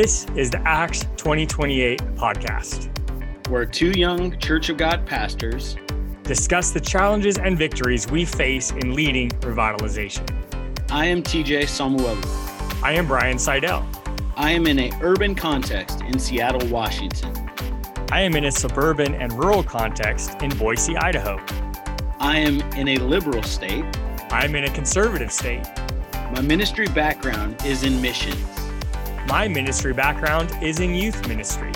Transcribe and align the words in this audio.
This 0.00 0.24
is 0.34 0.48
the 0.48 0.66
Acts 0.66 1.00
2028 1.18 2.00
podcast, 2.16 2.88
where 3.50 3.66
two 3.66 3.90
young 3.90 4.38
Church 4.38 4.70
of 4.70 4.78
God 4.78 5.04
pastors 5.04 5.76
discuss 6.22 6.70
the 6.70 6.80
challenges 6.80 7.36
and 7.36 7.58
victories 7.58 8.10
we 8.10 8.24
face 8.24 8.70
in 8.70 8.94
leading 8.94 9.28
revitalization. 9.42 10.26
I 10.90 11.04
am 11.04 11.22
TJ 11.22 11.68
Samuel. 11.68 12.16
I 12.82 12.92
am 12.92 13.06
Brian 13.06 13.38
Seidel. 13.38 13.86
I 14.36 14.52
am 14.52 14.66
in 14.66 14.78
a 14.78 14.90
urban 15.02 15.34
context 15.34 16.00
in 16.00 16.18
Seattle, 16.18 16.66
Washington. 16.70 17.36
I 18.10 18.22
am 18.22 18.34
in 18.36 18.46
a 18.46 18.50
suburban 18.50 19.14
and 19.16 19.30
rural 19.34 19.62
context 19.62 20.40
in 20.40 20.48
Boise, 20.56 20.96
Idaho. 20.96 21.36
I 22.18 22.38
am 22.38 22.62
in 22.72 22.88
a 22.88 22.96
liberal 22.96 23.42
state. 23.42 23.84
I 24.30 24.46
am 24.46 24.54
in 24.54 24.64
a 24.64 24.70
conservative 24.70 25.30
state. 25.30 25.66
My 26.32 26.40
ministry 26.40 26.86
background 26.86 27.62
is 27.66 27.82
in 27.82 28.00
missions. 28.00 28.59
My 29.30 29.46
ministry 29.46 29.92
background 29.92 30.52
is 30.60 30.80
in 30.80 30.92
youth 30.92 31.28
ministry. 31.28 31.70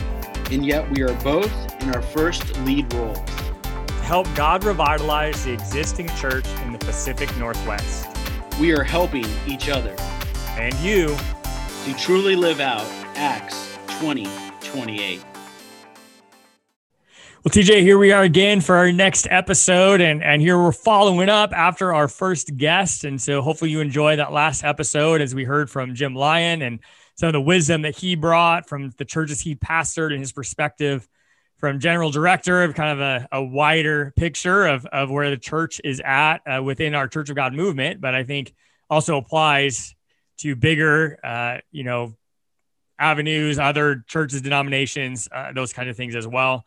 And 0.50 0.66
yet 0.66 0.90
we 0.90 1.02
are 1.02 1.14
both 1.22 1.52
in 1.80 1.94
our 1.94 2.02
first 2.02 2.58
lead 2.62 2.92
roles. 2.92 3.16
To 3.62 3.92
help 4.02 4.27
God 4.34 4.64
revitalize 4.64 5.44
the 5.44 5.52
existing 5.52 6.08
church 6.16 6.46
in 6.64 6.72
the 6.72 6.80
Pacific 6.80 7.34
Northwest. 7.36 8.08
We 8.58 8.72
are 8.72 8.82
helping 8.82 9.27
each 9.46 9.68
other. 9.68 9.94
And 10.58 10.74
you. 10.80 11.16
To 11.84 11.94
truly 11.96 12.34
live 12.34 12.58
out 12.58 12.86
Acts 13.14 13.78
2028. 14.00 15.22
Well, 17.44 17.52
TJ, 17.52 17.82
here 17.82 17.98
we 17.98 18.10
are 18.10 18.24
again 18.24 18.62
for 18.62 18.74
our 18.74 18.91
next 18.91 19.28
episode, 19.30 20.00
and 20.00 20.24
and 20.24 20.41
here 20.41 20.58
we're 20.58 20.72
following 20.72 21.28
up 21.28 21.52
after 21.52 21.92
our 21.92 22.08
first 22.08 22.56
guest, 22.56 23.05
and 23.05 23.20
so 23.20 23.42
hopefully 23.42 23.70
you 23.70 23.80
enjoy 23.80 24.16
that 24.16 24.32
last 24.32 24.64
episode 24.64 25.20
as 25.20 25.34
we 25.34 25.44
heard 25.44 25.69
from 25.69 25.94
Jim 25.94 26.14
Lyon 26.14 26.62
and 26.62 26.80
some 27.16 27.28
of 27.28 27.32
the 27.32 27.40
wisdom 27.40 27.82
that 27.82 27.96
he 27.96 28.14
brought 28.14 28.68
from 28.68 28.90
the 28.98 29.04
churches 29.04 29.40
he 29.40 29.54
pastored 29.54 30.10
and 30.10 30.20
his 30.20 30.32
perspective 30.32 31.08
from 31.56 31.80
general 31.80 32.10
director 32.10 32.62
of 32.62 32.74
kind 32.74 32.90
of 32.90 33.00
a, 33.00 33.28
a 33.32 33.42
wider 33.42 34.12
picture 34.16 34.66
of, 34.66 34.84
of 34.86 35.10
where 35.10 35.30
the 35.30 35.36
church 35.36 35.80
is 35.84 36.00
at 36.04 36.38
uh, 36.46 36.62
within 36.62 36.94
our 36.94 37.08
Church 37.08 37.30
of 37.30 37.36
God 37.36 37.54
movement, 37.54 38.00
but 38.00 38.14
I 38.14 38.24
think 38.24 38.52
also 38.90 39.16
applies 39.16 39.94
to 40.38 40.56
bigger, 40.56 41.18
uh, 41.22 41.58
you 41.70 41.84
know, 41.84 42.14
avenues, 42.98 43.58
other 43.58 44.04
churches, 44.06 44.42
denominations, 44.42 45.28
uh, 45.32 45.52
those 45.52 45.72
kind 45.72 45.88
of 45.88 45.96
things 45.96 46.14
as 46.16 46.26
well. 46.26 46.64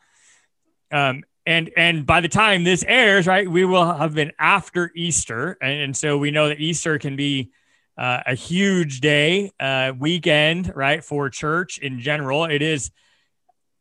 Um, 0.91 1.23
and 1.45 1.69
and 1.77 2.05
by 2.05 2.21
the 2.21 2.27
time 2.27 2.63
this 2.63 2.83
airs, 2.87 3.27
right, 3.27 3.49
we 3.49 3.65
will 3.65 3.93
have 3.93 4.13
been 4.13 4.31
after 4.39 4.91
Easter, 4.95 5.57
and, 5.61 5.79
and 5.79 5.97
so 5.97 6.17
we 6.17 6.31
know 6.31 6.49
that 6.49 6.59
Easter 6.59 6.97
can 6.97 7.15
be 7.15 7.51
uh, 7.97 8.21
a 8.25 8.35
huge 8.35 8.99
day, 9.01 9.51
uh, 9.59 9.93
weekend, 9.97 10.71
right, 10.75 11.03
for 11.03 11.29
church 11.29 11.79
in 11.79 11.99
general. 11.99 12.45
It 12.45 12.61
is 12.61 12.91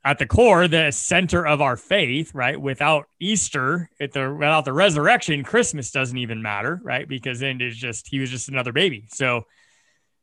at 0.04 0.18
the 0.18 0.26
core 0.26 0.68
the 0.68 0.92
center 0.92 1.44
of 1.44 1.60
our 1.60 1.76
faith, 1.76 2.32
right? 2.32 2.60
Without 2.60 3.08
Easter, 3.18 3.90
the 3.98 4.32
without 4.32 4.64
the 4.64 4.72
resurrection, 4.72 5.42
Christmas 5.42 5.90
doesn't 5.90 6.16
even 6.16 6.40
matter, 6.40 6.80
right? 6.84 7.08
Because 7.08 7.40
then 7.40 7.60
it's 7.60 7.76
just 7.76 8.06
he 8.06 8.20
was 8.20 8.30
just 8.30 8.48
another 8.48 8.72
baby. 8.72 9.06
So, 9.08 9.46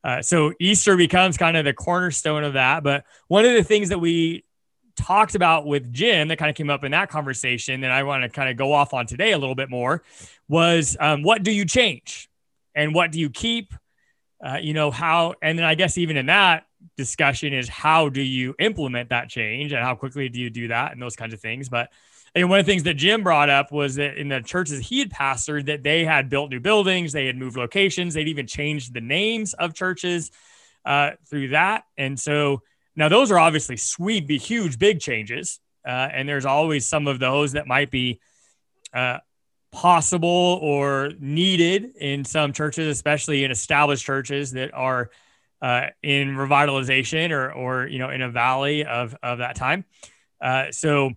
uh, 0.03 0.21
so 0.21 0.53
Easter 0.59 0.95
becomes 0.95 1.37
kind 1.37 1.57
of 1.57 1.65
the 1.65 1.73
cornerstone 1.73 2.45
of 2.45 2.53
that. 2.53 2.83
But 2.83 3.03
one 3.27 3.45
of 3.45 3.53
the 3.53 3.63
things 3.63 3.89
that 3.89 3.99
we 3.99 4.45
talked 4.95 5.35
about 5.35 5.65
with 5.65 5.91
Jim 5.91 6.29
that 6.29 6.37
kind 6.37 6.49
of 6.49 6.55
came 6.55 6.69
up 6.69 6.83
in 6.83 6.91
that 6.91 7.09
conversation, 7.09 7.81
that 7.81 7.91
I 7.91 8.03
want 8.03 8.23
to 8.23 8.29
kind 8.29 8.49
of 8.49 8.55
go 8.55 8.71
off 8.71 8.93
on 8.93 9.05
today 9.05 9.33
a 9.33 9.37
little 9.37 9.55
bit 9.55 9.69
more, 9.69 10.01
was 10.47 10.95
um, 10.99 11.23
what 11.23 11.43
do 11.43 11.51
you 11.51 11.65
change, 11.65 12.29
and 12.73 12.95
what 12.95 13.11
do 13.11 13.19
you 13.19 13.29
keep, 13.29 13.73
uh, 14.43 14.57
you 14.61 14.73
know, 14.73 14.91
how, 14.91 15.35
and 15.41 15.57
then 15.57 15.65
I 15.65 15.75
guess 15.75 15.97
even 15.97 16.17
in 16.17 16.25
that 16.25 16.65
discussion 16.97 17.53
is 17.53 17.69
how 17.69 18.09
do 18.09 18.21
you 18.21 18.53
implement 18.59 19.09
that 19.09 19.29
change 19.29 19.71
and 19.71 19.81
how 19.81 19.95
quickly 19.95 20.27
do 20.27 20.39
you 20.39 20.49
do 20.49 20.67
that 20.67 20.91
and 20.91 21.01
those 21.01 21.15
kinds 21.15 21.33
of 21.33 21.39
things. 21.39 21.69
But 21.69 21.89
and 22.35 22.49
one 22.49 22.59
of 22.59 22.65
the 22.65 22.71
things 22.71 22.83
that 22.83 22.95
Jim 22.95 23.21
brought 23.21 23.49
up 23.49 23.71
was 23.71 23.95
that 23.95 24.17
in 24.17 24.27
the 24.27 24.41
churches 24.41 24.79
he 24.79 24.99
had 24.99 25.11
pastored, 25.11 25.67
that 25.67 25.83
they 25.83 26.03
had 26.03 26.29
built 26.29 26.49
new 26.49 26.59
buildings, 26.59 27.13
they 27.13 27.27
had 27.27 27.37
moved 27.37 27.55
locations, 27.55 28.15
they'd 28.15 28.27
even 28.27 28.47
changed 28.47 28.93
the 28.93 29.01
names 29.01 29.53
of 29.53 29.75
churches 29.75 30.31
uh, 30.83 31.11
through 31.29 31.49
that. 31.49 31.83
And 31.95 32.19
so 32.19 32.63
now 32.95 33.07
those 33.07 33.29
are 33.31 33.37
obviously 33.37 33.77
sweet, 33.77 34.29
huge, 34.29 34.79
big 34.79 34.99
changes. 34.99 35.59
Uh, 35.85 36.09
and 36.11 36.27
there's 36.27 36.45
always 36.45 36.87
some 36.87 37.07
of 37.07 37.19
those 37.19 37.51
that 37.51 37.67
might 37.67 37.91
be 37.91 38.19
uh, 38.93 39.19
possible 39.73 40.59
or 40.61 41.11
needed 41.19 41.97
in 41.97 42.23
some 42.23 42.53
churches, 42.53 42.87
especially 42.87 43.43
in 43.43 43.51
established 43.51 44.05
churches 44.05 44.51
that 44.51 44.73
are 44.73 45.09
uh, 45.61 45.87
in 46.01 46.35
revitalization 46.35 47.31
or, 47.31 47.51
or, 47.51 47.87
you 47.87 47.97
know, 47.97 48.09
in 48.09 48.21
a 48.21 48.29
valley 48.29 48.85
of, 48.85 49.15
of 49.23 49.39
that 49.39 49.55
time. 49.55 49.83
Uh, 50.39 50.71
so 50.71 51.11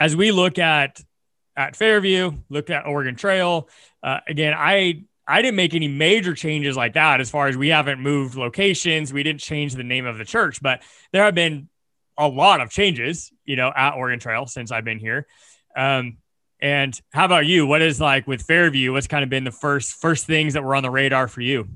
as 0.00 0.16
we 0.16 0.32
look 0.32 0.58
at, 0.58 1.00
at 1.56 1.76
Fairview, 1.76 2.32
look 2.48 2.70
at 2.70 2.86
Oregon 2.86 3.16
Trail, 3.16 3.68
uh, 4.02 4.20
again, 4.26 4.54
I, 4.56 5.04
I 5.26 5.42
didn't 5.42 5.56
make 5.56 5.74
any 5.74 5.88
major 5.88 6.34
changes 6.34 6.76
like 6.76 6.94
that 6.94 7.20
as 7.20 7.30
far 7.30 7.48
as 7.48 7.56
we 7.56 7.68
haven't 7.68 8.00
moved 8.00 8.34
locations. 8.34 9.12
We 9.12 9.22
didn't 9.22 9.40
change 9.40 9.74
the 9.74 9.84
name 9.84 10.06
of 10.06 10.16
the 10.16 10.24
church, 10.24 10.62
but 10.62 10.82
there 11.12 11.24
have 11.24 11.34
been 11.34 11.68
a 12.16 12.26
lot 12.26 12.60
of 12.62 12.70
changes, 12.70 13.30
you 13.44 13.56
know, 13.56 13.70
at 13.76 13.94
Oregon 13.94 14.20
Trail 14.20 14.46
since 14.46 14.72
I've 14.72 14.84
been 14.84 14.98
here. 14.98 15.26
Um, 15.76 16.16
and 16.60 16.98
how 17.12 17.24
about 17.24 17.46
you? 17.46 17.66
What 17.66 17.82
is 17.82 18.00
like 18.00 18.26
with 18.26 18.42
Fairview? 18.42 18.92
What's 18.92 19.06
kind 19.06 19.22
of 19.22 19.30
been 19.30 19.44
the 19.44 19.52
first 19.52 19.92
first 20.00 20.26
things 20.26 20.54
that 20.54 20.64
were 20.64 20.74
on 20.74 20.82
the 20.82 20.90
radar 20.90 21.28
for 21.28 21.40
you? 21.40 21.68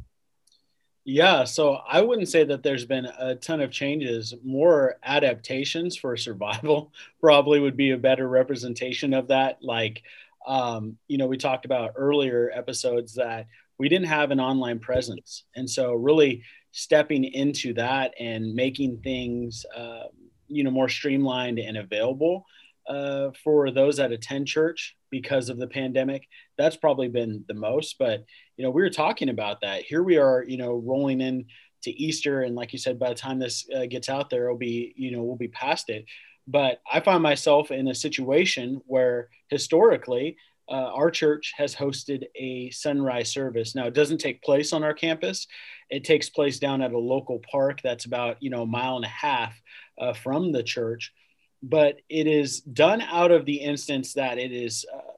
Yeah, 1.04 1.44
so 1.44 1.74
I 1.88 2.00
wouldn't 2.00 2.28
say 2.28 2.44
that 2.44 2.62
there's 2.62 2.84
been 2.84 3.06
a 3.06 3.34
ton 3.34 3.60
of 3.60 3.72
changes. 3.72 4.34
More 4.44 4.98
adaptations 5.02 5.96
for 5.96 6.16
survival 6.16 6.92
probably 7.20 7.58
would 7.58 7.76
be 7.76 7.90
a 7.90 7.96
better 7.96 8.28
representation 8.28 9.12
of 9.12 9.28
that. 9.28 9.58
Like, 9.62 10.02
um, 10.46 10.96
you 11.08 11.18
know, 11.18 11.26
we 11.26 11.38
talked 11.38 11.64
about 11.64 11.94
earlier 11.96 12.52
episodes 12.54 13.14
that 13.14 13.46
we 13.78 13.88
didn't 13.88 14.08
have 14.08 14.30
an 14.30 14.38
online 14.38 14.78
presence, 14.78 15.44
and 15.56 15.68
so 15.68 15.92
really 15.92 16.42
stepping 16.70 17.24
into 17.24 17.74
that 17.74 18.14
and 18.18 18.54
making 18.54 18.98
things, 18.98 19.66
uh, 19.76 20.04
you 20.48 20.62
know, 20.62 20.70
more 20.70 20.88
streamlined 20.88 21.58
and 21.58 21.76
available 21.76 22.46
uh, 22.88 23.30
for 23.42 23.70
those 23.70 23.96
that 23.96 24.12
attend 24.12 24.46
church 24.46 24.96
because 25.10 25.48
of 25.48 25.58
the 25.58 25.66
pandemic. 25.66 26.26
That's 26.58 26.76
probably 26.76 27.08
been 27.08 27.44
the 27.48 27.54
most. 27.54 27.96
But 27.98 28.24
you 28.56 28.64
know, 28.64 28.70
we 28.70 28.82
were 28.82 28.90
talking 28.90 29.28
about 29.28 29.60
that. 29.62 29.82
Here 29.82 30.02
we 30.02 30.18
are, 30.18 30.44
you 30.46 30.56
know, 30.56 30.74
rolling 30.74 31.20
in 31.20 31.46
to 31.82 31.90
Easter, 31.90 32.42
and 32.42 32.54
like 32.54 32.72
you 32.72 32.78
said, 32.78 32.98
by 32.98 33.08
the 33.08 33.14
time 33.14 33.38
this 33.38 33.68
uh, 33.74 33.86
gets 33.86 34.08
out 34.08 34.30
there, 34.30 34.44
it'll 34.44 34.58
be, 34.58 34.92
you 34.96 35.10
know, 35.10 35.22
we'll 35.22 35.36
be 35.36 35.48
past 35.48 35.88
it. 35.88 36.04
But 36.46 36.80
I 36.90 37.00
find 37.00 37.22
myself 37.22 37.70
in 37.70 37.88
a 37.88 37.94
situation 37.94 38.80
where 38.86 39.28
historically. 39.48 40.36
Uh, 40.68 40.90
our 40.94 41.10
church 41.10 41.52
has 41.56 41.74
hosted 41.74 42.22
a 42.36 42.70
sunrise 42.70 43.28
service. 43.30 43.74
Now, 43.74 43.88
it 43.88 43.94
doesn't 43.94 44.18
take 44.18 44.40
place 44.42 44.72
on 44.72 44.84
our 44.84 44.94
campus. 44.94 45.48
It 45.90 46.04
takes 46.04 46.30
place 46.30 46.60
down 46.60 46.80
at 46.80 46.92
a 46.92 46.98
local 46.98 47.40
park 47.50 47.80
that's 47.82 48.04
about, 48.04 48.36
you 48.40 48.48
know, 48.48 48.62
a 48.62 48.66
mile 48.66 48.94
and 48.94 49.04
a 49.04 49.08
half 49.08 49.60
uh, 49.98 50.14
from 50.14 50.52
the 50.52 50.62
church 50.62 51.12
but 51.62 52.00
it 52.08 52.26
is 52.26 52.60
done 52.60 53.00
out 53.00 53.30
of 53.30 53.46
the 53.46 53.56
instance 53.56 54.14
that 54.14 54.38
it 54.38 54.52
is 54.52 54.84
uh, 54.92 55.12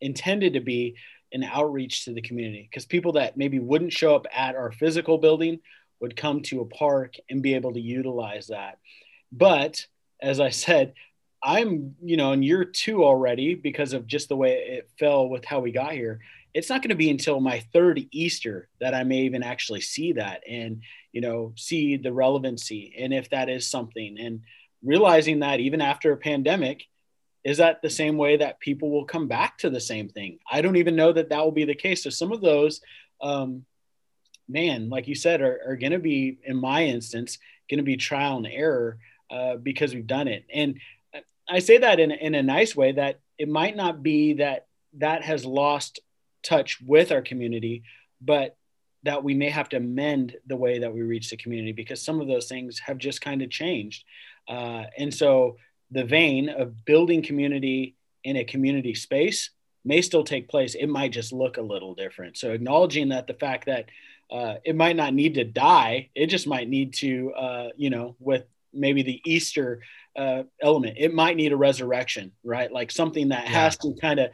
intended 0.00 0.54
to 0.54 0.60
be 0.60 0.94
an 1.32 1.42
outreach 1.44 2.04
to 2.04 2.12
the 2.12 2.22
community 2.22 2.68
because 2.70 2.86
people 2.86 3.12
that 3.12 3.36
maybe 3.36 3.58
wouldn't 3.58 3.92
show 3.92 4.14
up 4.14 4.26
at 4.34 4.54
our 4.54 4.72
physical 4.72 5.18
building 5.18 5.58
would 6.00 6.16
come 6.16 6.42
to 6.42 6.60
a 6.60 6.66
park 6.66 7.14
and 7.28 7.42
be 7.42 7.54
able 7.54 7.72
to 7.72 7.80
utilize 7.80 8.48
that. 8.48 8.78
But 9.32 9.86
as 10.20 10.40
I 10.40 10.50
said, 10.50 10.94
I'm, 11.42 11.94
you 12.02 12.16
know, 12.16 12.32
in 12.32 12.42
year 12.42 12.64
two 12.64 13.04
already 13.04 13.54
because 13.54 13.92
of 13.92 14.06
just 14.06 14.28
the 14.28 14.36
way 14.36 14.52
it 14.52 14.90
fell 14.98 15.28
with 15.28 15.44
how 15.44 15.60
we 15.60 15.72
got 15.72 15.92
here. 15.92 16.20
It's 16.52 16.68
not 16.68 16.82
going 16.82 16.90
to 16.90 16.96
be 16.96 17.10
until 17.10 17.40
my 17.40 17.60
third 17.72 18.04
Easter 18.10 18.68
that 18.80 18.92
I 18.92 19.04
may 19.04 19.20
even 19.20 19.42
actually 19.42 19.80
see 19.80 20.12
that 20.14 20.42
and, 20.48 20.82
you 21.12 21.20
know, 21.20 21.52
see 21.56 21.96
the 21.96 22.12
relevancy 22.12 22.94
and 22.98 23.14
if 23.14 23.30
that 23.30 23.48
is 23.48 23.70
something. 23.70 24.18
And, 24.18 24.42
realizing 24.82 25.40
that 25.40 25.60
even 25.60 25.80
after 25.80 26.12
a 26.12 26.16
pandemic, 26.16 26.84
is 27.42 27.58
that 27.58 27.80
the 27.80 27.90
same 27.90 28.16
way 28.16 28.36
that 28.36 28.60
people 28.60 28.90
will 28.90 29.04
come 29.04 29.26
back 29.26 29.58
to 29.58 29.70
the 29.70 29.80
same 29.80 30.08
thing? 30.08 30.38
I 30.50 30.60
don't 30.60 30.76
even 30.76 30.96
know 30.96 31.12
that 31.12 31.30
that 31.30 31.44
will 31.44 31.52
be 31.52 31.64
the 31.64 31.74
case. 31.74 32.04
So 32.04 32.10
some 32.10 32.32
of 32.32 32.40
those, 32.40 32.80
um, 33.20 33.64
man, 34.48 34.90
like 34.90 35.08
you 35.08 35.14
said, 35.14 35.40
are, 35.40 35.60
are 35.66 35.76
going 35.76 35.92
to 35.92 35.98
be, 35.98 36.38
in 36.44 36.56
my 36.56 36.84
instance, 36.84 37.38
going 37.68 37.78
to 37.78 37.84
be 37.84 37.96
trial 37.96 38.36
and 38.36 38.46
error 38.46 38.98
uh, 39.30 39.56
because 39.56 39.94
we've 39.94 40.06
done 40.06 40.28
it. 40.28 40.44
And 40.52 40.78
I 41.48 41.58
say 41.60 41.78
that 41.78 41.98
in, 41.98 42.10
in 42.10 42.34
a 42.34 42.42
nice 42.42 42.76
way 42.76 42.92
that 42.92 43.20
it 43.38 43.48
might 43.48 43.76
not 43.76 44.02
be 44.02 44.34
that 44.34 44.66
that 44.98 45.22
has 45.22 45.44
lost 45.44 46.00
touch 46.42 46.80
with 46.80 47.12
our 47.12 47.22
community, 47.22 47.82
but 48.20 48.56
that 49.02 49.24
we 49.24 49.34
may 49.34 49.48
have 49.48 49.68
to 49.70 49.80
mend 49.80 50.36
the 50.46 50.56
way 50.56 50.80
that 50.80 50.92
we 50.92 51.02
reach 51.02 51.30
the 51.30 51.36
community 51.36 51.72
because 51.72 52.02
some 52.02 52.20
of 52.20 52.28
those 52.28 52.48
things 52.48 52.78
have 52.80 52.98
just 52.98 53.20
kind 53.20 53.40
of 53.42 53.50
changed. 53.50 54.04
Uh, 54.48 54.84
and 54.96 55.12
so 55.12 55.56
the 55.90 56.04
vein 56.04 56.48
of 56.48 56.84
building 56.84 57.22
community 57.22 57.96
in 58.24 58.36
a 58.36 58.44
community 58.44 58.94
space 58.94 59.50
may 59.84 60.02
still 60.02 60.24
take 60.24 60.48
place. 60.48 60.74
It 60.74 60.88
might 60.88 61.12
just 61.12 61.32
look 61.32 61.56
a 61.56 61.62
little 61.62 61.94
different. 61.94 62.36
So 62.36 62.52
acknowledging 62.52 63.08
that 63.10 63.26
the 63.26 63.34
fact 63.34 63.66
that 63.66 63.86
uh, 64.30 64.56
it 64.64 64.76
might 64.76 64.96
not 64.96 65.14
need 65.14 65.34
to 65.34 65.44
die. 65.44 66.10
It 66.14 66.26
just 66.26 66.46
might 66.46 66.68
need 66.68 66.94
to, 66.94 67.32
uh, 67.32 67.68
you 67.76 67.90
know, 67.90 68.14
with 68.20 68.44
maybe 68.72 69.02
the 69.02 69.20
Easter 69.24 69.82
uh, 70.16 70.44
element, 70.62 70.96
it 70.98 71.12
might 71.12 71.36
need 71.36 71.52
a 71.52 71.56
resurrection, 71.56 72.32
right? 72.44 72.70
Like 72.70 72.90
something 72.90 73.30
that 73.30 73.44
yeah. 73.44 73.50
has 73.50 73.76
to 73.78 73.94
kind 74.00 74.20
of 74.20 74.30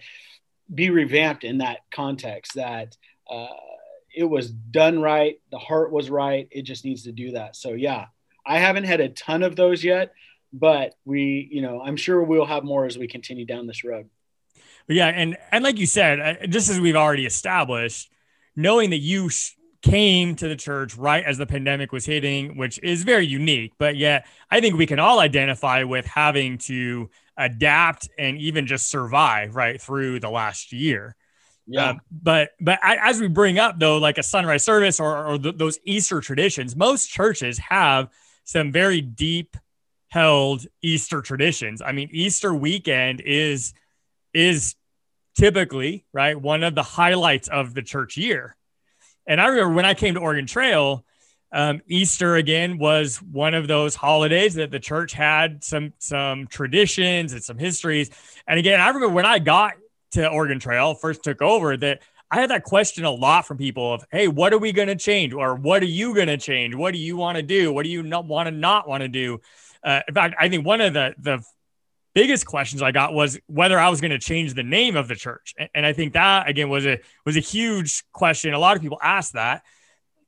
be 0.72 0.90
revamped 0.90 1.44
in 1.44 1.58
that 1.58 1.78
context 1.90 2.54
that 2.54 2.96
uh, 3.30 3.46
it 4.14 4.24
was 4.24 4.50
done 4.50 5.00
right, 5.00 5.40
the 5.50 5.58
heart 5.58 5.92
was 5.92 6.10
right. 6.10 6.48
It 6.50 6.62
just 6.62 6.84
needs 6.84 7.04
to 7.04 7.12
do 7.12 7.32
that. 7.32 7.56
So, 7.56 7.72
yeah, 7.72 8.06
I 8.46 8.58
haven't 8.58 8.84
had 8.84 9.00
a 9.00 9.08
ton 9.08 9.42
of 9.42 9.56
those 9.56 9.82
yet, 9.82 10.12
but 10.52 10.94
we, 11.04 11.48
you 11.50 11.62
know, 11.62 11.82
I'm 11.82 11.96
sure 11.96 12.22
we'll 12.22 12.46
have 12.46 12.64
more 12.64 12.86
as 12.86 12.96
we 12.96 13.08
continue 13.08 13.44
down 13.44 13.66
this 13.66 13.84
road. 13.84 14.08
Yeah, 14.88 15.08
and 15.08 15.36
and 15.50 15.64
like 15.64 15.78
you 15.78 15.86
said, 15.86 16.50
just 16.50 16.70
as 16.70 16.78
we've 16.78 16.96
already 16.96 17.26
established, 17.26 18.10
knowing 18.54 18.90
that 18.90 18.98
you 18.98 19.30
came 19.82 20.34
to 20.36 20.48
the 20.48 20.56
church 20.56 20.96
right 20.96 21.24
as 21.24 21.38
the 21.38 21.46
pandemic 21.46 21.92
was 21.92 22.06
hitting, 22.06 22.56
which 22.56 22.78
is 22.82 23.02
very 23.02 23.26
unique. 23.26 23.72
But 23.78 23.96
yet, 23.96 24.26
I 24.50 24.60
think 24.60 24.76
we 24.76 24.86
can 24.86 24.98
all 24.98 25.18
identify 25.18 25.82
with 25.82 26.06
having 26.06 26.58
to 26.58 27.10
adapt 27.36 28.08
and 28.18 28.38
even 28.38 28.66
just 28.66 28.88
survive 28.88 29.54
right 29.56 29.80
through 29.80 30.20
the 30.20 30.30
last 30.30 30.72
year. 30.72 31.16
Yeah. 31.66 31.90
Uh, 31.90 31.94
but 32.10 32.50
but 32.60 32.78
as 32.82 33.20
we 33.20 33.28
bring 33.28 33.58
up 33.58 33.78
though, 33.78 33.98
like 33.98 34.18
a 34.18 34.22
sunrise 34.22 34.64
service 34.64 35.00
or, 35.00 35.26
or 35.26 35.38
th- 35.38 35.56
those 35.56 35.78
Easter 35.84 36.20
traditions, 36.20 36.76
most 36.76 37.08
churches 37.08 37.58
have 37.58 38.08
some 38.46 38.72
very 38.72 39.02
deep 39.02 39.56
held 40.08 40.64
Easter 40.80 41.20
traditions. 41.20 41.82
I 41.82 41.92
mean, 41.92 42.08
Easter 42.12 42.54
weekend 42.54 43.20
is 43.20 43.74
is 44.32 44.76
typically 45.36 46.06
right 46.12 46.40
one 46.40 46.62
of 46.62 46.74
the 46.74 46.82
highlights 46.82 47.48
of 47.48 47.74
the 47.74 47.82
church 47.82 48.16
year. 48.16 48.56
And 49.26 49.40
I 49.40 49.48
remember 49.48 49.74
when 49.74 49.84
I 49.84 49.94
came 49.94 50.14
to 50.14 50.20
Oregon 50.20 50.46
Trail, 50.46 51.04
um, 51.52 51.80
Easter 51.86 52.36
again 52.36 52.78
was 52.78 53.16
one 53.16 53.54
of 53.54 53.66
those 53.66 53.94
holidays 53.94 54.54
that 54.54 54.70
the 54.70 54.80
church 54.80 55.12
had 55.12 55.64
some 55.64 55.92
some 55.98 56.46
traditions 56.46 57.32
and 57.32 57.42
some 57.42 57.58
histories. 57.58 58.10
And 58.46 58.58
again, 58.58 58.80
I 58.80 58.86
remember 58.88 59.08
when 59.08 59.26
I 59.26 59.40
got 59.40 59.74
to 60.12 60.28
Oregon 60.28 60.60
Trail, 60.60 60.94
first 60.94 61.24
took 61.24 61.42
over, 61.42 61.76
that 61.76 62.02
I 62.30 62.40
had 62.40 62.50
that 62.50 62.64
question 62.64 63.04
a 63.04 63.10
lot 63.10 63.46
from 63.46 63.56
people 63.56 63.94
of, 63.94 64.04
hey, 64.10 64.26
what 64.26 64.52
are 64.52 64.58
we 64.58 64.72
going 64.72 64.88
to 64.88 64.96
change, 64.96 65.32
or 65.32 65.54
what 65.54 65.82
are 65.82 65.86
you 65.86 66.14
going 66.14 66.26
to 66.26 66.36
change? 66.36 66.74
What 66.74 66.92
do 66.92 66.98
you 66.98 67.16
want 67.16 67.36
to 67.36 67.42
do? 67.42 67.72
What 67.72 67.84
do 67.84 67.90
you 67.90 68.02
not 68.02 68.26
want 68.26 68.48
to 68.48 68.50
not 68.50 68.88
want 68.88 69.02
to 69.02 69.08
do? 69.08 69.40
Uh, 69.84 70.00
in 70.08 70.14
fact, 70.14 70.34
I 70.38 70.48
think 70.48 70.66
one 70.66 70.80
of 70.80 70.92
the 70.92 71.14
the 71.18 71.42
biggest 72.14 72.46
questions 72.46 72.80
I 72.80 72.92
got 72.92 73.12
was 73.12 73.38
whether 73.46 73.78
I 73.78 73.90
was 73.90 74.00
going 74.00 74.10
to 74.10 74.18
change 74.18 74.54
the 74.54 74.62
name 74.62 74.96
of 74.96 75.06
the 75.06 75.14
church. 75.14 75.54
And 75.74 75.84
I 75.84 75.92
think 75.92 76.14
that 76.14 76.48
again 76.48 76.68
was 76.68 76.86
a 76.86 76.98
was 77.24 77.36
a 77.36 77.40
huge 77.40 78.02
question. 78.12 78.54
A 78.54 78.58
lot 78.58 78.74
of 78.74 78.82
people 78.82 78.98
asked 79.02 79.34
that, 79.34 79.62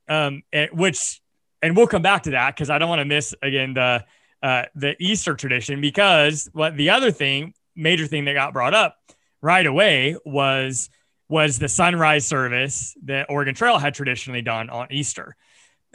um, 0.08 0.42
which, 0.72 1.20
and 1.62 1.76
we'll 1.76 1.86
come 1.86 2.02
back 2.02 2.24
to 2.24 2.30
that 2.32 2.54
because 2.54 2.70
I 2.70 2.78
don't 2.78 2.90
want 2.90 3.00
to 3.00 3.06
miss 3.06 3.34
again 3.42 3.74
the 3.74 4.04
uh, 4.42 4.64
the 4.74 4.94
Easter 5.00 5.34
tradition 5.34 5.80
because 5.80 6.48
what 6.52 6.76
the 6.76 6.90
other 6.90 7.10
thing, 7.10 7.54
major 7.74 8.06
thing 8.06 8.26
that 8.26 8.34
got 8.34 8.52
brought 8.52 8.74
up 8.74 8.96
right 9.40 9.66
away 9.66 10.16
was 10.24 10.90
was 11.28 11.58
the 11.58 11.68
sunrise 11.68 12.26
service 12.26 12.96
that 13.04 13.26
Oregon 13.28 13.54
Trail 13.54 13.78
had 13.78 13.94
traditionally 13.94 14.42
done 14.42 14.70
on 14.70 14.88
Easter. 14.90 15.36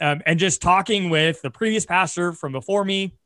Um, 0.00 0.22
and 0.26 0.38
just 0.38 0.62
talking 0.62 1.10
with 1.10 1.42
the 1.42 1.50
previous 1.50 1.86
pastor 1.86 2.32
from 2.32 2.52
before 2.52 2.84
me, 2.84 3.16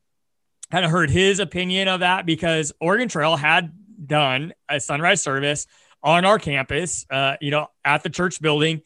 kind 0.71 0.85
of 0.85 0.91
heard 0.91 1.09
his 1.09 1.39
opinion 1.39 1.87
of 1.87 2.01
that 2.01 2.25
because 2.25 2.71
Oregon 2.79 3.07
Trail 3.07 3.35
had 3.35 3.73
done 4.05 4.53
a 4.69 4.79
sunrise 4.79 5.21
service 5.21 5.67
on 6.03 6.25
our 6.25 6.39
campus, 6.39 7.05
uh, 7.09 7.35
you 7.41 7.51
know, 7.51 7.67
at 7.83 8.03
the 8.03 8.09
church 8.09 8.41
building. 8.41 8.81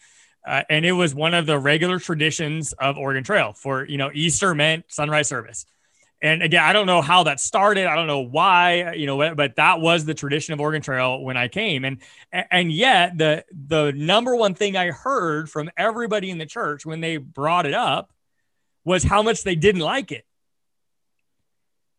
Uh, 0.46 0.64
and 0.70 0.86
it 0.86 0.92
was 0.92 1.16
one 1.16 1.34
of 1.34 1.46
the 1.46 1.58
regular 1.58 2.00
traditions 2.00 2.74
of 2.74 2.98
Oregon 2.98 3.24
Trail 3.24 3.54
for, 3.54 3.86
you 3.86 3.98
know, 3.98 4.12
Easter 4.14 4.54
meant 4.54 4.86
sunrise 4.90 5.28
service. 5.28 5.66
And 6.24 6.42
again, 6.42 6.64
I 6.64 6.72
don't 6.72 6.88
know 6.88 7.02
how 7.02 7.24
that 7.24 7.42
started. 7.42 7.86
I 7.86 7.96
don't 7.96 8.08
know 8.08 8.22
why, 8.22 8.94
you 8.94 9.06
know, 9.06 9.36
but 9.36 9.58
that 9.58 9.82
was 9.82 10.06
the 10.06 10.14
tradition 10.14 10.54
of 10.54 10.62
Oregon 10.62 10.82
Trail 10.82 11.22
when 11.22 11.36
I 11.36 11.50
came. 11.50 11.84
And 11.84 11.98
and 12.32 12.72
yet 12.72 13.18
the 13.18 13.44
the 13.52 13.92
number 13.92 14.34
one 14.34 14.56
thing 14.56 14.78
I 14.78 14.92
heard 14.92 15.50
from 15.50 15.70
everybody 15.76 16.32
in 16.32 16.38
the 16.38 16.46
church 16.46 16.86
when 16.86 17.02
they 17.02 17.18
brought 17.18 17.66
it 17.66 17.74
up 17.74 18.14
was 18.86 19.04
how 19.04 19.22
much 19.22 19.44
they 19.44 19.56
didn't 19.56 19.82
like 19.82 20.14
it 20.14 20.26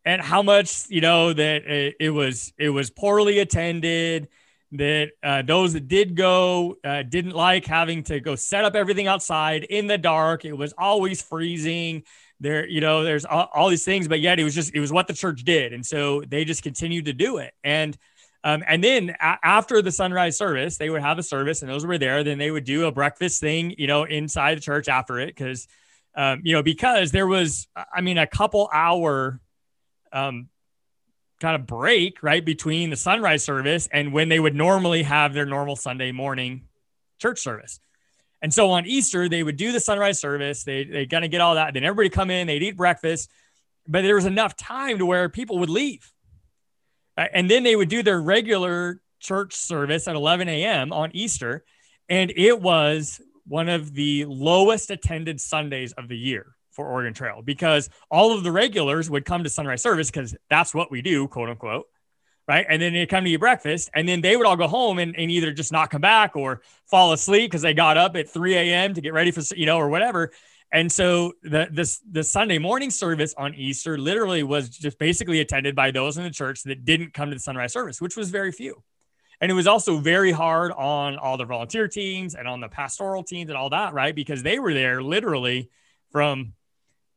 and 0.05 0.23
how 0.23 0.43
much 0.43 0.85
you 0.89 1.01
know 1.01 1.33
that 1.33 1.67
it, 1.67 1.97
it 2.01 2.11
was 2.11 2.53
it 2.59 2.71
was 2.71 2.91
poorly 2.91 3.39
attended 3.41 4.29
that 4.73 5.11
uh, 5.23 5.43
those 5.43 5.75
that 5.75 5.87
did 5.87 6.17
go 6.17 6.77
uh, 6.83 7.03
didn't 7.03 7.33
like 7.33 7.65
having 7.65 8.03
to 8.05 8.21
go 8.21 8.35
set 8.35 8.65
up 8.65 8.75
everything 8.75 9.07
outside 9.07 9.65
in 9.65 9.87
the 9.87 9.99
dark 9.99 10.45
it 10.45 10.53
was 10.53 10.73
always 10.77 11.23
freezing 11.23 12.03
there 12.41 12.67
you 12.67 12.81
know 12.81 13.05
there's 13.05 13.25
all, 13.25 13.49
all, 13.55 13.69
these 13.69 13.85
things 13.85 14.09
but 14.09 14.21
yet 14.21 14.39
it 14.39 14.45
was 14.45 14.55
just 14.55 14.75
it 14.75 14.81
was 14.81 14.93
what 14.93 15.07
the 15.07 15.15
church 15.15 15.45
did. 15.45 15.73
And 15.73 15.85
so 15.85 16.23
they 16.23 16.45
just 16.45 16.63
continued 16.63 17.07
to 17.07 17.13
do 17.13 17.39
it. 17.39 17.55
And 17.63 17.97
um, 18.43 18.63
and 18.67 18.85
then 18.85 19.11
a- 19.11 19.39
after 19.43 19.81
the 19.81 19.93
sunrise 19.93 20.37
service 20.37 20.77
they 20.77 20.91
would 20.91 21.03
have 21.03 21.19
a 21.19 21.23
service 21.23 21.63
and 21.63 21.71
those 21.71 21.87
were 21.87 21.99
there. 21.99 22.25
Then 22.25 22.39
they 22.39 22.51
would 22.51 22.65
do 22.65 22.87
a 22.87 22.93
breakfast 22.93 23.41
thing 23.41 23.75
you 23.79 23.87
know 23.87 24.05
inside 24.05 24.57
the 24.57 24.63
church 24.63 24.89
after 24.89 25.19
it. 25.21 25.29
Because 25.29 25.67
um, 26.17 26.41
you 26.45 26.55
know 26.55 26.63
because 26.63 27.11
there 27.11 27.27
was 27.27 27.67
i 27.93 28.01
mean 28.01 28.19
a 28.19 28.27
couple 28.27 28.69
hour 28.73 29.41
um, 30.13 30.49
kind 31.41 31.57
of 31.57 31.67
break 31.67 32.23
right 32.23 32.45
between 32.45 32.91
the 32.91 32.97
sunrise 32.97 33.45
service 33.45 33.89
and 33.93 34.13
when 34.13 34.29
they 34.29 34.41
would 34.41 34.55
normally 34.55 35.03
have 35.03 35.35
their 35.35 35.45
normal 35.45 35.77
Sunday 35.77 36.13
morning 36.13 36.69
church 37.19 37.41
service. 37.41 37.81
And 38.45 38.53
so 38.53 38.73
on 38.73 38.85
Easter, 38.85 39.27
they 39.27 39.43
would 39.43 39.57
do 39.57 39.73
the 39.73 39.81
sunrise 39.81 40.21
service. 40.21 40.65
They 40.65 40.85
they 40.85 41.07
kind 41.07 41.25
of 41.25 41.31
get 41.31 41.41
all 41.41 41.55
that. 41.55 41.73
Then 41.73 41.83
everybody 41.83 42.11
come 42.11 42.31
in, 42.31 42.47
they'd 42.47 42.63
eat 42.63 42.77
breakfast, 42.77 43.31
but 43.89 44.03
there 44.03 44.17
was 44.17 44.27
enough 44.27 44.55
time 44.55 44.99
to 44.99 45.07
where 45.07 45.31
people 45.31 45.61
would 45.61 45.71
leave. 45.71 46.13
And 47.17 47.51
then 47.51 47.63
they 47.63 47.75
would 47.75 47.89
do 47.89 48.03
their 48.03 48.21
regular 48.21 49.01
church 49.19 49.55
service 49.55 50.07
at 50.09 50.15
11 50.15 50.51
a.m. 50.51 50.93
on 50.93 51.11
Easter. 51.17 51.65
And 52.11 52.35
it 52.37 52.61
was 52.61 53.19
one 53.47 53.71
of 53.71 53.95
the 53.95 54.27
lowest 54.27 54.91
attended 54.91 55.41
Sundays 55.41 55.93
of 55.93 56.09
the 56.09 56.19
year 56.19 56.55
for 56.71 56.87
Oregon 56.87 57.15
Trail 57.15 57.41
because 57.41 57.89
all 58.11 58.37
of 58.37 58.45
the 58.45 58.53
regulars 58.53 59.09
would 59.09 59.25
come 59.25 59.45
to 59.45 59.49
sunrise 59.49 59.81
service 59.81 60.11
because 60.11 60.37
that's 60.51 60.75
what 60.75 60.91
we 60.91 61.01
do, 61.01 61.29
quote 61.29 61.49
unquote. 61.49 61.87
Right. 62.47 62.67
And 62.69 62.81
then 62.83 62.93
they 62.93 63.07
come 63.07 63.25
to 63.25 63.31
your 63.31 63.39
breakfast 63.39 63.89
and 63.95 64.07
then 64.07 64.21
they 64.21 64.37
would 64.37 64.45
all 64.45 64.57
go 64.57 64.69
home 64.69 64.99
and, 64.99 65.17
and 65.17 65.31
either 65.31 65.51
just 65.51 65.73
not 65.73 65.89
come 65.89 66.03
back 66.03 66.37
or 66.37 66.61
fall 66.85 67.15
asleep 67.15 67.51
because 67.51 67.63
they 67.63 67.73
got 67.73 67.97
up 67.97 68.17
at 68.17 68.29
3 68.29 68.55
a.m. 68.55 68.93
to 68.93 69.01
get 69.01 69.15
ready 69.15 69.31
for, 69.31 69.41
you 69.57 69.65
know, 69.65 69.79
or 69.79 69.89
whatever. 69.89 70.31
And 70.71 70.91
so 70.91 71.33
the 71.43 71.69
this 71.71 72.01
the 72.11 72.23
Sunday 72.23 72.59
morning 72.59 72.91
service 72.91 73.33
on 73.39 73.55
Easter 73.55 73.97
literally 73.97 74.43
was 74.43 74.69
just 74.69 74.99
basically 74.99 75.41
attended 75.41 75.75
by 75.75 75.91
those 75.91 76.19
in 76.19 76.25
the 76.25 76.31
church 76.31 76.65
that 76.65 76.85
didn't 76.85 77.15
come 77.15 77.31
to 77.31 77.37
the 77.37 77.41
sunrise 77.41 77.73
service, 77.73 78.01
which 78.01 78.17
was 78.17 78.31
very 78.31 78.53
few. 78.53 78.83
And 79.41 79.51
it 79.51 79.55
was 79.55 79.67
also 79.67 79.99
very 79.99 80.33
hard 80.33 80.73
on 80.73 81.17
all 81.17 81.37
the 81.37 81.45
volunteer 81.45 81.89
teams 81.89 82.35
and 82.35 82.47
on 82.47 82.61
the 82.61 82.69
pastoral 82.69 83.23
teams 83.23 83.51
and 83.51 83.57
all 83.57 83.71
that, 83.71 83.95
right? 83.95 84.15
Because 84.15 84.43
they 84.43 84.59
were 84.59 84.75
there 84.75 85.03
literally 85.03 85.71
from 86.11 86.53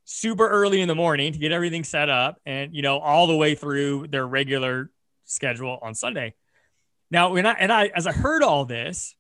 super 0.06 0.48
early 0.48 0.82
in 0.82 0.88
the 0.88 0.96
morning 0.96 1.34
to 1.34 1.40
get 1.40 1.52
everything 1.52 1.84
set 1.84 2.10
up 2.10 2.40
and 2.46 2.74
you 2.74 2.82
know 2.82 2.98
all 2.98 3.28
the 3.28 3.36
way 3.36 3.56
through 3.56 4.08
their 4.08 4.26
regular 4.26 4.90
schedule 5.28 5.78
on 5.82 5.94
Sunday. 5.94 6.34
Now, 7.12 7.34
when 7.34 7.46
I 7.46 7.54
and 7.54 7.72
I 7.72 7.88
as 7.88 8.08
I 8.08 8.12
heard 8.12 8.44
all 8.44 8.66
this, 8.66 9.16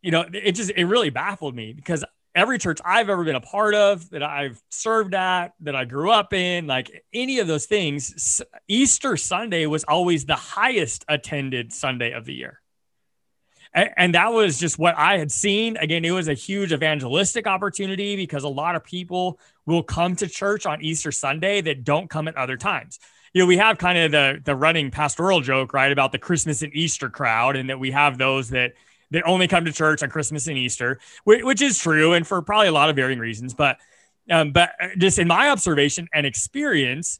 you 0.00 0.10
know, 0.10 0.24
it 0.32 0.52
just 0.52 0.70
it 0.74 0.84
really 0.84 1.10
baffled 1.10 1.54
me 1.54 1.72
because 1.72 2.04
every 2.34 2.58
church 2.58 2.78
I've 2.84 3.10
ever 3.10 3.24
been 3.24 3.34
a 3.34 3.40
part 3.40 3.74
of 3.74 4.08
that 4.10 4.22
I've 4.22 4.62
served 4.70 5.14
at, 5.14 5.52
that 5.60 5.76
I 5.76 5.84
grew 5.84 6.10
up 6.10 6.32
in, 6.32 6.66
like 6.66 7.04
any 7.12 7.40
of 7.40 7.46
those 7.46 7.66
things, 7.66 8.40
Easter 8.68 9.18
Sunday 9.18 9.66
was 9.66 9.84
always 9.84 10.24
the 10.24 10.36
highest 10.36 11.04
attended 11.08 11.74
Sunday 11.74 12.12
of 12.12 12.24
the 12.24 12.32
year 12.32 12.62
and, 13.74 14.14
that 14.14 14.32
was 14.32 14.58
just 14.58 14.78
what 14.78 14.96
I 14.98 15.18
had 15.18 15.32
seen. 15.32 15.76
Again, 15.76 16.04
it 16.04 16.10
was 16.10 16.28
a 16.28 16.34
huge 16.34 16.72
evangelistic 16.72 17.46
opportunity 17.46 18.16
because 18.16 18.44
a 18.44 18.48
lot 18.48 18.76
of 18.76 18.84
people 18.84 19.38
will 19.66 19.82
come 19.82 20.14
to 20.16 20.26
church 20.26 20.66
on 20.66 20.82
Easter 20.82 21.10
Sunday 21.12 21.60
that 21.62 21.84
don't 21.84 22.10
come 22.10 22.28
at 22.28 22.36
other 22.36 22.56
times. 22.56 22.98
You 23.32 23.42
know, 23.42 23.46
we 23.46 23.56
have 23.56 23.78
kind 23.78 23.98
of 23.98 24.10
the 24.12 24.40
the 24.44 24.54
running 24.54 24.90
pastoral 24.90 25.40
joke, 25.40 25.72
right, 25.72 25.90
about 25.90 26.12
the 26.12 26.18
Christmas 26.18 26.62
and 26.62 26.74
Easter 26.74 27.08
crowd, 27.08 27.56
and 27.56 27.70
that 27.70 27.78
we 27.78 27.90
have 27.90 28.18
those 28.18 28.50
that 28.50 28.74
that 29.10 29.22
only 29.26 29.48
come 29.48 29.64
to 29.64 29.72
church 29.72 30.02
on 30.02 30.10
Christmas 30.10 30.46
and 30.46 30.56
Easter, 30.56 30.98
which, 31.24 31.42
which 31.42 31.62
is 31.62 31.78
true, 31.78 32.12
and 32.14 32.26
for 32.26 32.42
probably 32.42 32.68
a 32.68 32.72
lot 32.72 32.90
of 32.90 32.96
varying 32.96 33.18
reasons. 33.18 33.54
But 33.54 33.78
um, 34.30 34.52
but 34.52 34.72
uh, 34.80 34.88
just 34.98 35.18
in 35.18 35.28
my 35.28 35.50
observation 35.50 36.08
and 36.12 36.26
experience, 36.26 37.18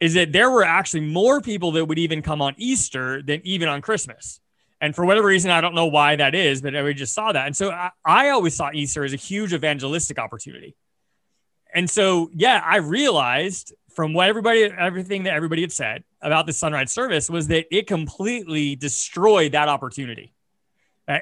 is 0.00 0.14
that 0.14 0.32
there 0.32 0.50
were 0.50 0.64
actually 0.64 1.00
more 1.00 1.40
people 1.40 1.72
that 1.72 1.84
would 1.84 1.98
even 1.98 2.22
come 2.22 2.42
on 2.42 2.54
Easter 2.56 3.22
than 3.22 3.40
even 3.44 3.68
on 3.68 3.80
Christmas. 3.80 4.40
And 4.80 4.96
for 4.96 5.04
whatever 5.04 5.28
reason, 5.28 5.52
I 5.52 5.60
don't 5.60 5.76
know 5.76 5.86
why 5.86 6.16
that 6.16 6.34
is, 6.34 6.60
but 6.60 6.74
we 6.82 6.92
just 6.92 7.14
saw 7.14 7.30
that. 7.30 7.46
And 7.46 7.56
so 7.56 7.70
I, 7.70 7.90
I 8.04 8.30
always 8.30 8.56
saw 8.56 8.70
Easter 8.72 9.04
as 9.04 9.12
a 9.12 9.16
huge 9.16 9.52
evangelistic 9.54 10.18
opportunity. 10.18 10.74
And 11.72 11.88
so, 11.88 12.30
yeah, 12.34 12.60
I 12.64 12.78
realized 12.78 13.72
from 13.94 14.14
what 14.14 14.28
everybody, 14.28 14.64
everything 14.64 15.24
that 15.24 15.34
everybody 15.34 15.62
had 15.62 15.72
said 15.72 16.04
about 16.20 16.46
the 16.46 16.52
sunrise 16.52 16.92
service 16.92 17.28
was 17.28 17.48
that 17.48 17.66
it 17.74 17.86
completely 17.86 18.76
destroyed 18.76 19.52
that 19.52 19.68
opportunity. 19.68 20.32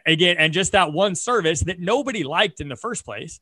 again, 0.07 0.37
and 0.39 0.53
just 0.53 0.73
that 0.73 0.93
one 0.93 1.15
service 1.15 1.61
that 1.61 1.81
nobody 1.81 2.23
liked 2.23 2.61
in 2.61 2.69
the 2.69 2.77
first 2.77 3.05
place 3.05 3.41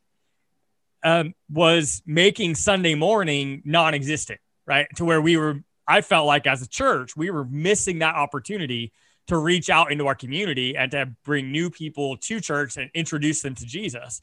um, 1.02 1.34
was 1.50 2.02
making 2.06 2.54
Sunday 2.54 2.94
morning 2.94 3.62
non-existent, 3.64 4.40
right? 4.66 4.86
To 4.96 5.04
where 5.04 5.20
we 5.20 5.36
were, 5.36 5.62
I 5.86 6.00
felt 6.00 6.26
like 6.26 6.46
as 6.46 6.62
a 6.62 6.68
church, 6.68 7.16
we 7.16 7.30
were 7.30 7.44
missing 7.44 8.00
that 8.00 8.14
opportunity 8.14 8.92
to 9.28 9.36
reach 9.36 9.68
out 9.68 9.92
into 9.92 10.06
our 10.06 10.14
community 10.14 10.76
and 10.76 10.90
to 10.92 11.12
bring 11.24 11.52
new 11.52 11.70
people 11.70 12.16
to 12.16 12.40
church 12.40 12.76
and 12.76 12.90
introduce 12.94 13.42
them 13.42 13.54
to 13.54 13.66
Jesus. 13.66 14.20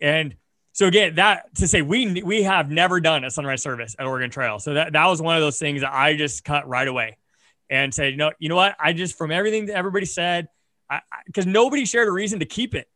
And 0.00 0.34
so 0.78 0.86
again, 0.86 1.16
that 1.16 1.52
to 1.56 1.66
say 1.66 1.82
we 1.82 2.22
we 2.22 2.44
have 2.44 2.70
never 2.70 3.00
done 3.00 3.24
a 3.24 3.32
sunrise 3.32 3.62
service 3.62 3.96
at 3.98 4.06
Oregon 4.06 4.30
Trail. 4.30 4.60
So 4.60 4.74
that 4.74 4.92
that 4.92 5.06
was 5.06 5.20
one 5.20 5.34
of 5.34 5.42
those 5.42 5.58
things 5.58 5.80
that 5.80 5.92
I 5.92 6.14
just 6.14 6.44
cut 6.44 6.68
right 6.68 6.86
away 6.86 7.16
and 7.68 7.92
said, 7.92 8.12
you 8.12 8.16
know, 8.16 8.30
you 8.38 8.48
know 8.48 8.54
what? 8.54 8.76
I 8.78 8.92
just 8.92 9.18
from 9.18 9.32
everything 9.32 9.66
that 9.66 9.74
everybody 9.74 10.06
said, 10.06 10.46
because 11.26 11.46
nobody 11.46 11.84
shared 11.84 12.06
a 12.06 12.12
reason 12.12 12.38
to 12.38 12.44
keep 12.44 12.76
it. 12.76 12.88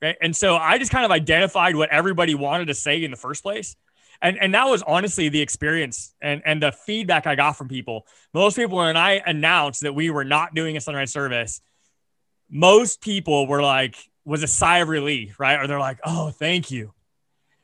Right. 0.00 0.16
And 0.22 0.34
so 0.34 0.56
I 0.56 0.78
just 0.78 0.90
kind 0.90 1.04
of 1.04 1.10
identified 1.10 1.76
what 1.76 1.90
everybody 1.90 2.34
wanted 2.34 2.68
to 2.68 2.74
say 2.74 3.04
in 3.04 3.10
the 3.10 3.18
first 3.18 3.42
place. 3.42 3.76
And, 4.22 4.38
and 4.38 4.54
that 4.54 4.64
was 4.64 4.80
honestly 4.80 5.28
the 5.28 5.42
experience 5.42 6.14
and, 6.22 6.40
and 6.46 6.62
the 6.62 6.72
feedback 6.72 7.26
I 7.26 7.34
got 7.34 7.52
from 7.52 7.68
people. 7.68 8.06
Most 8.32 8.56
people, 8.56 8.78
when 8.78 8.96
I 8.96 9.20
announced 9.26 9.82
that 9.82 9.94
we 9.94 10.08
were 10.08 10.24
not 10.24 10.54
doing 10.54 10.74
a 10.78 10.80
sunrise 10.80 11.12
service, 11.12 11.60
most 12.48 13.02
people 13.02 13.46
were 13.46 13.60
like, 13.60 13.96
was 14.24 14.42
a 14.42 14.46
sigh 14.46 14.78
of 14.78 14.88
relief, 14.88 15.38
right? 15.38 15.60
Or 15.60 15.66
they're 15.66 15.78
like, 15.78 15.98
oh, 16.02 16.30
thank 16.30 16.70
you. 16.70 16.94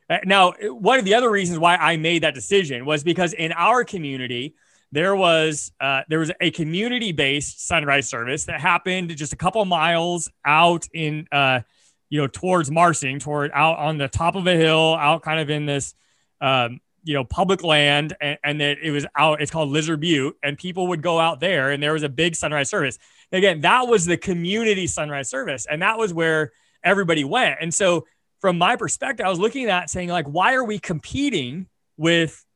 Uh, 0.08 0.18
now, 0.24 0.52
one 0.68 0.98
of 0.98 1.04
the 1.04 1.14
other 1.14 1.30
reasons 1.30 1.58
why 1.58 1.76
I 1.76 1.96
made 1.96 2.22
that 2.22 2.34
decision 2.34 2.86
was 2.86 3.02
because 3.02 3.32
in 3.32 3.52
our 3.52 3.84
community, 3.84 4.54
there 4.92 5.16
was 5.16 5.72
uh, 5.80 6.02
there 6.08 6.18
was 6.18 6.30
a 6.40 6.50
community 6.52 7.12
based 7.12 7.66
sunrise 7.66 8.08
service 8.08 8.44
that 8.44 8.60
happened 8.60 9.14
just 9.16 9.32
a 9.32 9.36
couple 9.36 9.64
miles 9.64 10.30
out 10.44 10.86
in 10.92 11.26
uh, 11.32 11.60
you 12.08 12.20
know 12.20 12.28
towards 12.28 12.70
Marsing, 12.70 13.18
toward 13.18 13.50
out 13.52 13.78
on 13.78 13.98
the 13.98 14.08
top 14.08 14.36
of 14.36 14.46
a 14.46 14.54
hill, 14.54 14.94
out 14.94 15.22
kind 15.22 15.40
of 15.40 15.50
in 15.50 15.66
this 15.66 15.94
um, 16.40 16.80
you 17.02 17.14
know 17.14 17.24
public 17.24 17.64
land, 17.64 18.16
and, 18.20 18.38
and 18.44 18.60
that 18.60 18.78
it 18.82 18.90
was 18.90 19.06
out. 19.16 19.42
It's 19.42 19.50
called 19.50 19.70
Lizard 19.70 20.00
Butte, 20.00 20.36
and 20.42 20.56
people 20.56 20.88
would 20.88 21.02
go 21.02 21.18
out 21.18 21.40
there, 21.40 21.72
and 21.72 21.82
there 21.82 21.92
was 21.92 22.04
a 22.04 22.08
big 22.08 22.36
sunrise 22.36 22.68
service. 22.68 22.98
Again, 23.32 23.62
that 23.62 23.88
was 23.88 24.06
the 24.06 24.16
community 24.16 24.86
sunrise 24.86 25.28
service, 25.28 25.66
and 25.66 25.82
that 25.82 25.98
was 25.98 26.14
where 26.14 26.52
everybody 26.84 27.24
went. 27.24 27.58
And 27.60 27.74
so, 27.74 28.06
from 28.46 28.58
my 28.58 28.76
perspective, 28.76 29.26
I 29.26 29.28
was 29.28 29.40
looking 29.40 29.64
at 29.64 29.66
that 29.66 29.90
saying 29.90 30.08
like, 30.08 30.26
why 30.26 30.54
are 30.54 30.62
we 30.62 30.78
competing 30.78 31.66
with 31.96 32.46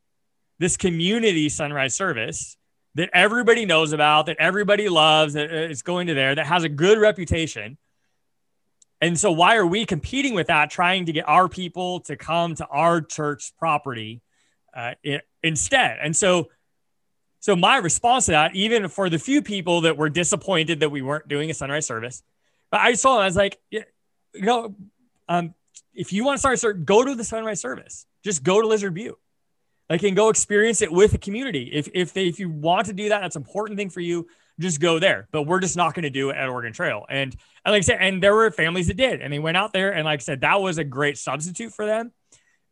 this 0.60 0.76
community 0.76 1.48
sunrise 1.48 1.96
service 1.96 2.56
that 2.94 3.10
everybody 3.12 3.66
knows 3.66 3.92
about, 3.92 4.26
that 4.26 4.36
everybody 4.38 4.88
loves, 4.88 5.34
that 5.34 5.50
is 5.50 5.82
going 5.82 6.06
to 6.06 6.14
there, 6.14 6.32
that 6.32 6.46
has 6.46 6.62
a 6.62 6.68
good 6.68 6.96
reputation. 6.96 7.76
And 9.00 9.18
so, 9.18 9.32
why 9.32 9.56
are 9.56 9.66
we 9.66 9.84
competing 9.84 10.32
with 10.32 10.46
that, 10.46 10.70
trying 10.70 11.06
to 11.06 11.12
get 11.12 11.28
our 11.28 11.48
people 11.48 11.98
to 12.02 12.14
come 12.14 12.54
to 12.54 12.66
our 12.68 13.00
church 13.00 13.52
property 13.58 14.22
uh, 14.72 14.92
it, 15.02 15.22
instead? 15.42 15.98
And 16.00 16.14
so, 16.14 16.50
so 17.40 17.56
my 17.56 17.78
response 17.78 18.26
to 18.26 18.30
that, 18.30 18.54
even 18.54 18.86
for 18.86 19.10
the 19.10 19.18
few 19.18 19.42
people 19.42 19.80
that 19.80 19.96
were 19.96 20.08
disappointed 20.08 20.78
that 20.80 20.90
we 20.90 21.02
weren't 21.02 21.26
doing 21.26 21.50
a 21.50 21.54
sunrise 21.54 21.86
service, 21.86 22.22
but 22.70 22.78
I 22.78 22.92
saw 22.94 23.18
I 23.18 23.24
was 23.24 23.34
like, 23.34 23.58
you 23.72 23.82
know, 24.34 24.76
um, 25.28 25.54
if 25.94 26.12
you 26.12 26.24
want 26.24 26.36
to 26.36 26.38
start, 26.40 26.58
start, 26.58 26.84
go 26.84 27.04
to 27.04 27.14
the 27.14 27.24
sunrise 27.24 27.60
service. 27.60 28.06
Just 28.24 28.42
go 28.42 28.60
to 28.60 28.66
Lizard 28.66 28.94
Butte 28.94 29.18
like 29.90 30.04
and 30.04 30.14
go 30.14 30.28
experience 30.28 30.82
it 30.82 30.92
with 30.92 31.10
the 31.10 31.18
community. 31.18 31.68
If 31.72 31.88
if 31.92 32.12
they, 32.12 32.28
if 32.28 32.38
you 32.38 32.48
want 32.48 32.86
to 32.86 32.92
do 32.92 33.08
that, 33.08 33.20
that's 33.20 33.36
an 33.36 33.42
important 33.42 33.76
thing 33.76 33.90
for 33.90 34.00
you. 34.00 34.28
Just 34.60 34.80
go 34.80 34.98
there. 34.98 35.26
But 35.32 35.42
we're 35.42 35.60
just 35.60 35.76
not 35.76 35.94
going 35.94 36.04
to 36.04 36.10
do 36.10 36.30
it 36.30 36.36
at 36.36 36.48
Oregon 36.48 36.72
Trail. 36.72 37.04
And, 37.08 37.34
and 37.64 37.72
like 37.72 37.78
I 37.78 37.80
said, 37.80 37.98
and 38.00 38.22
there 38.22 38.34
were 38.34 38.50
families 38.50 38.86
that 38.86 38.96
did, 38.96 39.20
and 39.20 39.32
they 39.32 39.38
went 39.38 39.56
out 39.56 39.72
there, 39.72 39.92
and 39.92 40.04
like 40.04 40.20
I 40.20 40.22
said, 40.22 40.42
that 40.42 40.60
was 40.60 40.78
a 40.78 40.84
great 40.84 41.18
substitute 41.18 41.72
for 41.72 41.86
them. 41.86 42.12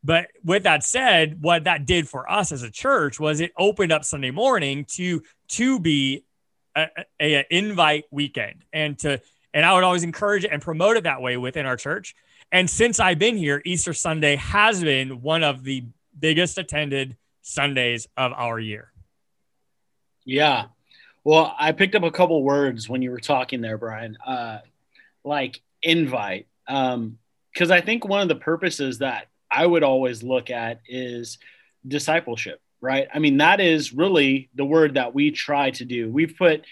But 0.03 0.27
with 0.45 0.63
that 0.63 0.83
said, 0.83 1.41
what 1.41 1.65
that 1.65 1.85
did 1.85 2.07
for 2.07 2.31
us 2.31 2.51
as 2.53 2.63
a 2.63 2.71
church 2.71 3.19
was 3.19 3.41
it 3.41 3.51
opened 3.57 3.91
up 3.91 4.05
Sunday 4.05 4.31
morning 4.31 4.85
to 4.91 5.21
to 5.49 5.79
be 5.79 6.23
a, 6.75 6.87
a, 7.19 7.35
a 7.35 7.45
invite 7.49 8.05
weekend 8.11 8.63
and 8.71 8.97
to 8.99 9.19
and 9.53 9.65
I 9.65 9.73
would 9.73 9.83
always 9.83 10.03
encourage 10.03 10.45
it 10.45 10.51
and 10.51 10.61
promote 10.61 10.95
it 10.95 11.03
that 11.03 11.21
way 11.21 11.35
within 11.35 11.65
our 11.65 11.75
church. 11.75 12.15
And 12.51 12.69
since 12.69 12.99
I've 12.99 13.19
been 13.19 13.37
here, 13.37 13.61
Easter 13.63 13.93
Sunday 13.93 14.35
has 14.37 14.83
been 14.83 15.21
one 15.21 15.43
of 15.43 15.63
the 15.63 15.83
biggest 16.17 16.57
attended 16.57 17.15
Sundays 17.41 18.07
of 18.17 18.31
our 18.33 18.59
year. 18.59 18.91
Yeah. 20.25 20.65
Well, 21.23 21.55
I 21.59 21.71
picked 21.71 21.95
up 21.95 22.03
a 22.03 22.11
couple 22.11 22.41
words 22.43 22.89
when 22.89 23.01
you 23.01 23.11
were 23.11 23.19
talking 23.19 23.61
there, 23.61 23.77
Brian, 23.77 24.17
uh, 24.25 24.59
like 25.23 25.61
invite. 25.81 26.47
Um, 26.67 27.17
because 27.53 27.71
I 27.71 27.81
think 27.81 28.05
one 28.05 28.21
of 28.21 28.27
the 28.27 28.35
purposes 28.35 28.99
that 28.99 29.27
I 29.51 29.65
would 29.65 29.83
always 29.83 30.23
look 30.23 30.49
at 30.49 30.81
is 30.87 31.39
discipleship, 31.87 32.61
right? 32.79 33.07
I 33.13 33.19
mean, 33.19 33.37
that 33.37 33.59
is 33.59 33.93
really 33.93 34.49
the 34.55 34.65
word 34.65 34.93
that 34.93 35.13
we 35.13 35.31
try 35.31 35.71
to 35.71 35.85
do. 35.85 36.09
We've 36.09 36.35
put 36.37 36.65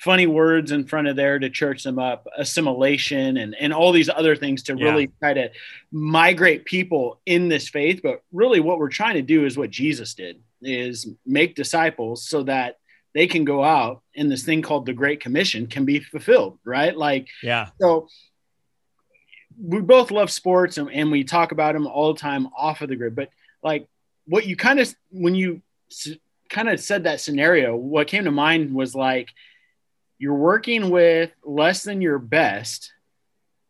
funny 0.00 0.26
words 0.26 0.72
in 0.72 0.86
front 0.86 1.08
of 1.08 1.14
there 1.14 1.38
to 1.38 1.50
church 1.50 1.84
them 1.84 1.98
up, 1.98 2.26
assimilation 2.38 3.36
and, 3.36 3.54
and 3.54 3.70
all 3.70 3.92
these 3.92 4.08
other 4.08 4.34
things 4.34 4.62
to 4.62 4.74
really 4.74 5.02
yeah. 5.02 5.08
try 5.20 5.34
to 5.34 5.50
migrate 5.92 6.64
people 6.64 7.20
in 7.26 7.48
this 7.48 7.68
faith. 7.68 8.00
But 8.02 8.22
really 8.32 8.60
what 8.60 8.78
we're 8.78 8.88
trying 8.88 9.16
to 9.16 9.22
do 9.22 9.44
is 9.44 9.58
what 9.58 9.68
Jesus 9.68 10.14
did 10.14 10.40
is 10.62 11.06
make 11.26 11.54
disciples 11.54 12.26
so 12.26 12.44
that 12.44 12.78
they 13.12 13.26
can 13.26 13.44
go 13.44 13.62
out 13.62 14.00
and 14.16 14.32
this 14.32 14.42
thing 14.42 14.62
called 14.62 14.86
the 14.86 14.94
Great 14.94 15.20
Commission 15.20 15.66
can 15.66 15.84
be 15.84 16.00
fulfilled, 16.00 16.58
right? 16.64 16.96
Like, 16.96 17.28
yeah. 17.42 17.68
So 17.78 18.08
we 19.62 19.82
both 19.82 20.10
love 20.10 20.30
sports 20.30 20.78
and, 20.78 20.90
and 20.90 21.10
we 21.10 21.24
talk 21.24 21.52
about 21.52 21.74
them 21.74 21.86
all 21.86 22.14
the 22.14 22.20
time 22.20 22.48
off 22.56 22.80
of 22.80 22.88
the 22.88 22.96
grid, 22.96 23.14
but 23.14 23.28
like 23.62 23.86
what 24.26 24.46
you 24.46 24.56
kind 24.56 24.80
of, 24.80 24.94
when 25.10 25.34
you 25.34 25.60
kind 26.48 26.70
of 26.70 26.80
said 26.80 27.04
that 27.04 27.20
scenario, 27.20 27.76
what 27.76 28.06
came 28.06 28.24
to 28.24 28.30
mind 28.30 28.74
was 28.74 28.94
like, 28.94 29.28
you're 30.20 30.34
working 30.34 30.90
with 30.90 31.32
less 31.42 31.82
than 31.82 32.02
your 32.02 32.18
best 32.18 32.92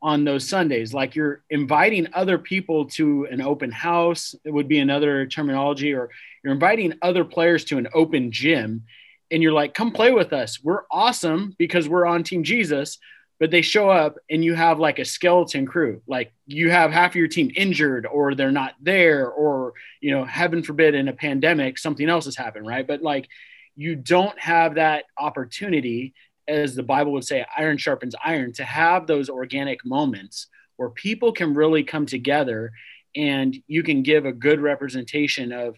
on 0.02 0.24
those 0.24 0.48
Sundays. 0.48 0.92
Like 0.92 1.14
you're 1.14 1.42
inviting 1.48 2.08
other 2.12 2.38
people 2.38 2.86
to 2.86 3.28
an 3.30 3.40
open 3.40 3.70
house, 3.70 4.34
it 4.44 4.50
would 4.50 4.66
be 4.66 4.80
another 4.80 5.26
terminology, 5.26 5.94
or 5.94 6.10
you're 6.42 6.52
inviting 6.52 6.94
other 7.02 7.24
players 7.24 7.64
to 7.66 7.78
an 7.78 7.86
open 7.94 8.32
gym. 8.32 8.82
And 9.30 9.44
you're 9.44 9.52
like, 9.52 9.74
come 9.74 9.92
play 9.92 10.10
with 10.10 10.32
us. 10.32 10.62
We're 10.62 10.82
awesome 10.90 11.54
because 11.56 11.88
we're 11.88 12.04
on 12.04 12.24
Team 12.24 12.42
Jesus. 12.42 12.98
But 13.38 13.52
they 13.52 13.62
show 13.62 13.88
up 13.88 14.18
and 14.28 14.44
you 14.44 14.54
have 14.54 14.80
like 14.80 14.98
a 14.98 15.04
skeleton 15.04 15.66
crew. 15.66 16.02
Like 16.08 16.32
you 16.46 16.70
have 16.70 16.90
half 16.90 17.12
of 17.12 17.16
your 17.16 17.28
team 17.28 17.52
injured 17.54 18.06
or 18.06 18.34
they're 18.34 18.50
not 18.50 18.74
there, 18.82 19.30
or, 19.30 19.74
you 20.00 20.10
know, 20.10 20.24
heaven 20.24 20.64
forbid 20.64 20.96
in 20.96 21.06
a 21.06 21.12
pandemic, 21.12 21.78
something 21.78 22.08
else 22.08 22.24
has 22.24 22.36
happened, 22.36 22.66
right? 22.66 22.86
But 22.86 23.02
like 23.02 23.28
you 23.76 23.94
don't 23.94 24.38
have 24.38 24.74
that 24.74 25.04
opportunity 25.16 26.12
as 26.50 26.74
the 26.74 26.82
Bible 26.82 27.12
would 27.12 27.24
say, 27.24 27.46
iron 27.56 27.78
sharpens 27.78 28.14
iron, 28.24 28.52
to 28.54 28.64
have 28.64 29.06
those 29.06 29.30
organic 29.30 29.84
moments 29.84 30.48
where 30.76 30.90
people 30.90 31.32
can 31.32 31.54
really 31.54 31.84
come 31.84 32.06
together 32.06 32.72
and 33.14 33.56
you 33.66 33.82
can 33.82 34.02
give 34.02 34.24
a 34.26 34.32
good 34.32 34.60
representation 34.60 35.52
of, 35.52 35.76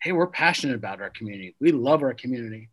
hey, 0.00 0.12
we're 0.12 0.26
passionate 0.26 0.76
about 0.76 1.00
our 1.00 1.10
community. 1.10 1.54
We 1.60 1.72
love 1.72 2.02
our 2.02 2.14
community. 2.14 2.70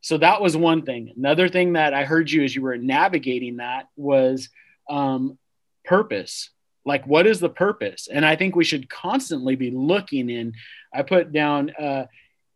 So 0.00 0.18
that 0.18 0.40
was 0.40 0.56
one 0.56 0.82
thing. 0.82 1.12
Another 1.16 1.48
thing 1.48 1.74
that 1.74 1.94
I 1.94 2.04
heard 2.04 2.30
you 2.30 2.42
as 2.42 2.54
you 2.54 2.62
were 2.62 2.76
navigating 2.76 3.56
that 3.56 3.88
was 3.96 4.48
um, 4.90 5.38
purpose. 5.84 6.50
Like, 6.84 7.06
what 7.06 7.26
is 7.26 7.38
the 7.38 7.48
purpose? 7.48 8.08
And 8.12 8.26
I 8.26 8.34
think 8.34 8.56
we 8.56 8.64
should 8.64 8.90
constantly 8.90 9.54
be 9.54 9.70
looking 9.70 10.28
in. 10.28 10.54
I 10.92 11.02
put 11.02 11.32
down 11.32 11.70
uh, 11.78 12.06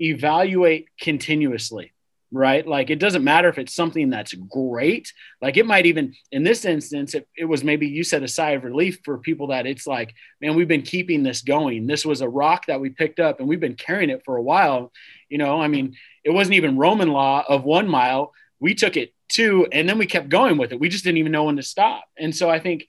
evaluate 0.00 0.88
continuously 1.00 1.92
right? 2.32 2.66
Like 2.66 2.90
it 2.90 2.98
doesn't 2.98 3.24
matter 3.24 3.48
if 3.48 3.58
it's 3.58 3.74
something 3.74 4.10
that's 4.10 4.34
great. 4.34 5.12
Like 5.40 5.56
it 5.56 5.66
might 5.66 5.86
even, 5.86 6.14
in 6.32 6.42
this 6.42 6.64
instance, 6.64 7.14
it, 7.14 7.28
it 7.36 7.44
was 7.44 7.62
maybe 7.62 7.86
you 7.86 8.04
said 8.04 8.22
a 8.22 8.28
sigh 8.28 8.50
of 8.50 8.64
relief 8.64 9.00
for 9.04 9.18
people 9.18 9.48
that 9.48 9.66
it's 9.66 9.86
like, 9.86 10.14
man, 10.40 10.56
we've 10.56 10.68
been 10.68 10.82
keeping 10.82 11.22
this 11.22 11.42
going. 11.42 11.86
This 11.86 12.04
was 12.04 12.20
a 12.20 12.28
rock 12.28 12.66
that 12.66 12.80
we 12.80 12.90
picked 12.90 13.20
up 13.20 13.38
and 13.38 13.48
we've 13.48 13.60
been 13.60 13.76
carrying 13.76 14.10
it 14.10 14.24
for 14.24 14.36
a 14.36 14.42
while. 14.42 14.92
You 15.28 15.38
know, 15.38 15.60
I 15.60 15.68
mean, 15.68 15.96
it 16.24 16.30
wasn't 16.30 16.56
even 16.56 16.76
Roman 16.76 17.08
law 17.08 17.44
of 17.48 17.64
one 17.64 17.88
mile. 17.88 18.32
We 18.58 18.74
took 18.74 18.96
it 18.96 19.12
two 19.28 19.66
and 19.72 19.88
then 19.88 19.98
we 19.98 20.06
kept 20.06 20.28
going 20.28 20.58
with 20.58 20.72
it. 20.72 20.80
We 20.80 20.88
just 20.88 21.04
didn't 21.04 21.18
even 21.18 21.32
know 21.32 21.44
when 21.44 21.56
to 21.56 21.62
stop. 21.62 22.04
And 22.18 22.34
so 22.34 22.50
I 22.50 22.58
think 22.58 22.86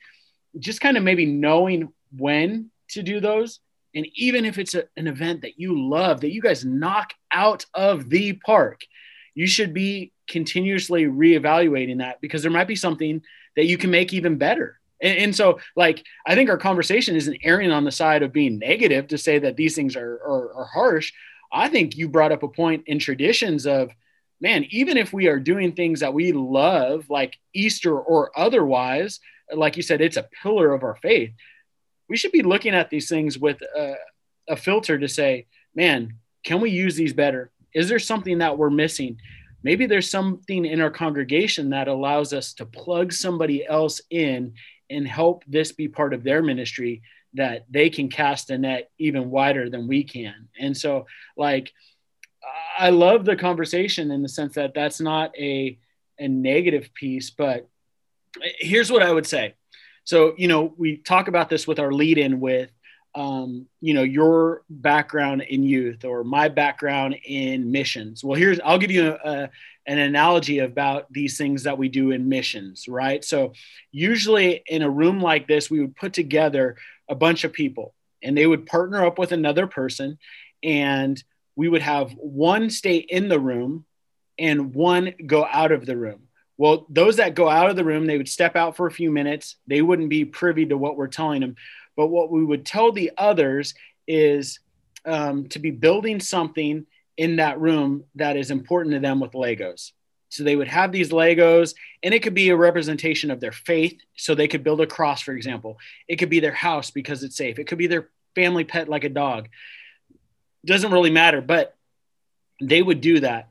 just 0.57 0.81
kind 0.81 0.97
of 0.97 1.03
maybe 1.03 1.25
knowing 1.25 1.93
when 2.15 2.71
to 2.89 3.03
do 3.03 3.19
those. 3.19 3.59
And 3.95 4.07
even 4.15 4.45
if 4.45 4.57
it's 4.57 4.75
a, 4.75 4.83
an 4.95 5.07
event 5.07 5.41
that 5.41 5.59
you 5.59 5.89
love, 5.89 6.21
that 6.21 6.31
you 6.31 6.41
guys 6.41 6.65
knock 6.65 7.13
out 7.31 7.65
of 7.73 8.09
the 8.09 8.33
park, 8.33 8.81
you 9.37 9.45
should 9.45 9.71
be 9.71 10.11
continuously 10.27 11.03
reevaluating 11.05 11.99
that 11.99 12.19
because 12.21 12.41
there 12.41 12.49
might 12.49 12.67
be 12.67 12.75
something 12.75 13.21
that 13.55 13.67
you 13.67 13.77
can 13.77 13.91
make 13.91 14.11
even 14.11 14.39
better. 14.39 14.79
And, 14.99 15.15
and, 15.19 15.35
so, 15.35 15.59
like, 15.75 16.03
I 16.25 16.33
think 16.33 16.49
our 16.49 16.57
conversation 16.57 17.15
isn't 17.15 17.37
erring 17.43 17.71
on 17.71 17.83
the 17.83 17.91
side 17.91 18.23
of 18.23 18.33
being 18.33 18.57
negative 18.57 19.09
to 19.09 19.17
say 19.19 19.37
that 19.37 19.55
these 19.55 19.75
things 19.75 19.95
are, 19.95 20.15
are, 20.25 20.53
are 20.55 20.65
harsh. 20.65 21.13
I 21.53 21.67
think 21.69 21.95
you 21.95 22.09
brought 22.09 22.31
up 22.31 22.41
a 22.41 22.47
point 22.47 22.85
in 22.87 22.97
traditions 22.97 23.67
of 23.67 23.91
man, 24.41 24.65
even 24.71 24.97
if 24.97 25.13
we 25.13 25.27
are 25.27 25.39
doing 25.39 25.73
things 25.73 25.99
that 25.99 26.15
we 26.15 26.31
love, 26.31 27.07
like 27.07 27.37
Easter 27.53 27.95
or 27.95 28.31
otherwise, 28.35 29.19
like 29.53 29.77
you 29.77 29.83
said, 29.83 30.01
it's 30.01 30.17
a 30.17 30.27
pillar 30.41 30.73
of 30.73 30.81
our 30.81 30.95
faith. 30.95 31.31
We 32.09 32.17
should 32.17 32.31
be 32.31 32.41
looking 32.41 32.73
at 32.73 32.89
these 32.89 33.07
things 33.07 33.37
with 33.37 33.61
a, 33.61 33.97
a 34.49 34.55
filter 34.55 34.97
to 34.97 35.07
say, 35.07 35.45
man, 35.75 36.13
can 36.43 36.59
we 36.59 36.71
use 36.71 36.95
these 36.95 37.13
better? 37.13 37.51
Is 37.73 37.89
there 37.89 37.99
something 37.99 38.39
that 38.39 38.57
we're 38.57 38.69
missing? 38.69 39.19
Maybe 39.63 39.85
there's 39.85 40.09
something 40.09 40.65
in 40.65 40.81
our 40.81 40.91
congregation 40.91 41.71
that 41.71 41.87
allows 41.87 42.33
us 42.33 42.53
to 42.53 42.65
plug 42.65 43.11
somebody 43.11 43.65
else 43.65 44.01
in 44.09 44.53
and 44.89 45.07
help 45.07 45.43
this 45.47 45.71
be 45.71 45.87
part 45.87 46.13
of 46.13 46.23
their 46.23 46.41
ministry 46.41 47.01
that 47.33 47.65
they 47.69 47.89
can 47.89 48.09
cast 48.09 48.49
a 48.49 48.57
net 48.57 48.89
even 48.97 49.29
wider 49.29 49.69
than 49.69 49.87
we 49.87 50.03
can. 50.03 50.47
And 50.59 50.75
so, 50.75 51.05
like, 51.35 51.73
I 52.77 52.89
love 52.89 53.25
the 53.25 53.35
conversation 53.35 54.11
in 54.11 54.21
the 54.21 54.29
sense 54.29 54.55
that 54.55 54.73
that's 54.73 55.01
not 55.01 55.37
a, 55.37 55.77
a 56.19 56.27
negative 56.27 56.93
piece, 56.93 57.29
but 57.29 57.67
here's 58.59 58.91
what 58.91 59.03
I 59.03 59.11
would 59.11 59.27
say. 59.27 59.55
So, 60.03 60.33
you 60.37 60.47
know, 60.47 60.73
we 60.77 60.97
talk 60.97 61.27
about 61.27 61.49
this 61.49 61.67
with 61.67 61.79
our 61.79 61.91
lead 61.91 62.17
in 62.17 62.39
with, 62.39 62.69
um, 63.15 63.65
you 63.81 63.93
know, 63.93 64.03
your 64.03 64.63
background 64.69 65.41
in 65.41 65.63
youth 65.63 66.05
or 66.05 66.23
my 66.23 66.49
background 66.49 67.15
in 67.25 67.71
missions. 67.71 68.23
Well, 68.23 68.37
here's, 68.37 68.59
I'll 68.59 68.77
give 68.77 68.91
you 68.91 69.09
a, 69.23 69.29
a, 69.29 69.49
an 69.87 69.99
analogy 69.99 70.59
about 70.59 71.11
these 71.11 71.37
things 71.37 71.63
that 71.63 71.77
we 71.77 71.89
do 71.89 72.11
in 72.11 72.29
missions, 72.29 72.87
right? 72.87 73.23
So, 73.23 73.53
usually 73.91 74.61
in 74.67 74.81
a 74.81 74.89
room 74.89 75.19
like 75.19 75.47
this, 75.47 75.71
we 75.71 75.79
would 75.79 75.95
put 75.95 76.13
together 76.13 76.75
a 77.09 77.15
bunch 77.15 77.43
of 77.43 77.53
people 77.53 77.93
and 78.21 78.37
they 78.37 78.45
would 78.45 78.65
partner 78.65 79.05
up 79.05 79.17
with 79.17 79.31
another 79.31 79.67
person 79.67 80.17
and 80.63 81.21
we 81.55 81.69
would 81.69 81.81
have 81.81 82.11
one 82.13 82.69
stay 82.69 82.97
in 82.97 83.29
the 83.29 83.39
room 83.39 83.85
and 84.37 84.75
one 84.75 85.13
go 85.25 85.45
out 85.45 85.71
of 85.71 85.85
the 85.85 85.97
room. 85.97 86.27
Well, 86.57 86.87
those 86.89 87.17
that 87.17 87.35
go 87.35 87.47
out 87.47 87.69
of 87.69 87.75
the 87.75 87.83
room, 87.83 88.07
they 88.07 88.17
would 88.17 88.29
step 88.29 88.55
out 88.55 88.75
for 88.75 88.87
a 88.87 88.91
few 88.91 89.11
minutes. 89.11 89.57
They 89.67 89.81
wouldn't 89.81 90.09
be 90.09 90.25
privy 90.25 90.65
to 90.67 90.77
what 90.77 90.97
we're 90.97 91.07
telling 91.07 91.41
them. 91.41 91.55
But 91.97 92.07
what 92.07 92.31
we 92.31 92.45
would 92.45 92.65
tell 92.65 92.93
the 92.93 93.11
others 93.17 93.73
is 94.07 94.59
um, 95.05 95.49
to 95.49 95.59
be 95.59 95.71
building 95.71 96.21
something 96.21 96.85
in 97.17 97.35
that 97.37 97.59
room 97.59 98.05
that 98.15 98.37
is 98.37 98.51
important 98.51 98.93
to 98.93 98.99
them 98.99 99.19
with 99.19 99.31
Legos. 99.31 99.91
So 100.29 100.43
they 100.43 100.55
would 100.55 100.67
have 100.67 100.93
these 100.93 101.09
Legos, 101.09 101.73
and 102.03 102.13
it 102.13 102.23
could 102.23 102.33
be 102.33 102.49
a 102.49 102.55
representation 102.55 103.31
of 103.31 103.41
their 103.41 103.51
faith. 103.51 103.99
So 104.15 104.35
they 104.35 104.47
could 104.47 104.63
build 104.63 104.79
a 104.79 104.87
cross, 104.87 105.21
for 105.21 105.33
example. 105.33 105.77
It 106.07 106.17
could 106.17 106.29
be 106.29 106.39
their 106.39 106.53
house 106.53 106.91
because 106.91 107.23
it's 107.23 107.35
safe. 107.35 107.59
It 107.59 107.65
could 107.67 107.77
be 107.77 107.87
their 107.87 108.09
family 108.35 108.63
pet, 108.63 108.87
like 108.87 109.03
a 109.03 109.09
dog 109.09 109.49
doesn't 110.67 110.91
really 110.91 111.09
matter, 111.09 111.41
but 111.41 111.75
they 112.61 112.81
would 112.81 113.01
do 113.01 113.21
that. 113.21 113.49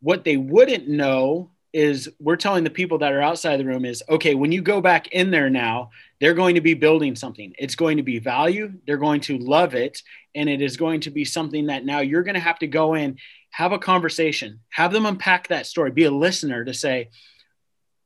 What 0.00 0.22
they 0.22 0.36
wouldn't 0.36 0.86
know 0.86 1.50
is 1.78 2.10
we're 2.18 2.34
telling 2.34 2.64
the 2.64 2.70
people 2.70 2.98
that 2.98 3.12
are 3.12 3.22
outside 3.22 3.56
the 3.56 3.64
room 3.64 3.84
is 3.84 4.02
okay, 4.08 4.34
when 4.34 4.50
you 4.50 4.60
go 4.60 4.80
back 4.80 5.06
in 5.12 5.30
there 5.30 5.48
now, 5.48 5.90
they're 6.20 6.34
going 6.34 6.56
to 6.56 6.60
be 6.60 6.74
building 6.74 7.14
something. 7.14 7.54
It's 7.56 7.76
going 7.76 7.98
to 7.98 8.02
be 8.02 8.18
value. 8.18 8.72
They're 8.84 8.96
going 8.96 9.20
to 9.22 9.38
love 9.38 9.76
it. 9.76 10.02
And 10.34 10.48
it 10.48 10.60
is 10.60 10.76
going 10.76 11.02
to 11.02 11.10
be 11.12 11.24
something 11.24 11.66
that 11.66 11.84
now 11.84 12.00
you're 12.00 12.24
going 12.24 12.34
to 12.34 12.40
have 12.40 12.58
to 12.58 12.66
go 12.66 12.94
in, 12.94 13.18
have 13.50 13.70
a 13.70 13.78
conversation, 13.78 14.58
have 14.70 14.92
them 14.92 15.06
unpack 15.06 15.46
that 15.48 15.66
story, 15.66 15.92
be 15.92 16.02
a 16.02 16.10
listener 16.10 16.64
to 16.64 16.74
say, 16.74 17.10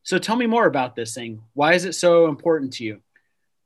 so 0.02 0.19
tell 0.19 0.37
me 0.37 0.47
more 0.47 0.67
about 0.67 0.95
this 0.95 1.14
thing. 1.14 1.41
Why 1.55 1.73
is 1.73 1.87
it 1.87 1.95
so 1.95 2.26
important 2.26 2.75
to 2.75 2.85
you? 2.85 3.00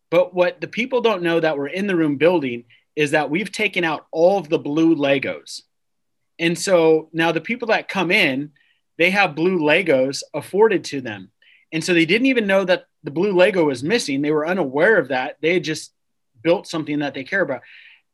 But 0.08 0.32
what 0.32 0.60
the 0.60 0.68
people 0.68 1.00
don't 1.00 1.24
know 1.24 1.40
that 1.40 1.58
we're 1.58 1.66
in 1.66 1.88
the 1.88 1.96
room 1.96 2.16
building 2.16 2.66
is 2.94 3.10
that 3.10 3.28
we've 3.28 3.50
taken 3.50 3.82
out 3.82 4.06
all 4.12 4.38
of 4.38 4.48
the 4.48 4.58
blue 4.60 4.94
Legos. 4.94 5.62
And 6.38 6.56
so 6.56 7.08
now 7.12 7.32
the 7.32 7.40
people 7.40 7.68
that 7.68 7.88
come 7.88 8.12
in, 8.12 8.52
they 8.98 9.10
have 9.10 9.34
blue 9.34 9.58
Legos 9.58 10.22
afforded 10.34 10.84
to 10.84 11.00
them. 11.00 11.30
And 11.72 11.82
so 11.84 11.94
they 11.94 12.06
didn't 12.06 12.26
even 12.26 12.46
know 12.46 12.64
that 12.64 12.86
the 13.02 13.10
blue 13.10 13.32
Lego 13.32 13.64
was 13.64 13.82
missing. 13.82 14.22
They 14.22 14.30
were 14.30 14.46
unaware 14.46 14.98
of 14.98 15.08
that. 15.08 15.36
They 15.40 15.54
had 15.54 15.64
just 15.64 15.92
built 16.42 16.66
something 16.66 17.00
that 17.00 17.14
they 17.14 17.24
care 17.24 17.42
about. 17.42 17.62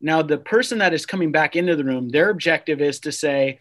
Now, 0.00 0.22
the 0.22 0.38
person 0.38 0.78
that 0.78 0.94
is 0.94 1.06
coming 1.06 1.32
back 1.32 1.54
into 1.54 1.76
the 1.76 1.84
room, 1.84 2.08
their 2.08 2.30
objective 2.30 2.80
is 2.80 3.00
to 3.00 3.12
say, 3.12 3.60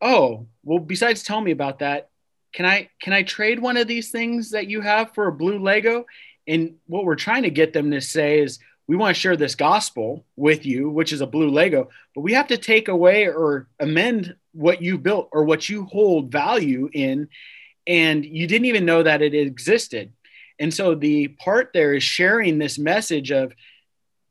Oh, 0.00 0.46
well, 0.62 0.78
besides 0.78 1.24
tell 1.24 1.40
me 1.40 1.50
about 1.50 1.80
that, 1.80 2.08
can 2.52 2.64
I 2.64 2.88
can 3.00 3.12
I 3.12 3.24
trade 3.24 3.58
one 3.58 3.76
of 3.76 3.88
these 3.88 4.10
things 4.10 4.52
that 4.52 4.68
you 4.68 4.80
have 4.80 5.12
for 5.14 5.26
a 5.26 5.32
blue 5.32 5.58
Lego? 5.58 6.06
And 6.46 6.76
what 6.86 7.04
we're 7.04 7.16
trying 7.16 7.42
to 7.42 7.50
get 7.50 7.72
them 7.72 7.90
to 7.90 8.00
say 8.00 8.40
is, 8.40 8.58
we 8.88 8.96
want 8.96 9.14
to 9.14 9.20
share 9.20 9.36
this 9.36 9.54
gospel 9.54 10.24
with 10.34 10.64
you, 10.64 10.88
which 10.88 11.12
is 11.12 11.20
a 11.20 11.26
blue 11.26 11.50
Lego, 11.50 11.90
but 12.14 12.22
we 12.22 12.32
have 12.32 12.48
to 12.48 12.56
take 12.56 12.88
away 12.88 13.28
or 13.28 13.68
amend 13.78 14.34
what 14.52 14.80
you 14.80 14.96
built 14.96 15.28
or 15.30 15.44
what 15.44 15.68
you 15.68 15.84
hold 15.84 16.32
value 16.32 16.88
in. 16.92 17.28
And 17.86 18.24
you 18.24 18.46
didn't 18.46 18.64
even 18.64 18.86
know 18.86 19.02
that 19.02 19.20
it 19.20 19.34
existed. 19.34 20.12
And 20.58 20.72
so 20.72 20.94
the 20.94 21.28
part 21.28 21.70
there 21.74 21.94
is 21.94 22.02
sharing 22.02 22.58
this 22.58 22.78
message 22.78 23.30
of, 23.30 23.52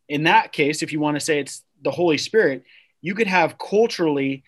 in 0.10 0.24
that 0.24 0.52
case, 0.52 0.82
if 0.82 0.92
you 0.92 1.00
want 1.00 1.16
to 1.16 1.22
say 1.22 1.40
it's 1.40 1.64
the 1.84 1.92
Holy 1.92 2.18
Spirit, 2.18 2.64
you 3.02 3.14
could 3.14 3.28
have 3.28 3.60
culturally, 3.60 4.44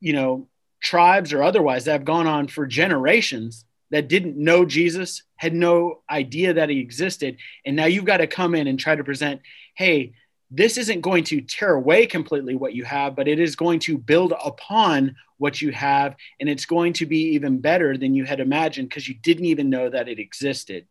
you 0.00 0.12
know, 0.12 0.48
tribes 0.80 1.32
or 1.32 1.44
otherwise 1.44 1.84
that 1.84 1.92
have 1.92 2.04
gone 2.04 2.26
on 2.26 2.48
for 2.48 2.66
generations 2.66 3.64
that 3.92 4.08
didn't 4.08 4.36
know 4.36 4.64
Jesus, 4.64 5.22
had 5.36 5.54
no 5.54 6.00
idea 6.10 6.54
that 6.54 6.70
he 6.70 6.80
existed. 6.80 7.36
And 7.64 7.76
now 7.76 7.84
you've 7.84 8.06
got 8.06 8.16
to 8.16 8.26
come 8.26 8.54
in 8.54 8.66
and 8.66 8.80
try 8.80 8.96
to 8.96 9.04
present, 9.04 9.42
hey, 9.74 10.14
this 10.50 10.78
isn't 10.78 11.02
going 11.02 11.24
to 11.24 11.42
tear 11.42 11.74
away 11.74 12.06
completely 12.06 12.56
what 12.56 12.74
you 12.74 12.84
have, 12.84 13.14
but 13.14 13.28
it 13.28 13.38
is 13.38 13.54
going 13.54 13.80
to 13.80 13.98
build 13.98 14.32
upon 14.44 15.14
what 15.36 15.60
you 15.60 15.72
have. 15.72 16.16
And 16.40 16.48
it's 16.48 16.64
going 16.64 16.94
to 16.94 17.06
be 17.06 17.34
even 17.34 17.60
better 17.60 17.96
than 17.96 18.14
you 18.14 18.24
had 18.24 18.40
imagined 18.40 18.88
because 18.88 19.06
you 19.06 19.14
didn't 19.14 19.46
even 19.46 19.70
know 19.70 19.90
that 19.90 20.08
it 20.08 20.18
existed. 20.18 20.86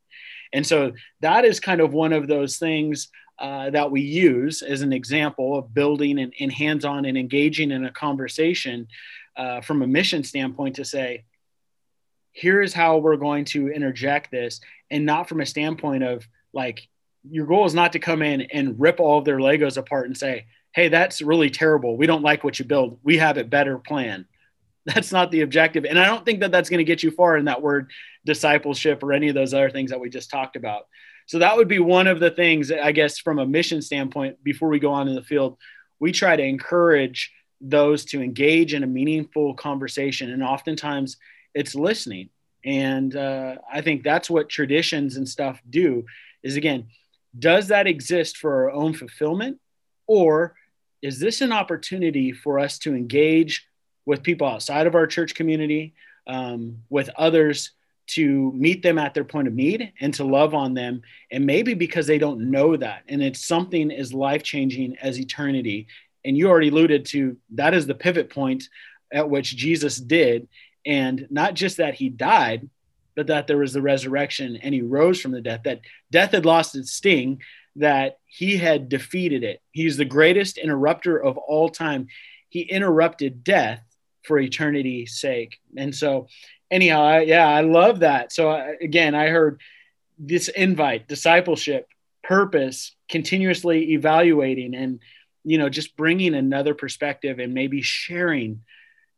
And 0.54 0.66
so 0.66 0.94
that 1.22 1.44
is 1.44 1.60
kind 1.60 1.82
of 1.82 1.94
one 1.94 2.14
of 2.14 2.28
those 2.28 2.58
things 2.58 3.10
uh, 3.40 3.72
that 3.72 3.90
we 3.90 4.02
use 4.02 4.62
as 4.62 4.84
an 4.84 4.94
example 4.94 5.58
of 5.58 5.74
building 5.74 6.20
and, 6.20 6.34
and 6.40 6.52
hands 6.52 6.86
on 6.86 7.06
and 7.06 7.18
engaging 7.18 7.72
in 7.72 7.86
a 7.86 7.92
conversation 7.92 8.88
uh, 9.36 9.62
from 9.62 9.82
a 9.82 9.88
mission 9.88 10.24
standpoint 10.24 10.76
to 10.76 10.86
say, 10.86 11.24
here 12.32 12.62
is 12.62 12.74
how 12.74 12.98
we're 12.98 13.18
going 13.18 13.46
to 13.46 13.70
interject 13.70 14.32
this 14.32 14.62
and 14.90 15.06
not 15.06 15.28
from 15.28 15.42
a 15.42 15.46
standpoint 15.46 16.04
of 16.04 16.28
like 16.54 16.88
your 17.30 17.46
goal 17.46 17.66
is 17.66 17.74
not 17.74 17.94
to 17.94 18.00
come 18.00 18.22
in 18.22 18.42
and 18.42 18.80
rip 18.80 19.00
all 19.00 19.20
of 19.20 19.26
their 19.26 19.38
legos 19.38 19.78
apart 19.78 20.08
and 20.08 20.18
say 20.18 20.46
hey 20.74 20.88
that's 20.88 21.22
really 21.22 21.50
terrible. 21.50 21.98
We 21.98 22.08
don't 22.08 22.24
like 22.24 22.44
what 22.44 22.58
you 22.58 22.66
build. 22.66 23.00
We 23.04 23.18
have 23.18 23.38
a 23.38 23.44
better 23.44 23.78
plan. 23.78 24.26
That's 24.86 25.12
not 25.12 25.30
the 25.30 25.42
objective. 25.42 25.86
And 25.86 26.00
i 26.00 26.08
don't 26.08 26.26
think 26.26 26.40
that 26.40 26.52
that's 26.52 26.70
going 26.70 26.80
to 26.80 26.84
get 26.84 27.04
you 27.04 27.12
far 27.12 27.38
in 27.38 27.46
that 27.46 27.62
word 27.62 27.92
discipleship 28.26 29.04
or 29.04 29.14
any 29.14 29.28
of 29.28 29.36
those 29.36 29.54
other 29.54 29.70
things 29.70 29.92
that 29.92 30.00
we 30.00 30.10
just 30.10 30.32
talked 30.32 30.56
about. 30.56 30.88
So 31.28 31.38
that 31.40 31.56
would 31.56 31.68
be 31.68 31.80
one 31.80 32.08
of 32.08 32.20
the 32.20 32.32
things 32.32 32.72
i 32.72 32.92
guess 32.92 33.20
from 33.20 33.38
a 33.38 33.46
mission 33.46 33.82
standpoint 33.82 34.44
before 34.44 34.70
we 34.70 34.80
go 34.80 34.92
on 34.92 35.08
in 35.08 35.14
the 35.14 35.24
field 35.24 35.58
we 36.00 36.12
try 36.12 36.36
to 36.36 36.44
encourage 36.44 37.32
those 37.62 38.06
to 38.06 38.22
engage 38.22 38.74
in 38.74 38.84
a 38.84 38.88
meaningful 38.88 39.54
conversation. 39.54 40.32
And 40.32 40.44
oftentimes 40.44 41.18
it's 41.54 41.76
listening. 41.76 42.30
And 42.64 43.16
uh, 43.16 43.56
i 43.72 43.82
think 43.82 44.04
that's 44.04 44.30
what 44.30 44.48
traditions 44.48 45.18
and 45.18 45.28
stuff 45.28 45.60
do 45.68 46.06
is 46.44 46.58
again 46.58 46.88
does 47.38 47.68
that 47.70 47.88
exist 47.88 48.38
for 48.38 48.64
our 48.64 48.72
own 48.72 48.94
fulfillment? 48.94 49.60
Or 50.08 50.56
is 51.02 51.20
this 51.20 51.42
an 51.42 51.52
opportunity 51.52 52.32
for 52.32 52.60
us 52.60 52.78
to 52.80 52.94
engage 52.94 53.66
with 54.06 54.24
people 54.24 54.48
outside 54.48 54.88
of 54.88 54.96
our 54.96 55.08
church 55.08 55.36
community 55.36 55.94
um, 56.28 56.80
with 56.90 57.10
others 57.18 57.72
to 58.08 58.52
meet 58.54 58.84
them 58.84 58.98
at 58.98 59.14
their 59.14 59.24
point 59.24 59.48
of 59.48 59.54
need 59.54 59.94
and 60.02 60.14
to 60.16 60.24
love 60.24 60.54
on 60.54 60.74
them? 60.74 61.02
And 61.32 61.46
maybe 61.46 61.74
because 61.74 62.08
they 62.08 62.18
don't 62.18 62.52
know 62.52 62.76
that 62.76 63.04
and 63.08 63.24
it's 63.24 63.46
something 63.46 63.92
as 63.92 64.14
life 64.14 64.44
changing 64.44 64.98
as 65.02 65.20
eternity. 65.20 65.88
And 66.26 66.38
you 66.38 66.50
already 66.50 66.70
alluded 66.70 67.06
to 67.08 67.38
that 67.52 67.74
is 67.74 67.88
the 67.88 67.96
pivot 67.96 68.30
point 68.30 68.68
at 69.14 69.30
which 69.30 69.58
jesus 69.58 69.98
did 69.98 70.48
and 70.86 71.28
not 71.30 71.54
just 71.54 71.78
that 71.78 71.96
he 71.96 72.10
died, 72.10 72.70
but 73.16 73.28
that 73.28 73.48
there 73.48 73.58
was 73.58 73.74
the 73.74 73.82
resurrection 73.82 74.58
and 74.58 74.74
he 74.74 74.82
rose 74.82 75.20
from 75.20 75.32
the 75.32 75.42
death, 75.42 75.62
that 75.64 75.82
death 76.12 76.32
had 76.32 76.46
lost 76.46 76.76
its 76.76 76.92
sting, 76.92 77.42
that 77.76 78.18
he 78.26 78.58
had 78.58 78.90
defeated 78.90 79.44
it. 79.44 79.62
He's 79.72 79.98
the 79.98 80.06
greatest 80.06 80.58
interrupter 80.58 81.18
of 81.18 81.38
all 81.38 81.70
time. 81.70 82.08
He 82.50 82.62
interrupted 82.62 83.44
death 83.44 83.82
for 84.24 84.40
eternity's 84.40 85.20
sake. 85.20 85.60
And 85.78 85.96
so, 85.96 86.28
anyhow, 86.70 87.02
I, 87.04 87.22
yeah, 87.22 87.48
I 87.48 87.62
love 87.62 88.00
that. 88.00 88.32
So, 88.32 88.50
I, 88.50 88.76
again, 88.82 89.16
I 89.16 89.28
heard 89.28 89.62
this 90.18 90.48
invite, 90.50 91.08
discipleship, 91.08 91.88
purpose, 92.24 92.96
continuously 93.10 93.94
evaluating, 93.94 94.76
and 94.76 95.00
you 95.44 95.58
know, 95.58 95.70
just 95.70 95.98
bringing 95.98 96.36
another 96.36 96.76
perspective 96.76 97.40
and 97.40 97.54
maybe 97.54 97.82
sharing 97.82 98.62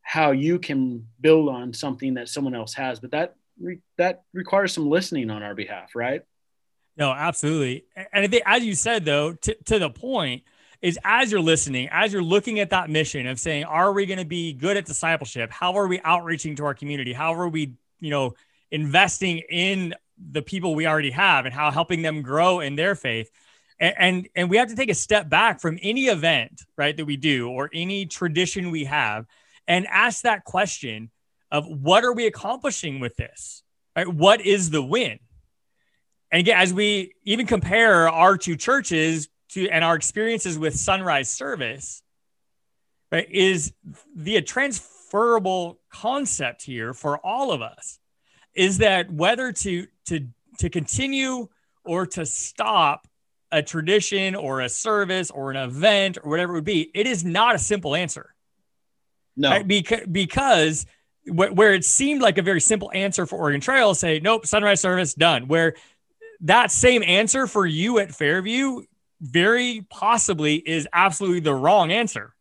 how 0.03 0.31
you 0.31 0.59
can 0.59 1.07
build 1.19 1.49
on 1.49 1.73
something 1.73 2.13
that 2.13 2.29
someone 2.29 2.53
else 2.53 2.73
has 2.73 2.99
but 2.99 3.11
that 3.11 3.35
re- 3.59 3.81
that 3.97 4.23
requires 4.33 4.71
some 4.71 4.89
listening 4.89 5.29
on 5.29 5.41
our 5.41 5.55
behalf 5.55 5.95
right 5.95 6.21
no 6.97 7.11
absolutely 7.11 7.85
and 7.95 8.25
i 8.25 8.27
think 8.27 8.43
as 8.45 8.63
you 8.63 8.75
said 8.75 9.05
though 9.05 9.33
to, 9.33 9.55
to 9.65 9.79
the 9.79 9.89
point 9.89 10.43
is 10.83 10.99
as 11.05 11.31
you're 11.31 11.41
listening, 11.41 11.87
as 11.91 12.11
you're 12.11 12.21
looking 12.21 12.59
at 12.59 12.69
that 12.71 12.89
mission 12.89 13.25
of 13.25 13.39
saying, 13.39 13.63
are 13.63 13.93
we 13.93 14.05
going 14.05 14.19
to 14.19 14.25
be 14.25 14.51
good 14.51 14.75
at 14.75 14.85
discipleship? 14.85 15.49
How 15.49 15.77
are 15.77 15.87
we 15.87 16.01
outreaching 16.01 16.57
to 16.57 16.65
our 16.65 16.73
community? 16.73 17.13
How 17.13 17.33
are 17.33 17.47
we, 17.47 17.73
you 18.01 18.09
know, 18.09 18.33
investing 18.69 19.37
in 19.49 19.95
the 20.31 20.41
people 20.41 20.75
we 20.75 20.85
already 20.85 21.11
have 21.11 21.45
and 21.45 21.53
how 21.53 21.71
helping 21.71 22.01
them 22.01 22.21
grow 22.21 22.59
in 22.59 22.75
their 22.75 22.95
faith? 22.95 23.31
And, 23.79 23.95
and, 23.97 24.29
and 24.35 24.49
we 24.49 24.57
have 24.57 24.67
to 24.67 24.75
take 24.75 24.89
a 24.89 24.93
step 24.93 25.29
back 25.29 25.61
from 25.61 25.79
any 25.81 26.07
event, 26.07 26.63
right, 26.77 26.95
that 26.97 27.05
we 27.05 27.15
do 27.15 27.49
or 27.49 27.69
any 27.73 28.05
tradition 28.05 28.69
we 28.69 28.83
have 28.83 29.25
and 29.67 29.87
ask 29.87 30.23
that 30.23 30.43
question 30.43 31.11
of 31.51 31.65
what 31.67 32.03
are 32.03 32.13
we 32.13 32.25
accomplishing 32.25 32.99
with 32.99 33.15
this? 33.15 33.63
Right? 33.95 34.07
What 34.07 34.41
is 34.41 34.69
the 34.69 34.81
win? 34.81 35.19
And 36.31 36.39
again, 36.39 36.57
as 36.59 36.73
we 36.73 37.13
even 37.23 37.45
compare 37.45 38.09
our 38.09 38.37
two 38.37 38.55
churches 38.55 39.29
to 39.49 39.69
and 39.69 39.83
our 39.83 39.95
experiences 39.95 40.57
with 40.57 40.75
sunrise 40.75 41.29
service, 41.29 42.01
right, 43.11 43.29
is 43.29 43.73
the 44.15 44.41
transferable 44.41 45.79
concept 45.91 46.63
here 46.63 46.93
for 46.93 47.19
all 47.19 47.51
of 47.51 47.61
us 47.61 47.99
is 48.55 48.79
that 48.79 49.11
whether 49.11 49.51
to 49.51 49.87
to 50.05 50.27
to 50.59 50.69
continue 50.69 51.47
or 51.85 52.05
to 52.05 52.25
stop 52.25 53.07
a 53.51 53.61
tradition 53.61 54.35
or 54.35 54.61
a 54.61 54.69
service 54.69 55.29
or 55.29 55.51
an 55.51 55.57
event 55.57 56.17
or 56.23 56.29
whatever 56.29 56.53
it 56.53 56.55
would 56.55 56.63
be, 56.63 56.89
it 56.95 57.05
is 57.05 57.23
not 57.23 57.53
a 57.53 57.59
simple 57.59 57.95
answer. 57.95 58.32
No, 59.35 59.49
right? 59.49 59.67
because 59.67 60.01
because 60.11 60.85
where 61.25 61.73
it 61.73 61.85
seemed 61.85 62.21
like 62.21 62.37
a 62.37 62.41
very 62.41 62.61
simple 62.61 62.91
answer 62.93 63.25
for 63.25 63.37
Oregon 63.37 63.61
Trail, 63.61 63.95
say 63.95 64.19
nope, 64.19 64.45
sunrise 64.45 64.81
service 64.81 65.13
done. 65.13 65.47
Where 65.47 65.75
that 66.41 66.71
same 66.71 67.03
answer 67.03 67.47
for 67.47 67.65
you 67.65 67.99
at 67.99 68.13
Fairview 68.13 68.81
very 69.21 69.85
possibly 69.89 70.55
is 70.55 70.87
absolutely 70.91 71.39
the 71.39 71.53
wrong 71.53 71.91
answer. 71.91 72.33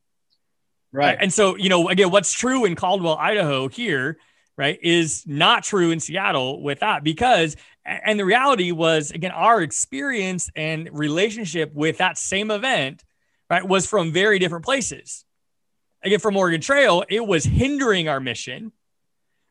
Right. 0.92 1.16
And 1.18 1.32
so, 1.32 1.56
you 1.56 1.68
know, 1.68 1.88
again, 1.88 2.10
what's 2.10 2.32
true 2.32 2.64
in 2.64 2.74
Caldwell, 2.74 3.16
Idaho 3.16 3.68
here, 3.68 4.18
right, 4.58 4.78
is 4.82 5.24
not 5.26 5.64
true 5.64 5.90
in 5.90 6.00
Seattle 6.00 6.62
with 6.62 6.80
that 6.80 7.02
because, 7.02 7.56
and 7.86 8.18
the 8.18 8.24
reality 8.24 8.72
was, 8.72 9.10
again, 9.10 9.30
our 9.30 9.62
experience 9.62 10.50
and 10.54 10.90
relationship 10.92 11.72
with 11.72 11.98
that 11.98 12.18
same 12.18 12.50
event, 12.50 13.04
right, 13.48 13.66
was 13.66 13.86
from 13.86 14.12
very 14.12 14.38
different 14.38 14.64
places. 14.64 15.21
Again, 16.04 16.18
from 16.18 16.36
Oregon 16.36 16.60
Trail, 16.60 17.04
it 17.08 17.24
was 17.24 17.44
hindering 17.44 18.08
our 18.08 18.20
mission, 18.20 18.72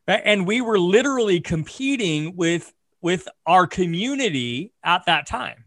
right? 0.06 0.20
And 0.24 0.46
we 0.46 0.60
were 0.60 0.78
literally 0.78 1.40
competing 1.40 2.36
with 2.36 2.72
with 3.00 3.28
our 3.46 3.66
community 3.66 4.72
at 4.84 5.06
that 5.06 5.26
time. 5.26 5.64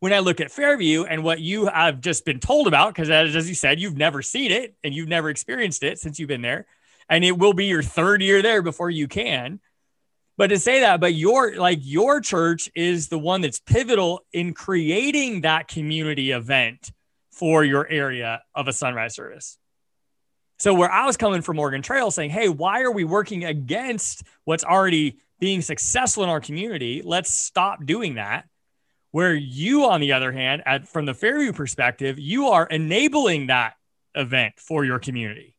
When 0.00 0.12
I 0.12 0.18
look 0.18 0.40
at 0.40 0.50
Fairview 0.50 1.04
and 1.04 1.22
what 1.22 1.40
you 1.40 1.66
have 1.66 2.00
just 2.00 2.24
been 2.24 2.40
told 2.40 2.66
about, 2.66 2.92
because 2.92 3.08
as, 3.08 3.36
as 3.36 3.48
you 3.48 3.54
said, 3.54 3.80
you've 3.80 3.96
never 3.96 4.20
seen 4.20 4.50
it 4.50 4.74
and 4.82 4.92
you've 4.92 5.08
never 5.08 5.30
experienced 5.30 5.82
it 5.82 5.98
since 5.98 6.18
you've 6.18 6.28
been 6.28 6.42
there, 6.42 6.66
and 7.08 7.24
it 7.24 7.38
will 7.38 7.54
be 7.54 7.66
your 7.66 7.82
third 7.82 8.20
year 8.20 8.42
there 8.42 8.62
before 8.62 8.90
you 8.90 9.06
can. 9.06 9.60
But 10.36 10.48
to 10.48 10.58
say 10.58 10.80
that, 10.80 11.00
but 11.00 11.14
your 11.14 11.56
like 11.56 11.78
your 11.82 12.20
church 12.20 12.68
is 12.74 13.08
the 13.08 13.18
one 13.18 13.40
that's 13.40 13.60
pivotal 13.60 14.20
in 14.32 14.52
creating 14.52 15.42
that 15.42 15.68
community 15.68 16.32
event 16.32 16.90
for 17.30 17.64
your 17.64 17.88
area 17.88 18.42
of 18.54 18.66
a 18.66 18.72
sunrise 18.72 19.14
service. 19.14 19.58
So 20.58 20.72
where 20.72 20.90
I 20.90 21.04
was 21.06 21.16
coming 21.16 21.42
from 21.42 21.58
Oregon 21.58 21.82
Trail 21.82 22.10
saying, 22.10 22.30
hey, 22.30 22.48
why 22.48 22.82
are 22.82 22.92
we 22.92 23.04
working 23.04 23.44
against 23.44 24.22
what's 24.44 24.64
already 24.64 25.18
being 25.44 25.60
successful 25.60 26.24
in 26.24 26.30
our 26.30 26.40
community. 26.40 27.02
Let's 27.04 27.30
stop 27.30 27.84
doing 27.84 28.14
that. 28.14 28.46
Where 29.10 29.34
you, 29.34 29.84
on 29.84 30.00
the 30.00 30.12
other 30.12 30.32
hand, 30.32 30.62
at, 30.66 30.88
from 30.88 31.04
the 31.04 31.14
Fairview 31.14 31.52
perspective, 31.52 32.18
you 32.18 32.48
are 32.48 32.66
enabling 32.66 33.48
that 33.48 33.74
event 34.14 34.54
for 34.56 34.84
your 34.84 34.98
community. 34.98 35.54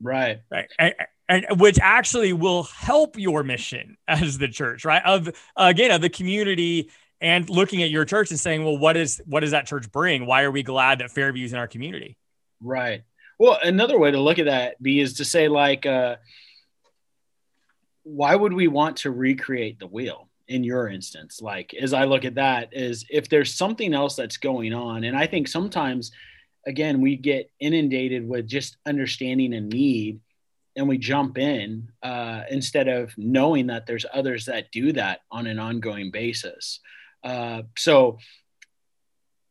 Right. 0.00 0.40
Right. 0.50 0.70
And, 0.78 0.94
and 1.28 1.60
which 1.60 1.78
actually 1.80 2.32
will 2.32 2.62
help 2.62 3.18
your 3.18 3.42
mission 3.42 3.96
as 4.08 4.38
the 4.38 4.48
church, 4.48 4.84
right? 4.84 5.02
Of 5.04 5.28
again, 5.56 5.90
of 5.90 6.00
the 6.00 6.08
community 6.08 6.90
and 7.20 7.50
looking 7.50 7.82
at 7.82 7.90
your 7.90 8.04
church 8.04 8.30
and 8.30 8.38
saying, 8.38 8.64
well, 8.64 8.78
what 8.78 8.96
is 8.96 9.20
what 9.26 9.40
does 9.40 9.50
that 9.50 9.66
church 9.66 9.90
bring? 9.90 10.24
Why 10.24 10.44
are 10.44 10.50
we 10.50 10.62
glad 10.62 11.00
that 11.00 11.10
Fairview 11.10 11.44
is 11.44 11.52
in 11.52 11.58
our 11.58 11.68
community? 11.68 12.16
Right. 12.60 13.02
Well, 13.38 13.58
another 13.62 13.98
way 13.98 14.10
to 14.10 14.20
look 14.20 14.38
at 14.38 14.46
that, 14.46 14.82
B, 14.82 15.00
is 15.00 15.14
to 15.14 15.24
say 15.24 15.48
like 15.48 15.86
uh, 15.86 16.16
why 18.02 18.34
would 18.34 18.52
we 18.52 18.68
want 18.68 18.98
to 18.98 19.10
recreate 19.10 19.78
the 19.78 19.86
wheel 19.86 20.28
in 20.48 20.64
your 20.64 20.88
instance? 20.88 21.40
Like 21.42 21.74
as 21.74 21.92
i 21.92 22.04
look 22.04 22.24
at 22.24 22.36
that 22.36 22.70
is 22.72 23.04
if 23.10 23.28
there's 23.28 23.54
something 23.54 23.94
else 23.94 24.16
that's 24.16 24.38
going 24.38 24.72
on 24.72 25.04
and 25.04 25.16
i 25.16 25.26
think 25.26 25.46
sometimes 25.46 26.10
again 26.66 27.00
we 27.00 27.16
get 27.16 27.50
inundated 27.60 28.26
with 28.26 28.46
just 28.46 28.76
understanding 28.86 29.52
a 29.54 29.60
need 29.60 30.20
and 30.78 30.88
we 30.88 30.96
jump 30.96 31.36
in 31.38 31.90
uh, 32.02 32.42
instead 32.50 32.86
of 32.88 33.12
knowing 33.18 33.66
that 33.66 33.86
there's 33.86 34.06
others 34.14 34.46
that 34.46 34.70
do 34.70 34.92
that 34.92 35.20
on 35.30 35.48
an 35.48 35.58
ongoing 35.58 36.12
basis. 36.12 36.78
Uh, 37.24 37.62
so 37.76 38.18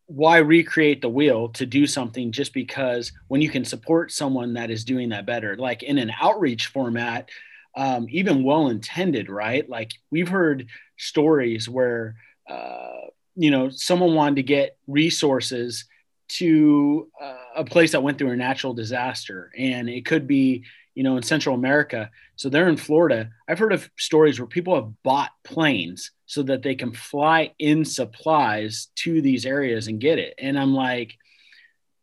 why 0.07 0.37
recreate 0.37 1.01
the 1.01 1.09
wheel 1.09 1.49
to 1.49 1.65
do 1.65 1.85
something 1.85 2.31
just 2.31 2.53
because 2.53 3.11
when 3.27 3.41
you 3.41 3.49
can 3.49 3.65
support 3.65 4.11
someone 4.11 4.53
that 4.53 4.71
is 4.71 4.83
doing 4.85 5.09
that 5.09 5.25
better 5.25 5.55
like 5.57 5.83
in 5.83 5.97
an 5.97 6.11
outreach 6.19 6.67
format 6.67 7.29
um, 7.77 8.07
even 8.09 8.43
well 8.43 8.67
intended, 8.67 9.29
right? 9.29 9.69
Like 9.69 9.93
we've 10.09 10.27
heard 10.27 10.67
stories 10.97 11.69
where, 11.69 12.15
uh, 12.49 13.05
you 13.35 13.51
know, 13.51 13.69
someone 13.69 14.15
wanted 14.15 14.37
to 14.37 14.43
get 14.43 14.77
resources 14.87 15.85
to 16.29 17.07
uh, 17.21 17.35
a 17.57 17.63
place 17.63 17.91
that 17.91 18.01
went 18.01 18.17
through 18.17 18.31
a 18.31 18.35
natural 18.35 18.73
disaster, 18.73 19.51
and 19.55 19.87
it 19.87 20.05
could 20.05 20.27
be, 20.27 20.63
you 20.95 21.03
know, 21.03 21.17
in 21.17 21.23
Central 21.23 21.53
America. 21.53 22.09
So 22.35 22.49
they're 22.49 22.67
in 22.67 22.77
Florida. 22.77 23.29
I've 23.47 23.59
heard 23.59 23.73
of 23.73 23.89
stories 23.95 24.39
where 24.39 24.47
people 24.47 24.73
have 24.73 24.91
bought 25.03 25.31
planes 25.43 26.11
so 26.27 26.43
that 26.43 26.61
they 26.61 26.75
can 26.75 26.91
fly 26.91 27.53
in 27.57 27.83
supplies 27.83 28.89
to 28.95 29.21
these 29.21 29.45
areas 29.45 29.87
and 29.87 29.99
get 29.99 30.19
it. 30.19 30.35
And 30.37 30.59
I'm 30.59 30.73
like, 30.73 31.17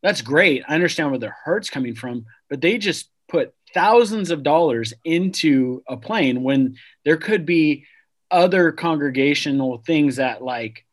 that's 0.03 0.23
great. 0.23 0.65
I 0.67 0.75
understand 0.75 1.11
where 1.11 1.19
their 1.19 1.37
heart's 1.45 1.71
coming 1.71 1.95
from, 1.95 2.27
but 2.51 2.61
they 2.61 2.79
just 2.79 3.11
put 3.29 3.55
thousands 3.75 4.31
of 4.31 4.43
dollars 4.43 4.95
into 5.05 5.83
a 5.89 5.97
plane 5.97 6.43
when 6.43 6.77
there 7.05 7.17
could 7.17 7.45
be 7.45 7.85
other 8.31 8.73
congregational 8.73 9.79
things 9.79 10.17
that 10.17 10.43
like 10.43 10.85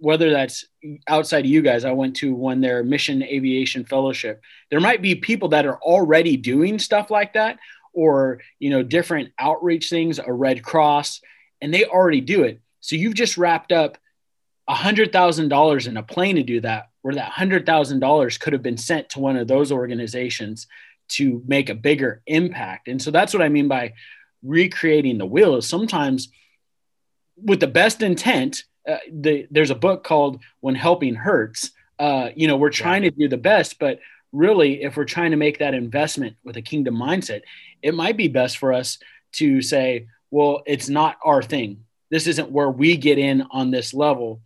whether 0.00 0.30
that's 0.30 0.64
outside 1.06 1.44
of 1.44 1.50
you 1.50 1.62
guys 1.62 1.84
i 1.84 1.92
went 1.92 2.16
to 2.16 2.34
one 2.34 2.60
their 2.60 2.82
mission 2.82 3.22
aviation 3.22 3.84
fellowship 3.84 4.42
there 4.70 4.80
might 4.80 5.00
be 5.00 5.14
people 5.14 5.48
that 5.48 5.64
are 5.64 5.78
already 5.80 6.36
doing 6.36 6.78
stuff 6.78 7.10
like 7.10 7.34
that 7.34 7.58
or 7.92 8.40
you 8.58 8.68
know 8.68 8.82
different 8.82 9.30
outreach 9.38 9.88
things 9.88 10.18
a 10.18 10.32
red 10.32 10.62
cross 10.62 11.20
and 11.60 11.72
they 11.72 11.84
already 11.84 12.20
do 12.20 12.42
it 12.42 12.60
so 12.82 12.96
you've 12.96 13.14
just 13.14 13.38
wrapped 13.38 13.72
up 13.72 13.96
a 14.68 14.74
hundred 14.74 15.12
thousand 15.12 15.48
dollars 15.48 15.86
in 15.86 15.96
a 15.96 16.02
plane 16.02 16.36
to 16.36 16.42
do 16.42 16.60
that 16.60 16.90
where 17.00 17.14
that 17.14 17.30
hundred 17.30 17.64
thousand 17.64 18.00
dollars 18.00 18.36
could 18.36 18.52
have 18.52 18.62
been 18.62 18.76
sent 18.76 19.08
to 19.10 19.20
one 19.20 19.36
of 19.36 19.48
those 19.48 19.72
organizations 19.72 20.66
to 21.08 21.42
make 21.46 21.70
a 21.70 21.74
bigger 21.74 22.22
impact. 22.26 22.88
And 22.88 23.00
so 23.00 23.10
that's 23.10 23.32
what 23.32 23.42
I 23.42 23.48
mean 23.48 23.68
by 23.68 23.94
recreating 24.42 25.18
the 25.18 25.26
wheel 25.26 25.56
is 25.56 25.66
sometimes 25.66 26.28
with 27.36 27.60
the 27.60 27.66
best 27.66 28.02
intent, 28.02 28.64
uh, 28.88 28.98
the, 29.10 29.46
there's 29.50 29.70
a 29.70 29.76
book 29.76 30.04
called 30.04 30.40
When 30.60 30.74
Helping 30.74 31.14
Hurts. 31.14 31.70
Uh, 31.98 32.30
you 32.34 32.46
know, 32.46 32.56
we're 32.56 32.70
trying 32.70 33.02
to 33.02 33.10
do 33.10 33.28
the 33.28 33.36
best, 33.36 33.78
but 33.78 34.00
really, 34.32 34.82
if 34.82 34.96
we're 34.96 35.04
trying 35.04 35.30
to 35.32 35.36
make 35.36 35.58
that 35.58 35.74
investment 35.74 36.36
with 36.44 36.56
a 36.56 36.62
kingdom 36.62 36.96
mindset, 36.96 37.42
it 37.82 37.94
might 37.94 38.16
be 38.16 38.28
best 38.28 38.58
for 38.58 38.72
us 38.72 38.98
to 39.32 39.60
say, 39.62 40.08
well, 40.30 40.62
it's 40.66 40.88
not 40.88 41.18
our 41.24 41.42
thing. 41.42 41.84
This 42.12 42.28
isn't 42.28 42.52
where 42.52 42.70
we 42.70 42.96
get 42.96 43.18
in 43.18 43.42
on 43.50 43.72
this 43.72 43.92
level. 43.92 44.42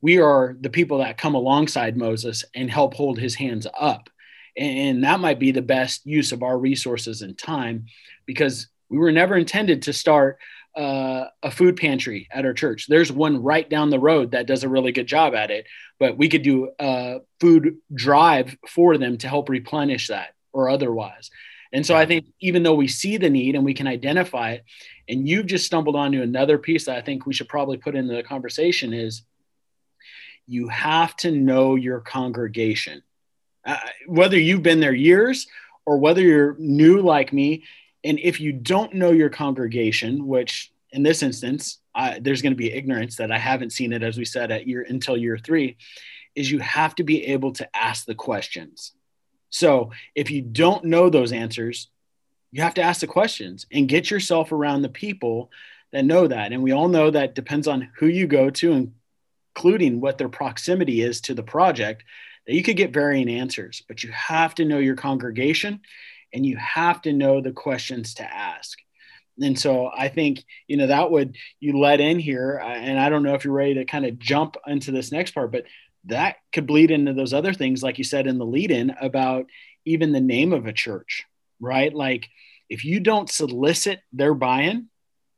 We 0.00 0.18
are 0.18 0.56
the 0.60 0.70
people 0.70 0.98
that 0.98 1.18
come 1.18 1.36
alongside 1.36 1.96
Moses 1.96 2.44
and 2.56 2.68
help 2.68 2.94
hold 2.94 3.20
his 3.20 3.36
hands 3.36 3.68
up 3.78 4.10
and 4.56 5.04
that 5.04 5.20
might 5.20 5.38
be 5.38 5.52
the 5.52 5.62
best 5.62 6.06
use 6.06 6.32
of 6.32 6.42
our 6.42 6.58
resources 6.58 7.22
and 7.22 7.36
time 7.36 7.86
because 8.26 8.68
we 8.88 8.98
were 8.98 9.12
never 9.12 9.36
intended 9.36 9.82
to 9.82 9.92
start 9.92 10.38
uh, 10.76 11.24
a 11.42 11.50
food 11.50 11.76
pantry 11.76 12.28
at 12.30 12.44
our 12.44 12.52
church. 12.52 12.86
There's 12.86 13.10
one 13.10 13.42
right 13.42 13.68
down 13.68 13.90
the 13.90 13.98
road 13.98 14.32
that 14.32 14.46
does 14.46 14.62
a 14.62 14.68
really 14.68 14.92
good 14.92 15.06
job 15.06 15.34
at 15.34 15.50
it, 15.50 15.66
but 15.98 16.16
we 16.16 16.28
could 16.28 16.42
do 16.42 16.70
a 16.78 17.20
food 17.40 17.78
drive 17.92 18.56
for 18.68 18.96
them 18.98 19.18
to 19.18 19.28
help 19.28 19.48
replenish 19.48 20.08
that 20.08 20.34
or 20.52 20.68
otherwise. 20.68 21.30
And 21.72 21.86
so 21.86 21.94
I 21.96 22.04
think 22.04 22.26
even 22.40 22.62
though 22.62 22.74
we 22.74 22.88
see 22.88 23.16
the 23.16 23.30
need 23.30 23.54
and 23.54 23.64
we 23.64 23.74
can 23.74 23.86
identify 23.86 24.52
it, 24.52 24.64
and 25.08 25.28
you've 25.28 25.46
just 25.46 25.66
stumbled 25.66 25.96
onto 25.96 26.22
another 26.22 26.58
piece 26.58 26.86
that 26.86 26.96
I 26.96 27.00
think 27.00 27.26
we 27.26 27.34
should 27.34 27.48
probably 27.48 27.76
put 27.76 27.94
into 27.94 28.14
the 28.14 28.22
conversation 28.22 28.92
is 28.92 29.22
you 30.46 30.68
have 30.68 31.14
to 31.16 31.30
know 31.30 31.76
your 31.76 32.00
congregation 32.00 33.02
uh, 33.64 33.76
whether 34.06 34.38
you've 34.38 34.62
been 34.62 34.80
there 34.80 34.94
years 34.94 35.46
or 35.86 35.98
whether 35.98 36.22
you're 36.22 36.56
new 36.58 37.00
like 37.00 37.32
me. 37.32 37.64
And 38.04 38.18
if 38.18 38.40
you 38.40 38.52
don't 38.52 38.94
know 38.94 39.10
your 39.10 39.28
congregation, 39.28 40.26
which 40.26 40.72
in 40.92 41.02
this 41.02 41.22
instance, 41.22 41.78
there's 42.20 42.42
going 42.42 42.52
to 42.52 42.56
be 42.56 42.72
ignorance 42.72 43.16
that 43.16 43.30
I 43.30 43.38
haven't 43.38 43.70
seen 43.70 43.92
it, 43.92 44.02
as 44.02 44.16
we 44.16 44.24
said, 44.24 44.50
at 44.50 44.66
year 44.66 44.84
until 44.88 45.16
year 45.16 45.38
three. 45.38 45.76
is 46.34 46.50
you 46.50 46.60
have 46.60 46.94
to 46.94 47.04
be 47.04 47.26
able 47.26 47.52
to 47.52 47.76
ask 47.76 48.06
the 48.06 48.14
questions. 48.14 48.92
So 49.50 49.90
if 50.14 50.30
you 50.30 50.42
don't 50.42 50.84
know 50.84 51.10
those 51.10 51.32
answers, 51.32 51.88
you 52.52 52.62
have 52.62 52.74
to 52.74 52.82
ask 52.82 53.00
the 53.00 53.06
questions 53.06 53.66
and 53.72 53.88
get 53.88 54.10
yourself 54.10 54.52
around 54.52 54.82
the 54.82 54.88
people 54.88 55.50
that 55.92 56.04
know 56.04 56.26
that. 56.26 56.52
And 56.52 56.62
we 56.62 56.72
all 56.72 56.88
know 56.88 57.10
that 57.10 57.34
depends 57.34 57.68
on 57.68 57.90
who 57.96 58.06
you 58.06 58.26
go 58.26 58.50
to, 58.50 58.90
including 59.54 60.00
what 60.00 60.18
their 60.18 60.28
proximity 60.28 61.02
is 61.02 61.20
to 61.22 61.34
the 61.34 61.42
project, 61.42 62.04
that 62.46 62.54
you 62.54 62.62
could 62.62 62.76
get 62.76 62.92
varying 62.92 63.28
answers. 63.28 63.82
But 63.86 64.02
you 64.02 64.10
have 64.12 64.54
to 64.56 64.64
know 64.64 64.78
your 64.78 64.96
congregation 64.96 65.80
and 66.32 66.46
you 66.46 66.56
have 66.56 67.02
to 67.02 67.12
know 67.12 67.40
the 67.40 67.52
questions 67.52 68.14
to 68.14 68.24
ask. 68.24 68.78
And 69.40 69.58
so 69.58 69.90
I 69.96 70.08
think, 70.08 70.44
you 70.66 70.76
know, 70.76 70.88
that 70.88 71.10
would 71.10 71.36
you 71.60 71.78
let 71.78 72.00
in 72.00 72.18
here. 72.18 72.60
Uh, 72.62 72.68
and 72.68 72.98
I 72.98 73.08
don't 73.08 73.22
know 73.22 73.34
if 73.34 73.44
you're 73.44 73.54
ready 73.54 73.74
to 73.74 73.84
kind 73.84 74.04
of 74.04 74.18
jump 74.18 74.56
into 74.66 74.92
this 74.92 75.12
next 75.12 75.32
part, 75.32 75.50
but 75.50 75.64
that 76.04 76.36
could 76.52 76.66
bleed 76.66 76.90
into 76.90 77.12
those 77.12 77.34
other 77.34 77.52
things, 77.52 77.82
like 77.82 77.98
you 77.98 78.04
said 78.04 78.26
in 78.26 78.38
the 78.38 78.46
lead 78.46 78.70
in 78.70 78.90
about 79.00 79.46
even 79.84 80.12
the 80.12 80.20
name 80.20 80.52
of 80.52 80.66
a 80.66 80.72
church, 80.72 81.24
right? 81.60 81.92
Like 81.92 82.28
if 82.68 82.84
you 82.84 83.00
don't 83.00 83.30
solicit 83.30 84.00
their 84.12 84.34
buy 84.34 84.62
in, 84.62 84.88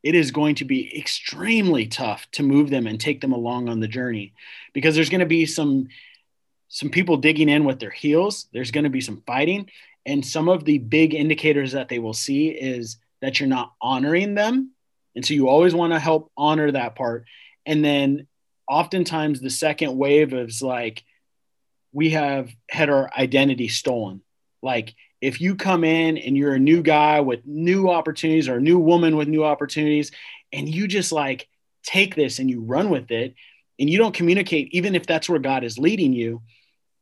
it 0.03 0.15
is 0.15 0.31
going 0.31 0.57
to 0.57 0.65
be 0.65 0.97
extremely 0.99 1.87
tough 1.87 2.29
to 2.33 2.43
move 2.43 2.71
them 2.71 2.87
and 2.87 3.01
take 3.01 3.21
them 3.21 3.33
along 3.33 3.69
on 3.69 3.81
the 3.81 3.89
journey 3.89 4.35
because 4.73 4.95
there's 4.95 5.11
going 5.11 5.21
to 5.21 5.27
be 5.27 5.47
some 5.47 5.89
some 6.69 6.89
people 6.89 7.19
digging 7.19 7.51
in 7.51 7.65
with 7.65 7.79
their 7.81 7.91
heels. 7.91 8.47
There's 8.55 8.71
going 8.71 8.85
to 8.85 8.91
be 8.91 9.03
some 9.03 9.23
fighting. 9.27 9.69
And 10.07 10.25
some 10.25 10.49
of 10.49 10.65
the 10.65 10.79
big 10.79 11.15
indicators 11.15 11.73
that 11.73 11.91
they 11.91 11.99
will 11.99 12.15
see 12.15 12.49
is 12.49 12.97
that 13.21 13.39
you're 13.39 13.49
not 13.49 13.75
honoring 13.79 14.35
them. 14.35 14.71
And 15.15 15.25
so 15.25 15.35
you 15.35 15.49
always 15.49 15.75
want 15.75 15.93
to 15.93 15.99
help 15.99 16.33
honor 16.35 16.71
that 16.71 16.95
part. 16.95 17.27
And 17.67 17.85
then 17.85 18.27
oftentimes 18.73 19.41
the 19.41 19.51
second 19.51 19.97
wave 19.97 20.33
is 20.33 20.63
like 20.63 21.05
we 21.93 22.11
have 22.11 22.51
had 22.71 22.89
our 22.89 23.11
identity 23.17 23.69
stolen. 23.69 24.23
Like 24.63 24.95
if 25.21 25.41
you 25.41 25.57
come 25.57 25.85
in 25.85 26.17
and 26.17 26.37
you're 26.37 26.55
a 26.55 26.59
new 26.59 26.83
guy 26.83 27.21
with 27.21 27.47
new 27.47 27.91
opportunities 27.91 28.49
or 28.49 28.57
a 28.57 28.61
new 28.61 28.79
woman 28.79 29.17
with 29.17 29.29
new 29.29 29.45
opportunities 29.45 30.11
and 30.53 30.69
you 30.69 30.89
just 30.89 31.13
like 31.13 31.49
take 31.85 32.15
this 32.15 32.39
and 32.39 32.49
you 32.49 32.61
run 32.61 32.91
with 32.91 33.11
it 33.11 33.35
and 33.79 33.91
you 33.91 33.99
don't 33.99 34.15
communicate 34.15 34.69
even 34.73 34.95
if 34.95 35.05
that's 35.07 35.29
where 35.29 35.39
god 35.39 35.65
is 35.65 35.79
leading 35.79 36.13
you 36.13 36.41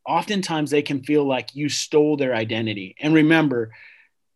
oftentimes 0.07 0.71
they 0.71 0.83
can 0.83 1.03
feel 1.03 1.25
like 1.25 1.55
you 1.55 1.69
stole 1.69 2.17
their 2.17 2.35
identity. 2.35 2.97
And 3.01 3.15
remember 3.15 3.71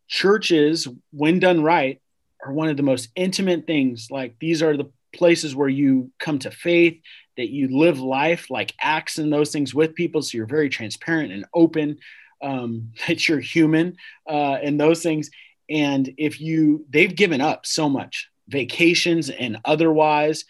churches 0.07 0.87
when 1.11 1.41
done 1.41 1.63
right 1.63 2.01
are 2.45 2.53
one 2.53 2.69
of 2.69 2.77
the 2.77 2.83
most 2.83 3.09
intimate 3.17 3.67
things. 3.67 4.09
Like 4.11 4.37
these 4.39 4.63
are 4.63 4.77
the 4.77 4.91
places 5.13 5.55
where 5.55 5.69
you 5.69 6.11
come 6.19 6.39
to 6.41 6.51
faith 6.51 7.01
that 7.37 7.51
you 7.51 7.77
live 7.77 8.01
life 8.01 8.51
like 8.51 8.75
acts 8.81 9.19
and 9.19 9.33
those 9.33 9.51
things 9.51 9.75
with 9.75 9.95
people 9.95 10.23
so 10.23 10.37
you're 10.37 10.47
very 10.47 10.69
transparent 10.69 11.33
and 11.33 11.45
open 11.53 11.99
um, 12.43 12.93
that 13.09 13.29
you're 13.29 13.41
human 13.41 13.97
uh, 14.29 14.59
and 14.63 14.79
those 14.79 15.03
things. 15.03 15.31
And 15.69 16.13
if 16.19 16.41
you, 16.41 16.85
they've 16.91 17.15
given 17.15 17.41
up 17.41 17.67
so 17.67 17.89
much, 17.89 18.29
vacations 18.49 19.31
and 19.31 19.59
otherwise, 19.65 20.45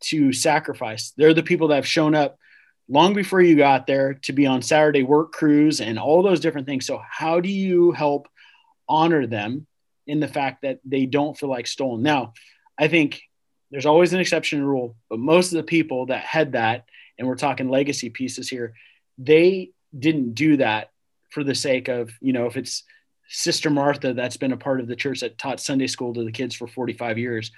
to 0.00 0.32
sacrifice. 0.32 1.12
They're 1.16 1.34
the 1.34 1.42
people 1.42 1.68
that 1.68 1.76
have 1.76 1.86
shown 1.86 2.14
up 2.14 2.38
long 2.88 3.14
before 3.14 3.40
you 3.40 3.56
got 3.56 3.86
there 3.86 4.14
to 4.22 4.32
be 4.32 4.46
on 4.46 4.62
Saturday 4.62 5.02
work 5.02 5.32
crews 5.32 5.80
and 5.80 5.98
all 5.98 6.22
those 6.22 6.40
different 6.40 6.66
things. 6.66 6.86
So, 6.86 7.00
how 7.06 7.40
do 7.40 7.50
you 7.50 7.92
help 7.92 8.28
honor 8.88 9.26
them 9.26 9.66
in 10.06 10.20
the 10.20 10.28
fact 10.28 10.62
that 10.62 10.80
they 10.84 11.06
don't 11.06 11.36
feel 11.36 11.48
like 11.48 11.66
stolen? 11.66 12.02
Now, 12.02 12.34
I 12.78 12.88
think 12.88 13.22
there's 13.74 13.86
always 13.86 14.12
an 14.12 14.20
exception 14.20 14.62
rule, 14.62 14.94
but 15.10 15.18
most 15.18 15.52
of 15.52 15.56
the 15.56 15.64
people 15.64 16.06
that 16.06 16.22
had 16.22 16.52
that, 16.52 16.84
and 17.18 17.26
we're 17.26 17.34
talking 17.34 17.68
legacy 17.68 18.08
pieces 18.08 18.48
here, 18.48 18.74
they 19.18 19.72
didn't 19.98 20.34
do 20.34 20.58
that 20.58 20.92
for 21.30 21.42
the 21.42 21.56
sake 21.56 21.88
of, 21.88 22.12
you 22.20 22.32
know, 22.32 22.46
if 22.46 22.56
it's 22.56 22.84
Sister 23.28 23.70
Martha 23.70 24.14
that's 24.14 24.36
been 24.36 24.52
a 24.52 24.56
part 24.56 24.78
of 24.78 24.86
the 24.86 24.94
church 24.94 25.20
that 25.20 25.38
taught 25.38 25.58
Sunday 25.58 25.88
school 25.88 26.14
to 26.14 26.22
the 26.22 26.30
kids 26.30 26.54
for 26.54 26.68
45 26.68 27.18
years. 27.18 27.50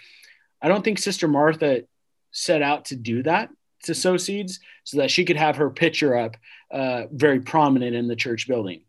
I 0.62 0.68
don't 0.68 0.82
think 0.82 0.98
Sister 0.98 1.28
Martha 1.28 1.82
set 2.30 2.62
out 2.62 2.86
to 2.86 2.96
do 2.96 3.22
that 3.24 3.50
to 3.82 3.94
sow 3.94 4.16
seeds 4.16 4.58
so 4.84 4.96
that 4.96 5.10
she 5.10 5.26
could 5.26 5.36
have 5.36 5.56
her 5.56 5.68
picture 5.68 6.16
up 6.16 6.38
uh, 6.70 7.02
very 7.12 7.40
prominent 7.40 7.94
in 7.94 8.08
the 8.08 8.16
church 8.16 8.48
building. 8.48 8.80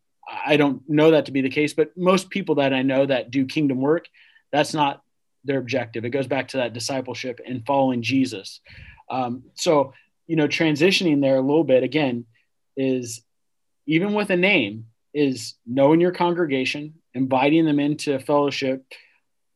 I 0.45 0.55
don't 0.55 0.81
know 0.89 1.11
that 1.11 1.25
to 1.25 1.33
be 1.33 1.41
the 1.41 1.49
case, 1.49 1.73
but 1.73 1.91
most 1.97 2.29
people 2.29 2.55
that 2.55 2.73
I 2.73 2.83
know 2.83 3.05
that 3.05 3.31
do 3.31 3.45
kingdom 3.45 3.81
work, 3.81 4.07
that's 4.49 4.73
not 4.73 5.01
their 5.47 5.59
objective. 5.59 6.05
It 6.05 6.11
goes 6.11 6.27
back 6.27 6.49
to 6.49 6.57
that 6.57 6.73
discipleship 6.73 7.39
and 7.45 7.65
following 7.65 8.01
Jesus. 8.01 8.61
Um, 9.09 9.43
so, 9.55 9.93
you 10.27 10.35
know, 10.35 10.47
transitioning 10.47 11.21
there 11.21 11.37
a 11.37 11.41
little 11.41 11.63
bit 11.63 11.83
again 11.83 12.25
is 12.75 13.21
even 13.85 14.13
with 14.13 14.29
a 14.29 14.37
name, 14.37 14.87
is 15.13 15.55
knowing 15.65 16.01
your 16.01 16.11
congregation, 16.11 16.95
inviting 17.13 17.65
them 17.65 17.79
into 17.79 18.19
fellowship, 18.19 18.83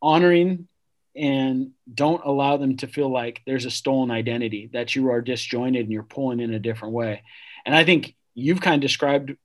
honoring 0.02 0.68
and 1.16 1.72
don't 1.94 2.24
allow 2.24 2.58
them 2.58 2.78
to 2.78 2.88
feel 2.88 3.12
like 3.12 3.42
there's 3.46 3.66
a 3.66 3.72
stolen 3.72 4.12
identity, 4.12 4.70
that 4.74 4.96
you 4.96 5.12
are 5.12 5.22
disjointed 5.22 5.84
and 5.84 5.92
you're 5.92 6.04
pulling 6.04 6.40
in 6.40 6.54
a 6.54 6.60
different 6.60 6.94
way. 6.94 7.22
And 7.66 7.76
I 7.76 7.84
think 7.84 8.16
you've 8.34 8.62
kind 8.62 8.76
of 8.76 8.82
described 8.82 9.36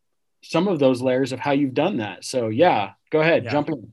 some 0.42 0.68
of 0.68 0.78
those 0.78 1.02
layers 1.02 1.32
of 1.32 1.40
how 1.40 1.52
you've 1.52 1.74
done 1.74 1.96
that. 1.96 2.24
So, 2.24 2.48
yeah, 2.48 2.92
go 3.10 3.20
ahead, 3.20 3.44
yeah. 3.44 3.50
jump 3.50 3.68
in. 3.68 3.92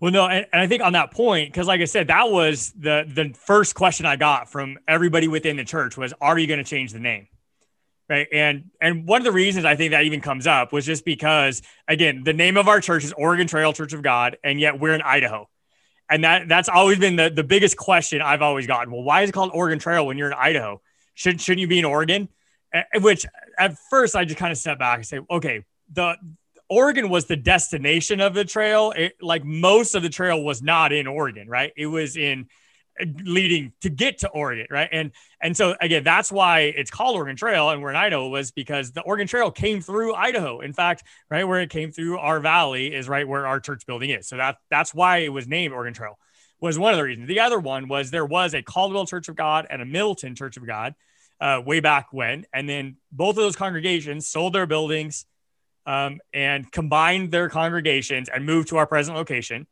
Well, 0.00 0.12
no, 0.12 0.26
and, 0.26 0.46
and 0.52 0.62
I 0.62 0.66
think 0.66 0.82
on 0.82 0.94
that 0.94 1.12
point, 1.12 1.52
because 1.52 1.66
like 1.66 1.80
I 1.80 1.84
said, 1.84 2.08
that 2.08 2.30
was 2.30 2.72
the 2.72 3.04
the 3.06 3.34
first 3.34 3.74
question 3.74 4.06
I 4.06 4.16
got 4.16 4.50
from 4.50 4.78
everybody 4.88 5.28
within 5.28 5.56
the 5.56 5.64
church 5.64 5.96
was, 5.96 6.12
"Are 6.20 6.38
you 6.38 6.46
going 6.46 6.58
to 6.58 6.64
change 6.64 6.92
the 6.92 7.00
name?" 7.00 7.28
right? 8.08 8.26
And 8.32 8.70
and 8.80 9.06
one 9.06 9.20
of 9.20 9.24
the 9.24 9.32
reasons 9.32 9.64
i 9.64 9.76
think 9.76 9.92
that 9.92 10.04
even 10.04 10.20
comes 10.20 10.46
up 10.46 10.72
was 10.72 10.84
just 10.84 11.04
because 11.04 11.62
again 11.88 12.22
the 12.24 12.32
name 12.32 12.56
of 12.56 12.68
our 12.68 12.80
church 12.80 13.04
is 13.04 13.12
oregon 13.12 13.46
trail 13.46 13.72
church 13.72 13.92
of 13.92 14.02
god 14.02 14.36
and 14.44 14.60
yet 14.60 14.78
we're 14.78 14.94
in 14.94 15.02
idaho. 15.02 15.48
And 16.10 16.22
that 16.24 16.48
that's 16.48 16.68
always 16.68 16.98
been 16.98 17.16
the, 17.16 17.30
the 17.30 17.44
biggest 17.44 17.76
question 17.76 18.20
i've 18.20 18.42
always 18.42 18.66
gotten. 18.66 18.92
Well 18.92 19.02
why 19.02 19.22
is 19.22 19.30
it 19.30 19.32
called 19.32 19.50
oregon 19.54 19.78
trail 19.78 20.06
when 20.06 20.18
you're 20.18 20.28
in 20.28 20.34
idaho? 20.34 20.80
Should 21.14 21.40
shouldn't 21.40 21.60
you 21.60 21.68
be 21.68 21.78
in 21.78 21.84
oregon? 21.84 22.28
Which 23.00 23.24
at 23.58 23.76
first 23.90 24.16
i 24.16 24.24
just 24.24 24.38
kind 24.38 24.52
of 24.52 24.58
step 24.58 24.78
back 24.78 24.98
and 24.98 25.06
say 25.06 25.20
okay 25.30 25.64
the 25.92 26.16
oregon 26.68 27.08
was 27.08 27.26
the 27.26 27.36
destination 27.36 28.20
of 28.20 28.34
the 28.34 28.44
trail 28.44 28.92
it, 28.96 29.14
like 29.20 29.44
most 29.44 29.94
of 29.94 30.02
the 30.02 30.08
trail 30.08 30.42
was 30.42 30.62
not 30.62 30.92
in 30.92 31.06
oregon 31.06 31.48
right 31.48 31.72
it 31.76 31.86
was 31.86 32.16
in 32.16 32.46
leading 33.24 33.72
to 33.80 33.88
get 33.88 34.18
to 34.18 34.28
Oregon, 34.28 34.66
right? 34.70 34.88
And 34.90 35.12
and 35.40 35.56
so 35.56 35.74
again, 35.80 36.04
that's 36.04 36.30
why 36.30 36.60
it's 36.60 36.90
called 36.90 37.16
Oregon 37.16 37.36
Trail, 37.36 37.70
and 37.70 37.82
we're 37.82 37.90
in 37.90 37.96
Idaho 37.96 38.28
was 38.28 38.52
because 38.52 38.92
the 38.92 39.02
Oregon 39.02 39.26
Trail 39.26 39.50
came 39.50 39.80
through 39.80 40.14
Idaho. 40.14 40.60
In 40.60 40.72
fact, 40.72 41.04
right 41.30 41.44
where 41.44 41.60
it 41.60 41.70
came 41.70 41.90
through 41.90 42.18
our 42.18 42.40
valley 42.40 42.94
is 42.94 43.08
right 43.08 43.26
where 43.26 43.46
our 43.46 43.60
church 43.60 43.86
building 43.86 44.10
is. 44.10 44.28
So 44.28 44.36
that 44.36 44.58
that's 44.70 44.94
why 44.94 45.18
it 45.18 45.32
was 45.32 45.46
named 45.48 45.74
Oregon 45.74 45.94
Trail. 45.94 46.18
Was 46.60 46.78
one 46.78 46.92
of 46.92 46.98
the 46.98 47.04
reasons. 47.04 47.28
The 47.28 47.40
other 47.40 47.58
one 47.58 47.88
was 47.88 48.10
there 48.10 48.24
was 48.24 48.54
a 48.54 48.62
Caldwell 48.62 49.06
Church 49.06 49.28
of 49.28 49.36
God 49.36 49.66
and 49.68 49.82
a 49.82 49.84
Middleton 49.84 50.34
Church 50.34 50.56
of 50.56 50.66
God 50.66 50.94
uh, 51.40 51.60
way 51.64 51.80
back 51.80 52.08
when, 52.12 52.46
and 52.52 52.68
then 52.68 52.96
both 53.12 53.30
of 53.30 53.42
those 53.42 53.56
congregations 53.56 54.28
sold 54.28 54.52
their 54.52 54.66
buildings 54.66 55.26
um, 55.86 56.20
and 56.32 56.70
combined 56.70 57.30
their 57.30 57.48
congregations 57.48 58.28
and 58.28 58.46
moved 58.46 58.68
to 58.68 58.76
our 58.76 58.86
present 58.86 59.16
location. 59.16 59.66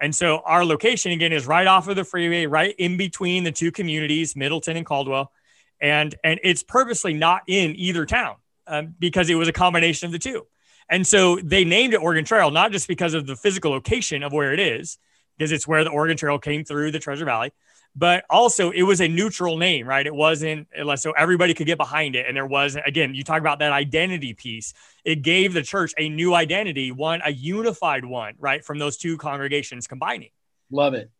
And 0.00 0.14
so 0.14 0.42
our 0.44 0.64
location 0.64 1.12
again 1.12 1.32
is 1.32 1.46
right 1.46 1.66
off 1.66 1.88
of 1.88 1.96
the 1.96 2.04
freeway, 2.04 2.46
right 2.46 2.74
in 2.78 2.96
between 2.96 3.44
the 3.44 3.52
two 3.52 3.70
communities, 3.70 4.36
Middleton 4.36 4.76
and 4.76 4.84
Caldwell. 4.84 5.32
And, 5.80 6.14
and 6.24 6.40
it's 6.42 6.62
purposely 6.62 7.14
not 7.14 7.42
in 7.46 7.74
either 7.76 8.04
town 8.04 8.36
um, 8.66 8.94
because 8.98 9.30
it 9.30 9.34
was 9.34 9.48
a 9.48 9.52
combination 9.52 10.06
of 10.06 10.12
the 10.12 10.18
two. 10.18 10.46
And 10.88 11.06
so 11.06 11.36
they 11.36 11.64
named 11.64 11.94
it 11.94 11.98
Oregon 11.98 12.24
Trail, 12.24 12.50
not 12.50 12.72
just 12.72 12.88
because 12.88 13.14
of 13.14 13.26
the 13.26 13.36
physical 13.36 13.70
location 13.70 14.22
of 14.22 14.32
where 14.32 14.52
it 14.52 14.60
is, 14.60 14.98
because 15.38 15.50
it's 15.52 15.66
where 15.66 15.84
the 15.84 15.90
Oregon 15.90 16.16
Trail 16.16 16.38
came 16.38 16.64
through 16.64 16.90
the 16.90 16.98
Treasure 16.98 17.24
Valley, 17.24 17.52
but 17.96 18.24
also 18.28 18.70
it 18.70 18.82
was 18.82 19.00
a 19.00 19.08
neutral 19.08 19.56
name, 19.56 19.86
right? 19.86 20.06
It 20.06 20.14
wasn't 20.14 20.66
so 20.96 21.12
everybody 21.12 21.54
could 21.54 21.66
get 21.66 21.78
behind 21.78 22.16
it. 22.16 22.26
And 22.26 22.36
there 22.36 22.46
was, 22.46 22.76
again, 22.84 23.14
you 23.14 23.22
talk 23.22 23.40
about 23.40 23.60
that 23.60 23.72
identity 23.72 24.34
piece. 24.34 24.74
It 25.04 25.22
gave 25.22 25.52
the 25.52 25.62
church 25.62 25.92
a 25.96 26.08
new 26.08 26.34
identity, 26.34 26.90
one, 26.90 27.20
a 27.24 27.30
unified 27.30 28.04
one, 28.04 28.34
right? 28.38 28.64
From 28.64 28.78
those 28.78 28.96
two 28.96 29.16
congregations 29.16 29.86
combining. 29.86 30.30
Love 30.70 30.94
it. 30.94 31.10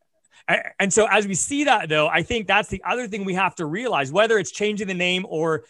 And 0.79 0.93
so 0.93 1.07
as 1.09 1.27
we 1.27 1.35
see 1.35 1.65
that 1.65 1.89
though, 1.89 2.09
I 2.09 2.23
think 2.23 2.47
that's 2.49 2.69
the 2.69 2.83
other 2.85 3.07
thing 3.09 3.25
we 3.25 3.35
have 3.35 3.55
to 3.57 3.67
realize, 3.67 4.11
whether 4.11 4.39
it's 4.39 4.51
changing 4.51 4.89
the 4.89 4.95
name 4.95 5.25
or 5.29 5.65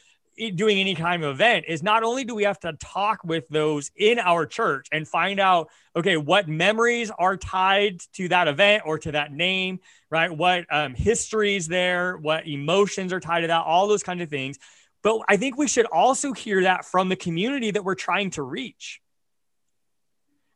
doing 0.55 0.79
any 0.79 0.95
kind 0.95 1.23
of 1.25 1.31
event 1.31 1.65
is 1.69 1.83
not 1.83 2.03
only 2.03 2.25
do 2.25 2.35
we 2.35 2.45
have 2.45 2.59
to 2.61 2.73
talk 2.75 3.23
with 3.25 3.49
those 3.49 3.91
in 3.97 4.19
our 4.19 4.47
church 4.47 4.89
and 4.93 5.07
find 5.07 5.39
out 5.39 5.69
okay 5.97 6.17
what 6.17 6.49
memories 6.49 7.11
are 7.19 7.37
tied 7.37 8.01
to 8.15 8.29
that 8.29 8.49
event 8.49 8.83
or 8.85 8.99
to 8.99 9.13
that 9.13 9.33
name 9.33 9.79
right? 10.15 10.31
What 10.31 10.65
um, 10.71 10.95
histories 10.95 11.67
there 11.67 12.17
what 12.17 12.47
emotions 12.47 13.13
are 13.13 13.19
tied 13.19 13.41
to 13.41 13.49
that 13.49 13.65
all 13.65 13.89
those 13.89 14.05
kinds 14.05 14.23
of 14.23 14.31
things. 14.31 14.59
But 15.03 15.21
i 15.29 15.37
think 15.37 15.59
we 15.59 15.67
should 15.67 15.87
also 15.87 16.33
hear 16.33 16.63
that 16.63 16.85
from 16.85 17.09
the 17.09 17.17
community 17.17 17.73
that 17.73 17.85
we're 17.85 17.97
trying 17.97 18.31
to 18.31 18.43
reach. 18.43 19.01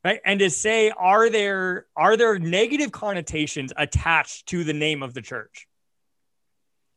Right? 0.05 0.21
And 0.25 0.39
to 0.39 0.49
say 0.49 0.91
are 0.91 1.29
there 1.29 1.87
are 1.97 2.17
there 2.17 2.39
negative 2.39 2.93
connotations 2.93 3.73
attached 3.77 4.47
to 4.51 4.63
the 4.63 4.73
name 4.73 5.03
of 5.03 5.13
the 5.13 5.23
church? 5.23 5.67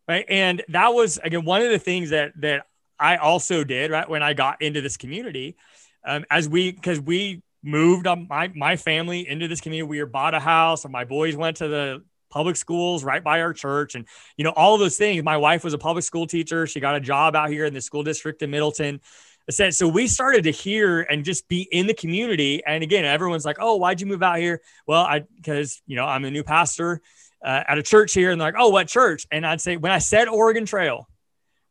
Right? 0.08 0.26
And 0.30 0.62
that 0.70 0.90
was 0.90 1.18
again 1.18 1.46
one 1.46 1.64
of 1.64 1.72
the 1.72 1.80
things 1.80 2.12
that 2.12 2.34
that 2.42 2.68
I 3.02 3.18
also 3.18 3.64
did 3.64 3.92
right 3.92 4.08
when 4.08 4.22
I 4.24 4.34
got 4.34 4.62
into 4.62 4.80
this 4.80 4.96
community, 4.96 5.58
um, 6.06 6.24
as 6.30 6.48
we 6.48 6.72
because 6.72 7.00
we 7.00 7.42
moved 7.64 8.08
my 8.30 8.52
my 8.56 8.76
family 8.76 9.28
into 9.28 9.48
this 9.48 9.60
community. 9.60 9.88
We 9.88 10.04
bought 10.06 10.34
a 10.34 10.40
house, 10.40 10.86
and 10.86 10.92
my 10.92 11.04
boys 11.04 11.36
went 11.36 11.58
to 11.58 11.68
the 11.68 12.04
public 12.30 12.56
schools 12.56 13.04
right 13.04 13.24
by 13.24 13.42
our 13.42 13.54
church, 13.54 13.96
and 13.96 14.08
you 14.38 14.44
know 14.44 14.52
all 14.52 14.78
those 14.78 14.98
things. 14.98 15.24
My 15.24 15.38
wife 15.38 15.64
was 15.64 15.74
a 15.74 15.78
public 15.78 16.04
school 16.04 16.28
teacher. 16.28 16.68
She 16.68 16.80
got 16.80 16.96
a 16.96 17.00
job 17.00 17.36
out 17.36 17.50
here 17.50 17.66
in 17.66 17.74
the 17.74 17.82
school 17.82 18.04
district 18.04 18.42
in 18.42 18.52
Middleton. 18.52 19.02
So 19.50 19.88
we 19.88 20.08
started 20.08 20.44
to 20.44 20.52
hear 20.52 21.02
and 21.02 21.26
just 21.26 21.48
be 21.48 21.64
in 21.72 21.88
the 21.88 21.96
community. 21.96 22.64
And 22.66 22.84
again, 22.84 23.04
everyone's 23.04 23.44
like, 23.44 23.58
"Oh, 23.60 23.76
why'd 23.78 24.00
you 24.00 24.08
move 24.08 24.24
out 24.24 24.38
here?" 24.38 24.62
Well, 24.88 25.02
I 25.02 25.24
because 25.36 25.82
you 25.88 25.96
know 25.96 26.06
I'm 26.06 26.24
a 26.26 26.32
new 26.32 26.44
pastor 26.44 27.02
uh, 27.44 27.64
at 27.68 27.78
a 27.78 27.84
church 27.84 28.14
here, 28.14 28.32
and 28.32 28.40
they're 28.40 28.50
like, 28.50 28.62
"Oh, 28.62 28.70
what 28.70 28.88
church?" 28.88 29.26
And 29.32 29.46
I'd 29.46 29.60
say 29.60 29.78
when 29.78 29.92
I 29.92 29.98
said 29.98 30.28
Oregon 30.28 30.66
Trail, 30.66 31.08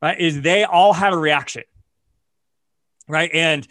right, 0.01 0.19
is 0.19 0.41
they 0.43 0.65
all 0.65 0.93
had 0.93 1.13
a 1.13 1.17
reaction, 1.17 1.65
right, 3.09 3.31
and 3.33 3.67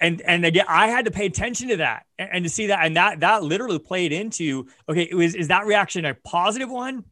and 0.00 0.20
and 0.22 0.44
again, 0.44 0.64
I 0.68 0.88
had 0.88 1.04
to 1.04 1.10
pay 1.10 1.26
attention 1.26 1.68
to 1.68 1.76
that 1.78 2.06
and, 2.18 2.30
and 2.32 2.44
to 2.44 2.50
see 2.50 2.68
that, 2.68 2.84
and 2.84 2.96
that 2.96 3.20
that 3.20 3.42
literally 3.42 3.78
played 3.78 4.12
into 4.12 4.66
okay, 4.88 5.02
it 5.02 5.14
was 5.14 5.34
is 5.34 5.48
that 5.48 5.66
reaction 5.66 6.04
a 6.04 6.14
positive 6.14 6.70
one? 6.70 7.04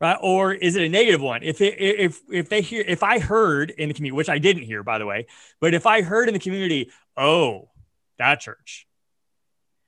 Right, 0.00 0.18
or 0.20 0.52
is 0.52 0.76
it 0.76 0.82
a 0.82 0.88
negative 0.88 1.22
one? 1.22 1.42
If 1.42 1.60
it, 1.60 1.74
if 1.78 2.20
if 2.30 2.48
they 2.48 2.60
hear, 2.60 2.84
if 2.86 3.02
I 3.02 3.18
heard 3.20 3.70
in 3.70 3.88
the 3.88 3.94
community, 3.94 4.16
which 4.16 4.28
I 4.28 4.38
didn't 4.38 4.64
hear, 4.64 4.82
by 4.82 4.98
the 4.98 5.06
way, 5.06 5.26
but 5.60 5.72
if 5.72 5.86
I 5.86 6.02
heard 6.02 6.28
in 6.28 6.34
the 6.34 6.40
community, 6.40 6.90
oh, 7.16 7.70
that 8.18 8.40
church, 8.40 8.86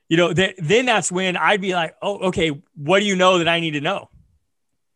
you 0.09 0.17
know, 0.17 0.33
th- 0.33 0.57
then 0.59 0.87
that's 0.87 1.11
when 1.11 1.37
I'd 1.37 1.61
be 1.61 1.75
like, 1.75 1.97
oh, 2.01 2.29
okay, 2.29 2.63
what 2.77 3.01
do 3.01 3.07
you 3.07 3.17
know 3.17 3.39
that 3.39 3.49
I 3.49 3.61
need 3.61 3.73
to 3.73 3.81
know? 3.81 4.09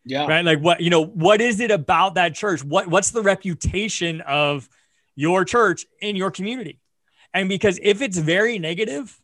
Yeah. 0.05 0.27
Right. 0.27 0.45
Like 0.45 0.61
what, 0.61 0.81
you 0.81 0.91
know, 0.91 1.05
what 1.05 1.41
is 1.41 1.61
it 1.61 1.71
about 1.71 2.15
that 2.15 2.35
church? 2.35 2.65
What, 2.65 2.87
what's 2.87 3.11
the 3.11 3.23
reputation 3.23 4.23
of 4.23 4.69
your 5.15 5.45
church 5.45 5.85
in 6.01 6.17
your 6.17 6.31
community? 6.31 6.81
And 7.35 7.49
because 7.49 7.79
if 7.83 8.01
it's 8.01 8.17
very 8.17 8.59
negative, 8.59 9.17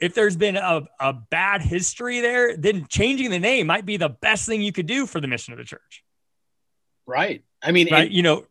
if 0.00 0.14
there's 0.14 0.36
been 0.36 0.56
a, 0.56 0.82
a 0.98 1.12
bad 1.12 1.62
history 1.62 2.20
there, 2.20 2.56
then 2.56 2.86
changing 2.88 3.30
the 3.30 3.38
name 3.38 3.68
might 3.68 3.86
be 3.86 3.96
the 3.96 4.08
best 4.08 4.46
thing 4.46 4.60
you 4.60 4.72
could 4.72 4.86
do 4.86 5.06
for 5.06 5.20
the 5.20 5.28
mission 5.28 5.52
of 5.52 5.58
the 5.58 5.64
church. 5.64 6.02
Right. 7.06 7.44
I 7.62 7.70
mean, 7.70 7.88
right. 7.90 8.10
you 8.10 8.22
know, 8.22 8.44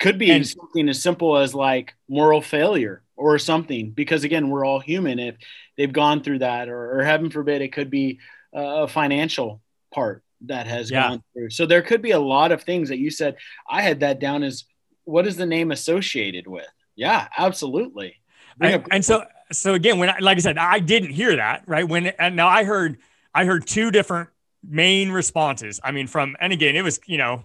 could 0.00 0.18
be 0.18 0.30
and, 0.32 0.46
something 0.46 0.88
as 0.88 1.00
simple 1.00 1.36
as 1.36 1.54
like 1.54 1.94
moral 2.08 2.42
failure 2.42 3.02
or 3.16 3.38
something, 3.38 3.90
because 3.92 4.24
again, 4.24 4.50
we're 4.50 4.66
all 4.66 4.80
human. 4.80 5.20
If 5.20 5.36
they've 5.76 5.92
gone 5.92 6.22
through 6.22 6.40
that, 6.40 6.68
or, 6.68 6.98
or 6.98 7.04
heaven 7.04 7.30
forbid, 7.30 7.62
it 7.62 7.72
could 7.72 7.88
be 7.88 8.18
a 8.52 8.88
financial 8.88 9.62
part 9.94 10.24
that 10.46 10.66
has 10.66 10.90
yeah. 10.90 11.08
gone 11.08 11.22
through. 11.32 11.50
So 11.50 11.66
there 11.66 11.82
could 11.82 12.02
be 12.02 12.12
a 12.12 12.20
lot 12.20 12.52
of 12.52 12.62
things 12.62 12.88
that 12.88 12.98
you 12.98 13.10
said. 13.10 13.36
I 13.68 13.82
had 13.82 14.00
that 14.00 14.18
down 14.18 14.42
as 14.42 14.64
what 15.04 15.26
is 15.26 15.36
the 15.36 15.46
name 15.46 15.70
associated 15.70 16.46
with? 16.46 16.68
Yeah, 16.96 17.28
absolutely. 17.36 18.20
I, 18.60 18.82
and 18.90 19.04
so, 19.04 19.24
so 19.50 19.74
again, 19.74 19.98
when 19.98 20.10
I, 20.10 20.18
like 20.18 20.36
I 20.36 20.40
said, 20.40 20.58
I 20.58 20.78
didn't 20.78 21.10
hear 21.10 21.36
that 21.36 21.64
right 21.66 21.88
when, 21.88 22.06
and 22.06 22.36
now 22.36 22.48
I 22.48 22.64
heard, 22.64 22.98
I 23.34 23.44
heard 23.44 23.66
two 23.66 23.90
different 23.90 24.28
main 24.62 25.10
responses. 25.10 25.80
I 25.82 25.90
mean, 25.90 26.06
from, 26.06 26.36
and 26.40 26.52
again, 26.52 26.76
it 26.76 26.82
was, 26.82 27.00
you 27.06 27.18
know, 27.18 27.44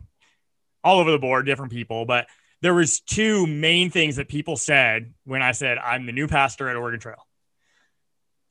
all 0.84 1.00
over 1.00 1.12
the 1.12 1.20
board, 1.20 1.46
different 1.46 1.72
people, 1.72 2.06
but 2.06 2.28
there 2.62 2.74
was 2.74 3.00
two 3.00 3.46
main 3.48 3.90
things 3.90 4.16
that 4.16 4.28
people 4.28 4.56
said 4.56 5.14
when 5.26 5.42
I 5.42 5.52
said, 5.52 5.78
I'm 5.78 6.06
the 6.06 6.12
new 6.12 6.28
pastor 6.28 6.70
at 6.70 6.76
Oregon 6.76 7.00
Trail. 7.00 7.27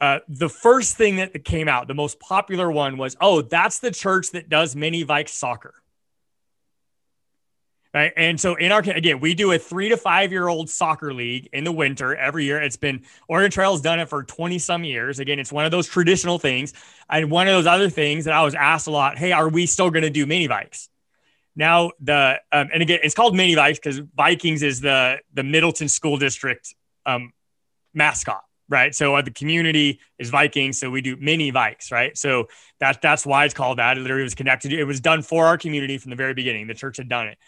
Uh, 0.01 0.19
the 0.29 0.49
first 0.49 0.97
thing 0.97 1.17
that 1.17 1.45
came 1.45 1.69
out, 1.69 1.89
the 1.89 1.95
most 1.95 2.21
popular 2.21 2.71
one 2.71 2.99
was, 2.99 3.17
oh, 3.21 3.43
that's 3.43 3.79
the 3.79 3.91
church 3.91 4.31
that 4.33 4.49
does 4.49 4.77
mini 4.77 5.05
Vikes 5.05 5.31
soccer. 5.31 5.75
Right. 7.95 8.13
And 8.15 8.39
so 8.39 8.57
in 8.57 8.73
our, 8.73 8.81
again, 8.81 9.21
we 9.21 9.33
do 9.33 9.53
a 9.53 9.59
three 9.59 9.89
to 9.89 9.97
five 9.97 10.31
year 10.31 10.49
old 10.49 10.69
soccer 10.69 11.15
league 11.15 11.49
in 11.55 11.65
the 11.65 11.73
winter 11.73 12.15
every 12.15 12.45
year. 12.45 12.61
It's 12.61 12.77
been, 12.77 13.05
Oregon 13.27 13.51
Trail's 13.51 13.81
done 13.81 14.01
it 14.01 14.11
for 14.11 14.23
20 14.23 14.59
some 14.59 14.85
years. 14.85 15.19
Again, 15.19 15.39
it's 15.39 15.51
one 15.51 15.65
of 15.65 15.71
those 15.71 15.87
traditional 15.87 16.39
things. 16.39 16.75
And 17.09 17.31
one 17.31 17.49
of 17.49 17.55
those 17.55 17.67
other 17.67 17.89
things 17.89 18.27
that 18.27 18.35
I 18.35 18.43
was 18.43 18.55
asked 18.55 18.87
a 18.87 18.91
lot, 18.91 19.17
hey, 19.17 19.33
are 19.33 19.49
we 19.49 19.65
still 19.65 19.89
going 19.89 20.03
to 20.03 20.11
do 20.11 20.27
mini 20.27 20.47
Vikes? 20.47 20.89
Now 21.55 21.93
the, 22.01 22.39
um, 22.53 22.69
and 22.71 22.83
again, 22.83 22.99
it's 23.03 23.15
called 23.15 23.35
mini 23.35 23.55
Vikes 23.55 23.77
because 23.77 24.01
Vikings 24.15 24.63
is 24.63 24.83
the, 24.83 25.21
the 25.33 25.43
Middleton 25.43 25.89
school 25.89 26.19
district 26.19 26.75
um, 27.07 27.33
mascot 27.95 28.43
right? 28.69 28.95
So 28.95 29.15
uh, 29.15 29.23
the 29.23 29.31
community 29.31 30.01
is 30.19 30.31
Vikings, 30.31 30.79
so 30.79 30.91
we 30.91 31.01
do 31.01 31.17
mini 31.17 31.53
Vikes, 31.53 31.93
right? 31.93 32.17
So 32.17 32.49
that 32.81 33.01
that's 33.01 33.25
why 33.25 33.45
it's 33.45 33.55
called 33.55 33.79
that. 33.79 33.97
It 33.97 34.01
literally 34.01 34.25
was 34.25 34.35
connected. 34.35 34.73
It 34.73 34.85
was 34.85 35.01
done 35.01 35.23
for 35.23 35.47
our 35.47 35.59
community 35.59 35.99
from 35.99 36.11
the 36.11 36.17
very 36.17 36.35
beginning. 36.35 36.67
The 36.67 36.75
church 36.75 36.97
had 36.97 37.09
done 37.09 37.29
it, 37.29 37.39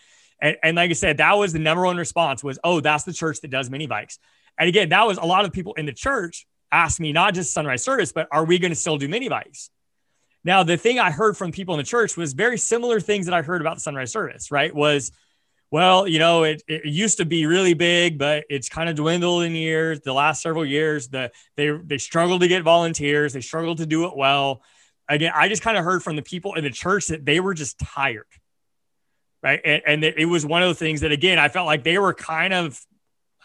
and, 0.41 0.57
and 0.63 0.77
like 0.77 0.91
I 0.91 0.95
said, 0.95 1.19
that 1.19 1.33
was 1.35 1.53
the 1.53 1.59
number 1.59 1.85
one 1.85 1.97
response 1.97 2.45
was, 2.45 2.59
"Oh, 2.63 2.81
that's 2.81 3.05
the 3.05 3.13
church 3.13 3.41
that 3.41 3.51
does 3.51 3.71
mini 3.71 3.89
Vikes." 3.89 4.19
And 4.59 4.69
again, 4.69 4.89
that 4.91 5.07
was 5.07 5.19
a 5.19 5.25
lot 5.25 5.45
of 5.45 5.53
people 5.53 5.75
in 5.75 5.87
the 5.87 5.93
church 5.93 6.47
asked 6.71 7.01
me 7.01 7.13
not 7.13 7.35
just 7.35 7.53
sunrise 7.53 7.83
service, 7.83 8.13
but 8.13 8.29
are 8.31 8.45
we 8.45 8.59
going 8.59 8.73
to 8.73 8.77
still 8.77 8.99
do 8.99 9.09
mini 9.09 9.29
Vikes? 9.29 9.71
Now, 10.45 10.63
the 10.63 10.77
thing 10.77 10.99
I 10.99 11.11
heard 11.11 11.37
from 11.37 11.53
people 11.53 11.75
in 11.75 11.79
the 11.79 11.85
church 11.85 12.17
was 12.17 12.33
very 12.33 12.59
similar 12.59 13.01
things 13.01 13.27
that 13.27 13.35
I 13.35 13.43
heard 13.43 13.61
about 13.61 13.77
the 13.77 13.81
sunrise 13.81 14.13
service, 14.13 14.51
right? 14.51 14.75
Was 14.75 15.13
well, 15.71 16.09
you 16.09 16.19
know, 16.19 16.45
it, 16.45 16.63
it 16.67 16.87
used 16.87 17.19
to 17.19 17.27
be 17.27 17.45
really 17.45 17.75
big, 17.75 18.19
but 18.19 18.45
it's 18.49 18.69
kind 18.69 18.89
of 18.89 18.97
dwindled 18.97 19.43
in 19.43 19.55
years. 19.55 20.01
The 20.01 20.15
last 20.15 20.41
several 20.41 20.65
years, 20.65 21.09
the 21.09 21.31
they 21.57 21.71
they 21.71 21.99
struggled 21.99 22.41
to 22.41 22.49
get 22.49 22.63
volunteers. 22.63 23.35
They 23.35 23.43
struggled 23.43 23.79
to 23.79 23.87
do 23.87 24.07
it 24.07 24.17
well. 24.17 24.63
Again, 25.09 25.33
I 25.35 25.49
just 25.49 25.63
kind 25.63 25.77
of 25.77 25.85
heard 25.85 26.03
from 26.03 26.17
the 26.17 26.23
people 26.23 26.55
in 26.55 26.65
the 26.65 26.71
church 26.71 27.09
that 27.09 27.25
they 27.25 27.41
were 27.41 27.55
just 27.55 27.79
tired, 27.79 28.27
right? 29.43 29.61
And, 29.63 29.83
and 29.87 30.05
it 30.05 30.27
was 30.27 30.45
one 30.45 30.63
of 30.63 30.69
the 30.69 30.75
things 30.75 31.03
that 31.03 31.13
again 31.13 31.39
I 31.39 31.49
felt 31.49 31.67
like 31.67 31.85
they 31.85 31.99
were 31.99 32.15
kind 32.15 32.55
of 32.55 32.81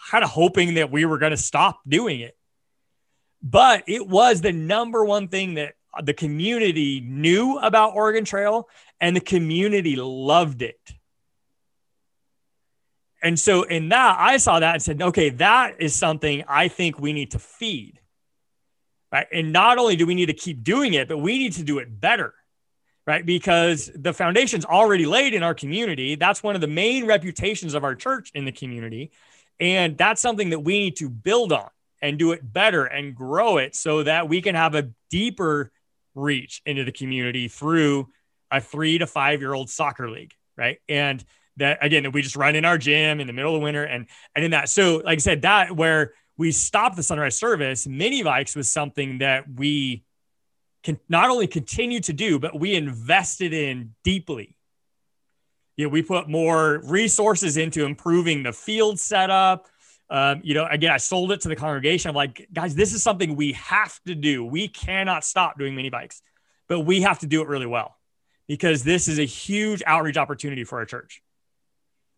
kind 0.09 0.23
of 0.23 0.29
hoping 0.29 0.75
that 0.75 0.91
we 0.91 1.03
were 1.03 1.17
going 1.17 1.31
to 1.31 1.37
stop 1.37 1.81
doing 1.85 2.21
it. 2.21 2.37
But 3.41 3.83
it 3.87 4.07
was 4.07 4.39
the 4.39 4.53
number 4.53 5.03
one 5.03 5.27
thing 5.27 5.55
that 5.55 5.73
the 6.01 6.13
community 6.13 7.01
knew 7.01 7.59
about 7.59 7.95
Oregon 7.95 8.23
Trail, 8.23 8.69
and 9.01 9.13
the 9.13 9.21
community 9.21 9.97
loved 9.97 10.61
it 10.61 10.79
and 13.23 13.39
so 13.39 13.63
in 13.63 13.89
that, 13.89 14.17
I 14.19 14.35
saw 14.35 14.59
that 14.59 14.73
and 14.73 14.83
said, 14.83 15.01
okay, 15.01 15.29
that 15.29 15.81
is 15.81 15.95
something 15.95 16.43
I 16.47 16.67
think 16.67 16.99
we 16.99 17.13
need 17.13 17.31
to 17.31 17.39
feed. 17.39 17.99
Right. 19.13 19.27
And 19.31 19.53
not 19.53 19.77
only 19.77 19.95
do 19.95 20.05
we 20.05 20.13
need 20.13 20.25
to 20.25 20.33
keep 20.33 20.63
doing 20.63 20.93
it, 20.93 21.07
but 21.07 21.19
we 21.19 21.37
need 21.37 21.53
to 21.53 21.63
do 21.63 21.79
it 21.79 22.01
better. 22.01 22.33
Right. 23.07 23.25
Because 23.25 23.89
the 23.95 24.13
foundation's 24.13 24.65
already 24.65 25.05
laid 25.05 25.33
in 25.33 25.41
our 25.41 25.53
community. 25.53 26.15
That's 26.15 26.43
one 26.43 26.55
of 26.55 26.61
the 26.61 26.67
main 26.67 27.05
reputations 27.05 27.75
of 27.75 27.83
our 27.83 27.95
church 27.95 28.31
in 28.33 28.43
the 28.43 28.51
community. 28.51 29.11
And 29.59 29.97
that's 29.97 30.21
something 30.21 30.49
that 30.49 30.59
we 30.59 30.79
need 30.79 30.97
to 30.97 31.09
build 31.09 31.53
on 31.53 31.69
and 32.01 32.19
do 32.19 32.33
it 32.33 32.41
better 32.51 32.85
and 32.85 33.15
grow 33.15 33.57
it 33.57 33.75
so 33.75 34.03
that 34.03 34.27
we 34.27 34.41
can 34.41 34.55
have 34.55 34.75
a 34.75 34.89
deeper 35.09 35.71
reach 36.15 36.61
into 36.65 36.83
the 36.83 36.91
community 36.91 37.47
through 37.47 38.09
a 38.51 38.59
three 38.59 38.97
to 38.97 39.07
five 39.07 39.39
year 39.39 39.53
old 39.53 39.69
soccer 39.69 40.09
league. 40.09 40.33
Right. 40.57 40.79
And 40.89 41.23
that 41.57 41.77
again 41.81 42.03
that 42.03 42.11
we 42.11 42.21
just 42.21 42.35
run 42.35 42.55
in 42.55 42.65
our 42.65 42.77
gym 42.77 43.19
in 43.19 43.27
the 43.27 43.33
middle 43.33 43.55
of 43.55 43.61
winter. 43.61 43.83
And 43.83 44.07
and 44.35 44.45
in 44.45 44.51
that 44.51 44.69
so 44.69 44.97
like 44.97 45.17
i 45.17 45.19
said 45.19 45.43
that 45.43 45.75
where 45.75 46.13
we 46.37 46.51
stopped 46.51 46.95
the 46.95 47.03
sunrise 47.03 47.37
service 47.37 47.87
mini 47.87 48.23
Vikes 48.23 48.55
was 48.55 48.69
something 48.69 49.19
that 49.19 49.45
we 49.53 50.03
can 50.83 50.99
not 51.07 51.29
only 51.29 51.47
continue 51.47 51.99
to 52.01 52.13
do 52.13 52.39
but 52.39 52.59
we 52.59 52.75
invested 52.75 53.53
in 53.53 53.95
deeply. 54.03 54.55
You 55.77 55.85
know 55.85 55.89
we 55.89 56.01
put 56.01 56.29
more 56.29 56.81
resources 56.85 57.57
into 57.57 57.85
improving 57.85 58.43
the 58.43 58.53
field 58.53 58.99
setup. 58.99 59.67
Um, 60.09 60.41
you 60.43 60.53
know 60.53 60.67
again 60.69 60.91
i 60.91 60.97
sold 60.97 61.31
it 61.31 61.41
to 61.41 61.49
the 61.49 61.55
congregation. 61.55 62.09
I'm 62.09 62.15
like 62.15 62.47
guys 62.53 62.75
this 62.75 62.93
is 62.93 63.03
something 63.03 63.35
we 63.35 63.53
have 63.53 63.99
to 64.05 64.15
do. 64.15 64.43
We 64.43 64.67
cannot 64.67 65.23
stop 65.23 65.57
doing 65.57 65.75
mini 65.75 65.91
Vikes 65.91 66.21
but 66.67 66.81
we 66.81 67.01
have 67.01 67.19
to 67.19 67.27
do 67.27 67.41
it 67.41 67.47
really 67.47 67.65
well 67.65 67.97
because 68.47 68.83
this 68.83 69.07
is 69.07 69.19
a 69.19 69.25
huge 69.25 69.83
outreach 69.85 70.17
opportunity 70.17 70.63
for 70.63 70.79
our 70.79 70.85
church 70.85 71.21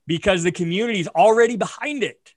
because 0.08 0.44
the 0.44 0.52
community 0.52 1.00
is 1.00 1.08
already 1.08 1.58
behind 1.58 2.04
it. 2.04 2.34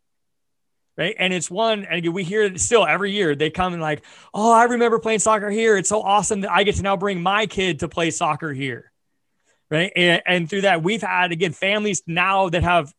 Right. 0.96 1.14
And 1.16 1.32
it's 1.32 1.48
one, 1.48 1.84
and 1.84 2.12
we 2.12 2.24
hear 2.24 2.42
it 2.42 2.60
still 2.60 2.84
every 2.84 3.12
year. 3.12 3.36
They 3.36 3.50
come 3.50 3.72
and 3.72 3.80
like, 3.80 4.02
oh, 4.34 4.52
I 4.52 4.64
remember 4.64 4.98
playing 4.98 5.20
soccer 5.20 5.48
here. 5.48 5.76
It's 5.76 5.88
so 5.88 6.02
awesome 6.02 6.40
that 6.40 6.50
I 6.50 6.64
get 6.64 6.74
to 6.76 6.82
now 6.82 6.96
bring 6.96 7.22
my 7.22 7.46
kid 7.46 7.80
to 7.80 7.88
play 7.88 8.10
soccer 8.10 8.52
here. 8.52 8.90
Right. 9.70 9.92
And, 9.94 10.22
and 10.26 10.50
through 10.50 10.62
that, 10.62 10.82
we've 10.82 11.02
had 11.02 11.30
again 11.30 11.52
families 11.52 12.02
now 12.06 12.48
that 12.48 12.64
have 12.64 12.92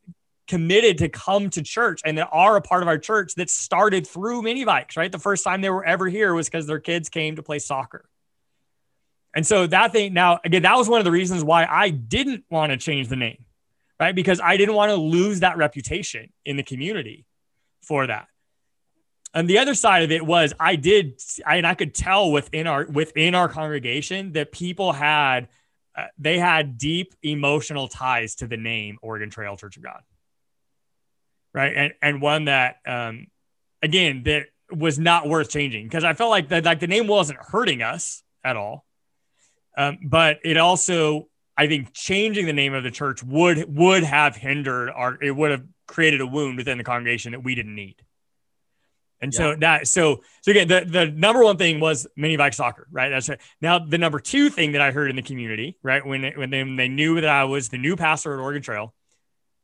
committed 0.47 0.99
to 0.99 1.09
come 1.09 1.49
to 1.51 1.61
church 1.61 2.01
and 2.05 2.17
that 2.17 2.29
are 2.31 2.55
a 2.55 2.61
part 2.61 2.83
of 2.83 2.87
our 2.87 2.97
church 2.97 3.35
that 3.35 3.49
started 3.49 4.07
through 4.07 4.43
mini 4.43 4.65
Vikes, 4.65 4.95
right? 4.95 5.11
The 5.11 5.19
first 5.19 5.43
time 5.43 5.61
they 5.61 5.69
were 5.69 5.85
ever 5.85 6.07
here 6.07 6.33
was 6.33 6.47
because 6.47 6.67
their 6.67 6.79
kids 6.79 7.09
came 7.09 7.35
to 7.35 7.43
play 7.43 7.59
soccer. 7.59 8.09
And 9.35 9.45
so 9.45 9.67
that 9.67 9.91
thing 9.91 10.13
now, 10.13 10.39
again, 10.43 10.63
that 10.63 10.75
was 10.75 10.87
one 10.87 10.99
of 10.99 11.05
the 11.05 11.11
reasons 11.11 11.43
why 11.43 11.65
I 11.65 11.89
didn't 11.89 12.45
want 12.49 12.71
to 12.71 12.77
change 12.77 13.09
the 13.09 13.15
name 13.15 13.45
right? 13.99 14.15
Because 14.15 14.39
I 14.39 14.57
didn't 14.57 14.75
want 14.75 14.91
to 14.91 14.95
lose 14.95 15.41
that 15.41 15.57
reputation 15.57 16.31
in 16.45 16.57
the 16.57 16.63
community 16.63 17.25
for 17.83 18.07
that. 18.07 18.27
And 19.33 19.49
the 19.49 19.59
other 19.59 19.75
side 19.75 20.03
of 20.03 20.11
it 20.11 20.25
was 20.25 20.53
I 20.59 20.75
did, 20.75 21.21
I, 21.45 21.57
and 21.57 21.67
I 21.67 21.75
could 21.75 21.93
tell 21.93 22.31
within 22.31 22.67
our 22.67 22.85
within 22.85 23.35
our 23.35 23.49
congregation 23.49 24.33
that 24.33 24.51
people 24.51 24.93
had 24.93 25.49
uh, 25.95 26.05
they 26.17 26.39
had 26.39 26.77
deep 26.77 27.13
emotional 27.23 27.87
ties 27.87 28.35
to 28.35 28.47
the 28.47 28.57
name 28.57 28.97
Oregon 29.01 29.29
Trail 29.29 29.57
Church 29.57 29.77
of 29.77 29.83
God. 29.83 30.01
right? 31.53 31.73
And 31.75 31.93
and 32.01 32.21
one 32.21 32.45
that 32.45 32.77
um, 32.85 33.27
again 33.81 34.23
that 34.23 34.47
was 34.71 34.99
not 34.99 35.27
worth 35.27 35.49
changing 35.49 35.85
because 35.85 36.03
I 36.03 36.13
felt 36.13 36.29
like 36.29 36.49
that 36.49 36.65
like 36.65 36.79
the 36.79 36.87
name 36.87 37.07
wasn't 37.07 37.39
hurting 37.41 37.81
us 37.81 38.23
at 38.43 38.55
all, 38.55 38.85
um, 39.77 39.99
but 40.03 40.39
it 40.43 40.57
also 40.57 41.27
I 41.59 41.67
think 41.67 41.91
changing 41.91 42.45
the 42.45 42.53
name 42.53 42.73
of 42.73 42.83
the 42.83 42.91
church 42.91 43.21
would 43.21 43.75
would 43.75 44.03
have 44.03 44.37
hindered 44.37 44.89
our 44.91 45.21
it 45.21 45.31
would 45.31 45.51
have 45.51 45.65
created 45.87 46.21
a 46.21 46.25
wound 46.25 46.55
within 46.55 46.77
the 46.77 46.85
congregation 46.85 47.33
that 47.33 47.43
we 47.43 47.53
didn't 47.53 47.75
need. 47.75 47.97
And 49.19 49.33
so 49.33 49.57
that 49.57 49.85
so 49.85 50.21
so 50.41 50.51
again 50.51 50.69
the 50.69 50.85
the 50.87 51.07
number 51.07 51.43
one 51.43 51.57
thing 51.57 51.81
was 51.81 52.07
mini 52.15 52.37
Vike 52.37 52.53
soccer, 52.53 52.87
right? 52.89 53.09
That's 53.09 53.27
right. 53.27 53.41
Now 53.59 53.77
the 53.77 53.97
number 53.97 54.21
two 54.21 54.49
thing 54.49 54.71
that 54.71 54.81
I 54.81 54.91
heard 54.91 55.09
in 55.09 55.17
the 55.17 55.21
community, 55.21 55.77
right, 55.83 56.05
when 56.05 56.23
it, 56.23 56.37
when 56.37 56.49
they, 56.49 56.63
when 56.63 56.77
they 56.77 56.87
knew 56.87 57.19
that 57.19 57.29
I 57.29 57.43
was 57.43 57.67
the 57.67 57.77
new 57.77 57.97
pastor 57.97 58.33
at 58.33 58.39
Oregon 58.39 58.61
Trail, 58.61 58.93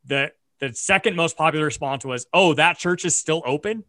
the 0.03 0.33
the 0.59 0.73
second 0.73 1.15
most 1.15 1.37
popular 1.37 1.63
response 1.63 2.03
was, 2.03 2.27
"Oh, 2.33 2.53
that 2.55 2.77
church 2.77 3.05
is 3.05 3.15
still 3.15 3.41
open." 3.45 3.85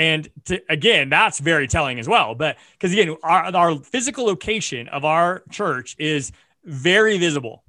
And 0.00 0.28
to, 0.46 0.60
again, 0.70 1.10
that's 1.10 1.38
very 1.38 1.68
telling 1.68 1.98
as 1.98 2.08
well. 2.08 2.34
But 2.34 2.56
because 2.72 2.92
again, 2.92 3.16
our, 3.22 3.54
our 3.54 3.78
physical 3.80 4.24
location 4.24 4.88
of 4.88 5.04
our 5.04 5.42
church 5.50 5.94
is 5.98 6.32
very 6.64 7.18
visible 7.18 7.62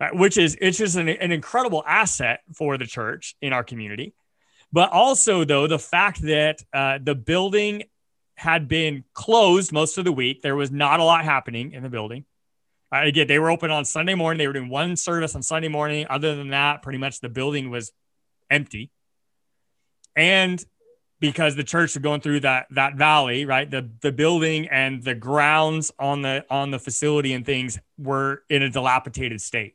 uh, 0.00 0.10
which 0.12 0.38
is 0.38 0.56
it's 0.60 0.78
just 0.78 0.96
an, 0.96 1.08
an 1.08 1.32
incredible 1.32 1.82
asset 1.86 2.40
for 2.54 2.78
the 2.78 2.86
church 2.86 3.34
in 3.42 3.52
our 3.52 3.64
community. 3.64 4.14
But 4.72 4.90
also, 4.92 5.44
though, 5.44 5.66
the 5.66 5.78
fact 5.78 6.22
that 6.22 6.62
uh, 6.72 6.98
the 7.02 7.14
building 7.14 7.84
had 8.36 8.68
been 8.68 9.02
closed 9.14 9.72
most 9.72 9.98
of 9.98 10.04
the 10.04 10.12
week, 10.12 10.42
there 10.42 10.54
was 10.54 10.70
not 10.70 11.00
a 11.00 11.04
lot 11.04 11.24
happening 11.24 11.72
in 11.72 11.82
the 11.82 11.88
building. 11.88 12.26
Uh, 12.94 13.00
again, 13.02 13.26
they 13.26 13.38
were 13.38 13.50
open 13.50 13.70
on 13.70 13.84
Sunday 13.84 14.14
morning. 14.14 14.38
They 14.38 14.46
were 14.46 14.52
doing 14.52 14.68
one 14.68 14.94
service 14.94 15.34
on 15.34 15.42
Sunday 15.42 15.68
morning. 15.68 16.06
Other 16.08 16.36
than 16.36 16.50
that, 16.50 16.82
pretty 16.82 16.98
much 16.98 17.20
the 17.20 17.28
building 17.28 17.70
was 17.70 17.92
empty. 18.50 18.90
And 20.14 20.64
because 21.20 21.56
the 21.56 21.64
church 21.64 21.94
was 21.94 22.02
going 22.02 22.20
through 22.20 22.40
that 22.40 22.66
that 22.70 22.94
valley, 22.94 23.44
right? 23.44 23.70
The 23.70 23.88
the 24.00 24.12
building 24.12 24.68
and 24.68 25.02
the 25.02 25.14
grounds 25.14 25.92
on 25.98 26.22
the 26.22 26.44
on 26.50 26.70
the 26.70 26.78
facility 26.78 27.32
and 27.32 27.44
things 27.44 27.78
were 27.98 28.42
in 28.48 28.62
a 28.62 28.70
dilapidated 28.70 29.40
state. 29.40 29.74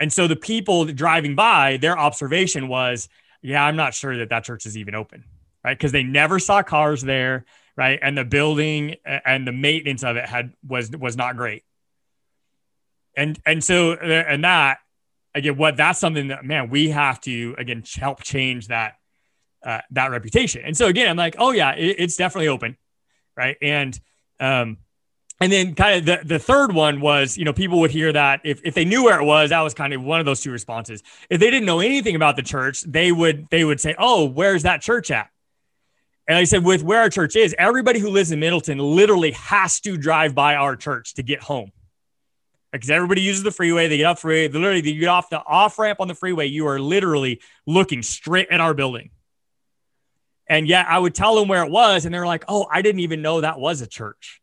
And 0.00 0.12
so 0.12 0.26
the 0.26 0.36
people 0.36 0.84
driving 0.86 1.36
by, 1.36 1.76
their 1.76 1.96
observation 1.96 2.66
was, 2.66 3.08
yeah, 3.42 3.64
I'm 3.64 3.76
not 3.76 3.94
sure 3.94 4.18
that 4.18 4.30
that 4.30 4.42
church 4.42 4.66
is 4.66 4.76
even 4.76 4.94
open, 4.96 5.24
right? 5.62 5.78
Because 5.78 5.92
they 5.92 6.02
never 6.02 6.40
saw 6.40 6.62
cars 6.62 7.00
there, 7.02 7.44
right? 7.76 7.98
And 8.02 8.18
the 8.18 8.24
building 8.24 8.96
and 9.04 9.46
the 9.46 9.52
maintenance 9.52 10.02
of 10.02 10.16
it 10.16 10.28
had 10.28 10.52
was 10.66 10.90
was 10.90 11.16
not 11.16 11.36
great. 11.36 11.62
And 13.16 13.38
and 13.46 13.62
so 13.62 13.92
uh, 13.92 14.04
and 14.04 14.42
that 14.42 14.78
again, 15.34 15.56
what 15.56 15.76
that's 15.76 16.00
something 16.00 16.28
that 16.28 16.44
man, 16.44 16.68
we 16.68 16.90
have 16.90 17.20
to 17.22 17.54
again 17.56 17.84
help 17.96 18.22
change 18.22 18.68
that 18.68 18.94
uh, 19.64 19.80
that 19.90 20.10
reputation. 20.10 20.62
And 20.64 20.76
so 20.76 20.86
again, 20.86 21.08
I'm 21.08 21.16
like, 21.16 21.36
oh 21.38 21.52
yeah, 21.52 21.72
it, 21.72 21.96
it's 21.98 22.16
definitely 22.16 22.48
open, 22.48 22.76
right? 23.36 23.56
And 23.62 23.98
um, 24.40 24.78
and 25.40 25.52
then 25.52 25.74
kind 25.74 25.98
of 25.98 26.06
the, 26.06 26.26
the 26.26 26.38
third 26.38 26.72
one 26.72 27.00
was, 27.00 27.36
you 27.36 27.44
know, 27.44 27.52
people 27.52 27.80
would 27.80 27.90
hear 27.90 28.12
that 28.12 28.40
if, 28.44 28.60
if 28.64 28.74
they 28.74 28.84
knew 28.84 29.04
where 29.04 29.20
it 29.20 29.24
was, 29.24 29.50
that 29.50 29.60
was 29.62 29.74
kind 29.74 29.92
of 29.92 30.02
one 30.02 30.20
of 30.20 30.26
those 30.26 30.40
two 30.40 30.52
responses. 30.52 31.02
If 31.28 31.40
they 31.40 31.50
didn't 31.50 31.66
know 31.66 31.80
anything 31.80 32.14
about 32.14 32.36
the 32.36 32.42
church, 32.42 32.82
they 32.82 33.10
would 33.10 33.48
they 33.50 33.64
would 33.64 33.80
say, 33.80 33.94
Oh, 33.98 34.26
where's 34.26 34.62
that 34.62 34.80
church 34.80 35.10
at? 35.10 35.28
And 36.26 36.38
I 36.38 36.44
said, 36.44 36.64
with 36.64 36.82
where 36.82 37.00
our 37.00 37.10
church 37.10 37.36
is, 37.36 37.54
everybody 37.58 37.98
who 37.98 38.08
lives 38.08 38.32
in 38.32 38.40
Middleton 38.40 38.78
literally 38.78 39.32
has 39.32 39.80
to 39.80 39.98
drive 39.98 40.34
by 40.34 40.54
our 40.54 40.74
church 40.74 41.14
to 41.14 41.22
get 41.22 41.42
home. 41.42 41.70
Because 42.72 42.90
everybody 42.90 43.20
uses 43.20 43.42
the 43.42 43.52
freeway, 43.52 43.88
they 43.88 43.98
get 43.98 44.06
up 44.06 44.18
freeway, 44.18 44.48
literally 44.48 44.80
they 44.80 44.94
get 44.94 45.08
off 45.08 45.28
the 45.30 45.40
off 45.44 45.78
ramp 45.78 46.00
on 46.00 46.08
the 46.08 46.14
freeway. 46.14 46.46
You 46.46 46.66
are 46.66 46.80
literally 46.80 47.40
looking 47.66 48.02
straight 48.02 48.48
at 48.50 48.60
our 48.60 48.74
building. 48.74 49.10
And 50.46 50.68
yet 50.68 50.86
I 50.88 50.98
would 50.98 51.14
tell 51.14 51.34
them 51.36 51.48
where 51.48 51.64
it 51.64 51.70
was, 51.70 52.04
and 52.04 52.14
they're 52.14 52.26
like, 52.26 52.44
Oh, 52.48 52.66
I 52.70 52.82
didn't 52.82 53.00
even 53.00 53.22
know 53.22 53.40
that 53.40 53.58
was 53.58 53.80
a 53.80 53.86
church. 53.86 54.40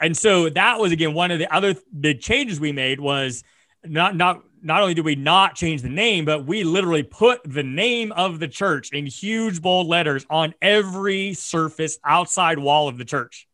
And 0.00 0.16
so 0.16 0.50
that 0.50 0.80
was 0.80 0.92
again 0.92 1.14
one 1.14 1.30
of 1.30 1.38
the 1.38 1.52
other 1.54 1.74
big 1.98 2.20
changes 2.20 2.60
we 2.60 2.72
made 2.72 3.00
was 3.00 3.42
not 3.84 4.16
not 4.16 4.42
not 4.62 4.80
only 4.80 4.94
did 4.94 5.04
we 5.04 5.14
not 5.14 5.54
change 5.54 5.82
the 5.82 5.90
name, 5.90 6.24
but 6.24 6.46
we 6.46 6.64
literally 6.64 7.02
put 7.02 7.40
the 7.44 7.62
name 7.62 8.12
of 8.12 8.40
the 8.40 8.48
church 8.48 8.90
in 8.92 9.06
huge 9.06 9.60
bold 9.60 9.86
letters 9.86 10.24
on 10.30 10.54
every 10.62 11.34
surface 11.34 11.98
outside 12.04 12.58
wall 12.58 12.88
of 12.88 12.96
the 12.96 13.04
church. 13.04 13.46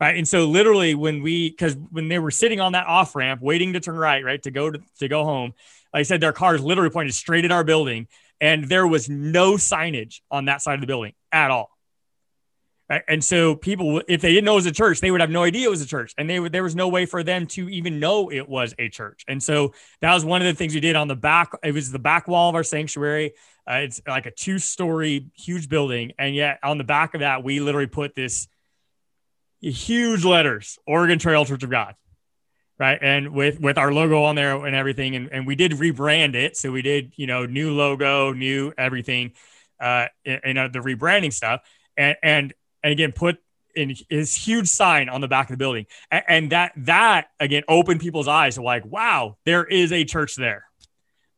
Right. 0.00 0.16
And 0.16 0.26
so 0.26 0.46
literally 0.46 0.96
when 0.96 1.22
we 1.22 1.50
because 1.50 1.76
when 1.90 2.08
they 2.08 2.18
were 2.18 2.32
sitting 2.32 2.60
on 2.60 2.72
that 2.72 2.86
off 2.86 3.14
ramp 3.14 3.40
waiting 3.40 3.72
to 3.74 3.80
turn 3.80 3.96
right, 3.96 4.24
right, 4.24 4.42
to 4.42 4.50
go 4.50 4.70
to, 4.70 4.80
to 4.98 5.08
go 5.08 5.24
home, 5.24 5.54
like 5.92 6.00
I 6.00 6.02
said, 6.02 6.20
their 6.20 6.32
cars 6.32 6.60
literally 6.60 6.90
pointed 6.90 7.14
straight 7.14 7.44
at 7.44 7.52
our 7.52 7.64
building. 7.64 8.08
And 8.40 8.68
there 8.68 8.86
was 8.86 9.08
no 9.08 9.54
signage 9.54 10.20
on 10.30 10.46
that 10.46 10.60
side 10.60 10.74
of 10.74 10.80
the 10.80 10.86
building 10.86 11.12
at 11.32 11.50
all. 11.50 11.70
And 13.08 13.24
so 13.24 13.56
people, 13.56 14.02
if 14.08 14.20
they 14.20 14.30
didn't 14.32 14.44
know 14.44 14.52
it 14.52 14.56
was 14.56 14.66
a 14.66 14.72
church, 14.72 15.00
they 15.00 15.10
would 15.10 15.22
have 15.22 15.30
no 15.30 15.42
idea 15.42 15.66
it 15.66 15.70
was 15.70 15.80
a 15.80 15.86
church, 15.86 16.12
and 16.18 16.28
they 16.28 16.38
there 16.48 16.62
was 16.62 16.76
no 16.76 16.88
way 16.88 17.06
for 17.06 17.22
them 17.22 17.46
to 17.48 17.70
even 17.70 17.98
know 17.98 18.30
it 18.30 18.46
was 18.46 18.74
a 18.78 18.90
church. 18.90 19.24
And 19.26 19.42
so 19.42 19.72
that 20.02 20.12
was 20.12 20.22
one 20.22 20.42
of 20.42 20.46
the 20.46 20.52
things 20.52 20.74
we 20.74 20.80
did 20.80 20.94
on 20.94 21.08
the 21.08 21.16
back. 21.16 21.52
It 21.62 21.72
was 21.72 21.90
the 21.90 21.98
back 21.98 22.28
wall 22.28 22.50
of 22.50 22.54
our 22.54 22.62
sanctuary. 22.62 23.32
Uh, 23.66 23.76
it's 23.76 24.02
like 24.06 24.26
a 24.26 24.30
two 24.30 24.58
story 24.58 25.30
huge 25.34 25.70
building, 25.70 26.12
and 26.18 26.34
yet 26.34 26.58
on 26.62 26.76
the 26.76 26.84
back 26.84 27.14
of 27.14 27.20
that, 27.20 27.42
we 27.42 27.58
literally 27.58 27.86
put 27.86 28.14
this 28.14 28.48
huge 29.62 30.26
letters, 30.26 30.78
Oregon 30.86 31.18
Trail 31.18 31.46
Church 31.46 31.62
of 31.62 31.70
God, 31.70 31.94
right? 32.78 32.98
And 33.00 33.32
with 33.32 33.60
with 33.60 33.78
our 33.78 33.92
logo 33.92 34.24
on 34.24 34.34
there 34.34 34.64
and 34.64 34.74
everything, 34.74 35.16
and, 35.16 35.28
and 35.32 35.46
we 35.46 35.54
did 35.54 35.72
rebrand 35.72 36.34
it, 36.34 36.56
so 36.56 36.72
we 36.72 36.82
did 36.82 37.12
you 37.16 37.26
know 37.26 37.46
new 37.46 37.72
logo, 37.72 38.32
new 38.32 38.72
everything, 38.76 39.32
uh, 39.80 40.06
and, 40.24 40.58
uh, 40.58 40.68
the 40.68 40.80
rebranding 40.80 41.32
stuff, 41.32 41.62
and 41.96 42.16
and 42.22 42.54
and 42.82 42.92
again 42.92 43.12
put 43.12 43.38
in 43.74 43.94
his 44.08 44.34
huge 44.34 44.68
sign 44.68 45.08
on 45.08 45.20
the 45.20 45.28
back 45.28 45.46
of 45.46 45.54
the 45.54 45.56
building. 45.56 45.86
And, 46.10 46.24
and 46.28 46.52
that 46.52 46.72
that 46.76 47.28
again 47.40 47.62
opened 47.68 48.00
people's 48.00 48.28
eyes 48.28 48.54
to 48.54 48.62
like 48.62 48.84
wow 48.84 49.36
there 49.44 49.64
is 49.64 49.92
a 49.92 50.04
church 50.04 50.36
there. 50.36 50.64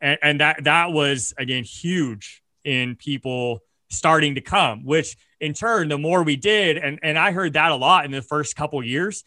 And, 0.00 0.18
and 0.22 0.40
that 0.40 0.64
that 0.64 0.92
was 0.92 1.34
again 1.38 1.64
huge 1.64 2.42
in 2.64 2.96
people 2.96 3.60
starting 3.88 4.34
to 4.34 4.40
come 4.40 4.84
which 4.84 5.16
in 5.40 5.54
turn 5.54 5.88
the 5.88 5.96
more 5.96 6.24
we 6.24 6.34
did 6.34 6.76
and 6.76 6.98
and 7.04 7.16
i 7.16 7.30
heard 7.30 7.52
that 7.52 7.70
a 7.70 7.76
lot 7.76 8.04
in 8.04 8.10
the 8.10 8.20
first 8.20 8.56
couple 8.56 8.82
years 8.82 9.22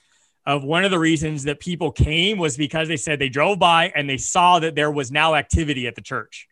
of 0.45 0.63
one 0.63 0.85
of 0.85 0.91
the 0.91 0.99
reasons 0.99 1.43
that 1.43 1.59
people 1.59 1.91
came 1.91 2.37
was 2.37 2.57
because 2.57 2.87
they 2.87 2.97
said 2.97 3.19
they 3.19 3.29
drove 3.29 3.59
by 3.59 3.91
and 3.95 4.09
they 4.09 4.17
saw 4.17 4.59
that 4.59 4.75
there 4.75 4.91
was 4.91 5.11
now 5.11 5.35
activity 5.35 5.87
at 5.87 5.95
the 5.95 6.01
church 6.01 6.47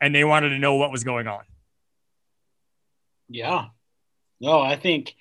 and 0.00 0.14
they 0.14 0.24
wanted 0.24 0.50
to 0.50 0.58
know 0.58 0.76
what 0.76 0.90
was 0.90 1.04
going 1.04 1.26
on 1.26 1.42
yeah 3.28 3.66
no, 4.40 4.60
I 4.60 4.76
think, 4.76 5.14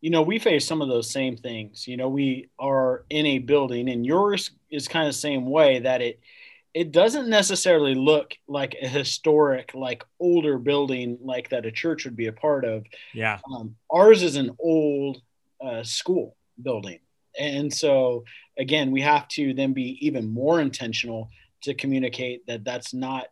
you 0.00 0.10
know, 0.10 0.22
we 0.22 0.38
face 0.38 0.66
some 0.66 0.82
of 0.82 0.88
those 0.88 1.10
same 1.10 1.36
things. 1.36 1.86
You 1.86 1.96
know, 1.96 2.08
we 2.08 2.48
are 2.58 3.04
in 3.10 3.26
a 3.26 3.38
building, 3.38 3.88
and 3.90 4.04
yours 4.04 4.50
is 4.70 4.88
kind 4.88 5.06
of 5.06 5.14
the 5.14 5.18
same 5.18 5.46
way 5.46 5.80
that 5.80 6.00
it 6.00 6.20
it 6.74 6.90
doesn't 6.90 7.28
necessarily 7.28 7.94
look 7.94 8.34
like 8.48 8.74
a 8.80 8.88
historic, 8.88 9.74
like 9.74 10.04
older 10.18 10.56
building 10.56 11.18
like 11.20 11.50
that 11.50 11.66
a 11.66 11.70
church 11.70 12.06
would 12.06 12.16
be 12.16 12.28
a 12.28 12.32
part 12.32 12.64
of. 12.64 12.86
Yeah. 13.12 13.40
Um, 13.52 13.76
ours 13.90 14.22
is 14.22 14.36
an 14.36 14.56
old 14.58 15.20
uh, 15.60 15.82
school 15.82 16.34
building. 16.60 17.00
And 17.38 17.72
so, 17.72 18.24
again, 18.58 18.90
we 18.90 19.00
have 19.02 19.28
to 19.28 19.54
then 19.54 19.72
be 19.72 20.06
even 20.06 20.32
more 20.32 20.60
intentional 20.60 21.30
to 21.62 21.74
communicate 21.74 22.46
that 22.46 22.64
that's 22.64 22.92
not 22.92 23.26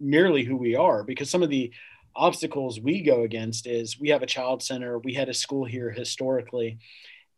merely 0.00 0.44
who 0.44 0.56
we 0.56 0.74
are 0.74 1.04
because 1.04 1.30
some 1.30 1.42
of 1.42 1.50
the 1.50 1.72
obstacles 2.14 2.80
we 2.80 3.02
go 3.02 3.22
against 3.22 3.66
is 3.66 3.98
we 3.98 4.10
have 4.10 4.22
a 4.22 4.26
child 4.26 4.62
center, 4.62 4.98
we 4.98 5.14
had 5.14 5.28
a 5.28 5.34
school 5.34 5.64
here 5.64 5.90
historically, 5.90 6.78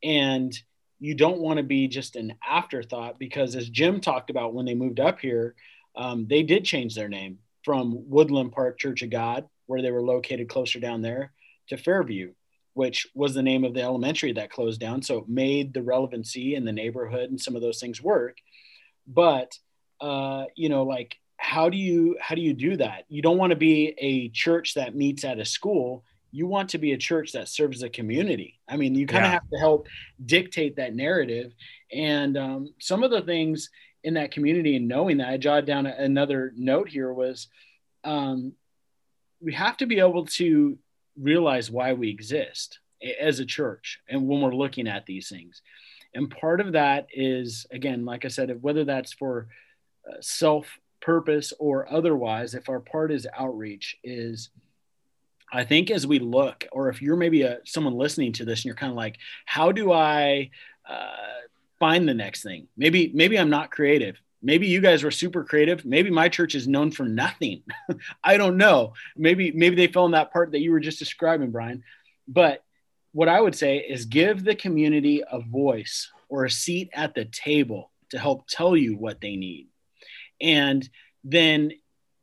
and 0.03 0.57
you 1.01 1.15
don't 1.15 1.39
want 1.41 1.59
to 1.59 1.63
be 1.63 1.89
just 1.89 2.17
an 2.17 2.35
afterthought 2.47 3.19
because, 3.19 3.57
as 3.57 3.69
Jim 3.69 4.01
talked 4.01 4.31
about 4.31 4.55
when 4.55 4.65
they 4.65 4.75
moved 4.75 5.01
up 5.01 5.21
here, 5.21 5.55
um, 5.97 6.27
they 6.27 6.43
did 6.43 6.65
change 6.65 6.95
their 6.95 7.09
name 7.09 7.39
from 7.65 8.09
Woodland 8.09 8.53
Park 8.53 8.79
Church 8.79 9.03
of 9.03 9.11
God, 9.11 9.47
where 9.67 9.83
they 9.83 9.91
were 9.91 10.03
located 10.03 10.49
closer 10.49 10.81
down 10.81 11.03
there, 11.03 11.33
to 11.69 11.77
Fairview, 11.77 12.33
which 12.75 13.07
was 13.15 13.35
the 13.35 13.43
name 13.43 13.65
of 13.65 13.75
the 13.75 13.83
elementary 13.83 14.33
that 14.33 14.51
closed 14.51 14.81
down. 14.81 15.03
So 15.03 15.19
it 15.19 15.29
made 15.29 15.73
the 15.73 15.83
relevancy 15.83 16.55
in 16.55 16.65
the 16.65 16.73
neighborhood 16.73 17.31
and 17.31 17.41
some 17.41 17.57
of 17.57 17.63
those 17.63 17.81
things 17.81 18.03
work. 18.03 18.37
But, 19.07 19.57
uh, 20.01 20.45
you 20.57 20.69
know, 20.69 20.83
like 20.83 21.17
how 21.37 21.69
do 21.69 21.77
you 21.77 22.17
how 22.21 22.35
do 22.35 22.41
you 22.41 22.55
do 22.55 22.77
that 22.77 23.05
you 23.09 23.21
don't 23.21 23.39
want 23.39 23.51
to 23.51 23.57
be 23.57 23.95
a 23.99 24.29
church 24.31 24.75
that 24.75 24.95
meets 24.95 25.25
at 25.25 25.39
a 25.39 25.45
school 25.45 26.05
you 26.31 26.47
want 26.47 26.71
to 26.71 26.79
be 26.79 26.93
a 26.93 26.99
church 26.99 27.33
that 27.33 27.49
serves 27.49 27.81
the 27.81 27.89
community 27.91 28.59
i 28.69 28.77
mean 28.77 28.95
you 28.95 29.07
kind 29.07 29.25
of 29.25 29.29
yeah. 29.29 29.33
have 29.35 29.51
to 29.51 29.59
help 29.59 29.87
dictate 30.25 30.77
that 30.77 30.95
narrative 30.95 31.53
and 31.93 32.39
um, 32.39 32.73
some 32.81 33.03
of 33.03 33.11
the 33.11 33.21
things 33.23 33.69
in 34.05 34.15
that 34.15 34.31
community 34.31 34.77
and 34.77 34.89
knowing 34.89 35.19
that 35.19 35.29
i 35.29 35.37
jotted 35.37 35.67
down 35.67 35.87
another 35.87 36.53
note 36.57 36.89
here 36.89 37.13
was 37.13 37.49
um, 38.05 38.53
we 39.41 39.53
have 39.53 39.77
to 39.77 39.87
be 39.87 39.99
able 39.99 40.27
to 40.27 40.79
realize 41.21 41.71
why 41.71 41.93
we 41.93 42.09
exist 42.11 42.81
as 43.21 43.39
a 43.41 43.45
church 43.45 44.01
and 44.09 44.27
when 44.27 44.41
we're 44.41 44.55
looking 44.55 44.89
at 44.89 45.07
these 45.07 45.29
things 45.29 45.63
And 46.15 46.31
part 46.31 46.61
of 46.61 46.73
that 46.73 47.09
is, 47.13 47.67
again, 47.71 48.05
like 48.05 48.25
I 48.25 48.29
said, 48.29 48.63
whether 48.63 48.85
that's 48.85 49.13
for 49.13 49.49
uh, 50.09 50.17
self 50.21 50.79
purpose 51.01 51.53
or 51.59 51.93
otherwise, 51.93 52.55
if 52.55 52.69
our 52.69 52.81
part 52.81 53.13
is 53.13 53.27
outreach, 53.37 53.99
is 54.05 54.51
I 55.53 55.65
think 55.65 55.91
as 55.91 56.07
we 56.07 56.19
look, 56.19 56.67
or 56.73 56.89
if 56.89 57.03
you're 57.03 57.17
maybe 57.17 57.43
a, 57.43 57.59
someone 57.65 57.95
listening 57.95 58.33
to 58.35 58.45
this 58.45 58.61
and 58.61 58.67
you're 58.67 58.75
kind 58.75 58.91
of 58.91 58.97
like, 58.97 59.19
how 59.45 59.73
do 59.73 59.93
I 59.93 60.51
uh, 60.89 61.43
find 61.79 62.09
the 62.09 62.15
next 62.15 62.43
thing? 62.43 62.69
Maybe 62.77 63.11
maybe 63.15 63.39
I'm 63.39 63.51
not 63.51 63.71
creative. 63.71 64.17
Maybe 64.45 64.67
you 64.67 64.83
guys 64.83 65.03
were 65.03 65.11
super 65.11 65.43
creative. 65.43 65.87
Maybe 65.87 66.11
my 66.11 66.29
church 66.29 66.55
is 66.55 66.69
known 66.69 66.91
for 66.91 67.05
nothing. 67.05 67.63
I 68.25 68.37
don't 68.37 68.59
know. 68.59 68.93
Maybe 69.17 69.51
maybe 69.53 69.75
they 69.75 69.87
fell 69.87 70.05
in 70.05 70.13
that 70.13 70.33
part 70.33 70.53
that 70.53 70.61
you 70.61 70.71
were 70.71 70.81
just 70.81 70.99
describing, 70.99 71.51
Brian. 71.51 71.83
But 72.29 72.63
what 73.13 73.29
I 73.29 73.41
would 73.41 73.55
say 73.55 73.79
is 73.79 74.05
give 74.05 74.45
the 74.45 74.55
community 74.55 75.23
a 75.29 75.41
voice 75.41 76.11
or 76.29 76.45
a 76.45 76.51
seat 76.51 76.91
at 76.93 77.15
the 77.15 77.25
table 77.25 77.91
to 78.11 78.19
help 78.19 78.47
tell 78.47 78.77
you 78.77 78.97
what 78.97 79.23
they 79.23 79.37
need. 79.37 79.69
And 80.43 80.87
then 81.25 81.73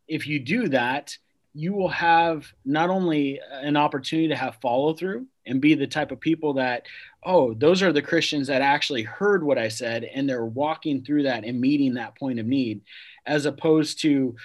if 0.08 0.28
you 0.28 0.40
do 0.40 0.70
that, 0.70 1.18
you 1.54 1.74
will 1.74 1.90
have 1.90 2.46
not 2.64 2.92
only 2.92 3.42
an 3.52 3.78
opportunity 3.78 4.28
to 4.28 4.36
have 4.36 4.60
follow 4.62 4.94
through 4.94 5.26
and 5.46 5.62
be 5.62 5.74
the 5.74 5.88
type 5.88 6.12
of 6.12 6.20
people 6.20 6.54
that, 6.54 6.86
oh, 7.24 7.54
those 7.54 7.82
are 7.82 7.92
the 7.92 8.02
Christians 8.02 8.48
that 8.48 8.62
actually 8.62 9.04
heard 9.04 9.44
what 9.44 9.58
I 9.58 9.68
said 9.68 10.04
and 10.04 10.30
they're 10.30 10.46
walking 10.46 11.04
through 11.04 11.24
that 11.24 11.44
and 11.44 11.60
meeting 11.60 11.96
that 11.96 12.18
point 12.18 12.40
of 12.40 12.46
need, 12.46 12.82
as 13.26 13.46
opposed 13.46 14.02
to 14.02 14.36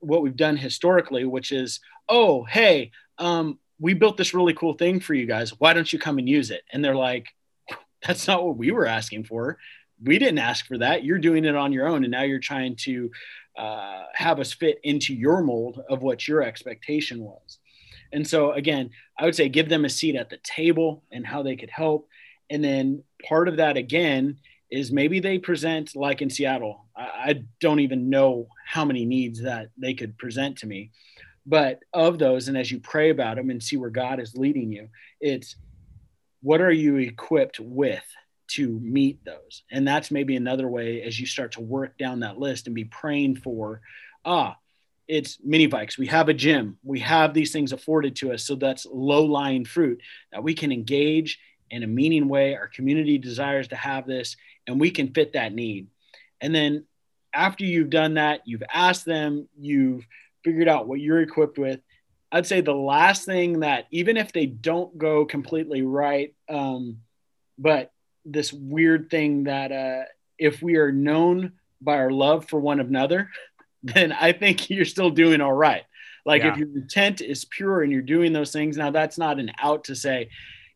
what 0.00 0.22
we've 0.22 0.36
done 0.36 0.56
historically, 0.56 1.24
which 1.24 1.52
is, 1.52 1.80
oh, 2.08 2.44
hey, 2.44 2.90
um, 3.18 3.58
we 3.78 3.94
built 3.94 4.16
this 4.16 4.34
really 4.34 4.54
cool 4.54 4.74
thing 4.74 5.00
for 5.00 5.14
you 5.14 5.26
guys. 5.26 5.58
Why 5.58 5.72
don't 5.72 5.92
you 5.92 5.98
come 5.98 6.18
and 6.18 6.28
use 6.28 6.50
it? 6.50 6.62
And 6.72 6.84
they're 6.84 6.96
like, 6.96 7.28
that's 8.06 8.26
not 8.26 8.44
what 8.44 8.56
we 8.56 8.70
were 8.70 8.86
asking 8.86 9.24
for. 9.24 9.58
We 10.02 10.18
didn't 10.18 10.38
ask 10.38 10.66
for 10.66 10.78
that. 10.78 11.04
You're 11.04 11.18
doing 11.18 11.44
it 11.44 11.54
on 11.54 11.72
your 11.72 11.86
own. 11.86 12.04
And 12.04 12.10
now 12.10 12.22
you're 12.22 12.38
trying 12.38 12.76
to 12.76 13.10
uh, 13.56 14.04
have 14.14 14.40
us 14.40 14.52
fit 14.52 14.80
into 14.82 15.14
your 15.14 15.42
mold 15.42 15.82
of 15.88 16.02
what 16.02 16.26
your 16.26 16.42
expectation 16.42 17.20
was. 17.20 17.58
And 18.12 18.26
so, 18.26 18.52
again, 18.52 18.90
I 19.18 19.24
would 19.24 19.34
say 19.34 19.48
give 19.48 19.68
them 19.68 19.84
a 19.84 19.90
seat 19.90 20.16
at 20.16 20.30
the 20.30 20.38
table 20.38 21.04
and 21.12 21.26
how 21.26 21.42
they 21.42 21.56
could 21.56 21.70
help. 21.70 22.08
And 22.48 22.64
then 22.64 23.04
part 23.22 23.48
of 23.48 23.58
that, 23.58 23.76
again, 23.76 24.38
is 24.70 24.92
maybe 24.92 25.20
they 25.20 25.38
present 25.38 25.96
like 25.96 26.22
in 26.22 26.30
Seattle. 26.30 26.86
I, 26.96 27.42
don't 27.60 27.80
even 27.80 28.08
know 28.08 28.48
how 28.66 28.84
many 28.84 29.04
needs 29.04 29.42
that 29.42 29.70
they 29.76 29.94
could 29.94 30.16
present 30.16 30.58
to 30.58 30.66
me 30.66 30.90
but 31.46 31.80
of 31.92 32.18
those, 32.18 32.48
and 32.48 32.56
as 32.56 32.70
you 32.70 32.80
pray 32.80 33.10
about 33.10 33.36
them 33.36 33.50
and 33.50 33.62
see 33.62 33.76
where 33.76 33.90
God 33.90 34.20
is 34.20 34.36
leading 34.36 34.70
you, 34.70 34.88
it's 35.20 35.56
what 36.42 36.60
are 36.60 36.70
you 36.70 36.96
equipped 36.96 37.58
with 37.60 38.04
to 38.48 38.78
meet 38.80 39.24
those? 39.24 39.62
And 39.70 39.86
that's 39.86 40.10
maybe 40.10 40.36
another 40.36 40.68
way 40.68 41.02
as 41.02 41.18
you 41.18 41.26
start 41.26 41.52
to 41.52 41.60
work 41.60 41.98
down 41.98 42.20
that 42.20 42.38
list 42.38 42.66
and 42.66 42.74
be 42.74 42.84
praying 42.84 43.36
for, 43.36 43.80
ah, 44.24 44.56
it's 45.10 45.38
mini 45.42 45.66
Vikes. 45.66 45.98
We 45.98 46.06
have 46.06 46.28
a 46.28 46.34
gym. 46.34 46.78
We 46.84 47.00
have 47.00 47.34
these 47.34 47.50
things 47.50 47.72
afforded 47.72 48.14
to 48.16 48.32
us. 48.32 48.44
So 48.44 48.54
that's 48.54 48.86
low 48.86 49.24
lying 49.24 49.64
fruit 49.64 50.00
that 50.30 50.44
we 50.44 50.54
can 50.54 50.70
engage 50.70 51.40
in 51.68 51.82
a 51.82 51.88
meaning 51.88 52.28
way. 52.28 52.54
Our 52.54 52.68
community 52.68 53.18
desires 53.18 53.66
to 53.68 53.76
have 53.76 54.06
this, 54.06 54.36
and 54.68 54.80
we 54.80 54.92
can 54.92 55.12
fit 55.12 55.32
that 55.32 55.52
need. 55.52 55.88
And 56.40 56.54
then 56.54 56.84
after 57.34 57.64
you've 57.64 57.90
done 57.90 58.14
that, 58.14 58.42
you've 58.44 58.62
asked 58.72 59.04
them, 59.04 59.48
you've 59.58 60.06
figured 60.44 60.68
out 60.68 60.86
what 60.86 61.00
you're 61.00 61.20
equipped 61.20 61.58
with. 61.58 61.80
I'd 62.30 62.46
say 62.46 62.60
the 62.60 62.72
last 62.72 63.24
thing 63.24 63.60
that 63.60 63.86
even 63.90 64.16
if 64.16 64.32
they 64.32 64.46
don't 64.46 64.96
go 64.96 65.24
completely 65.24 65.82
right, 65.82 66.34
um, 66.48 66.98
but 67.58 67.90
this 68.24 68.52
weird 68.52 69.10
thing 69.10 69.44
that 69.44 69.72
uh, 69.72 70.04
if 70.38 70.62
we 70.62 70.76
are 70.76 70.92
known 70.92 71.54
by 71.80 71.96
our 71.96 72.12
love 72.12 72.48
for 72.48 72.60
one 72.60 72.78
another, 72.78 73.30
then 73.82 74.12
I 74.12 74.32
think 74.32 74.70
you're 74.70 74.84
still 74.84 75.10
doing 75.10 75.40
all 75.40 75.52
right. 75.52 75.82
Like 76.26 76.42
yeah. 76.42 76.52
if 76.52 76.58
your 76.58 76.68
intent 76.68 77.20
is 77.20 77.44
pure 77.44 77.82
and 77.82 77.92
you're 77.92 78.02
doing 78.02 78.32
those 78.32 78.52
things, 78.52 78.76
now 78.76 78.90
that's 78.90 79.18
not 79.18 79.38
an 79.38 79.52
out 79.58 79.84
to 79.84 79.94
say, 79.94 80.30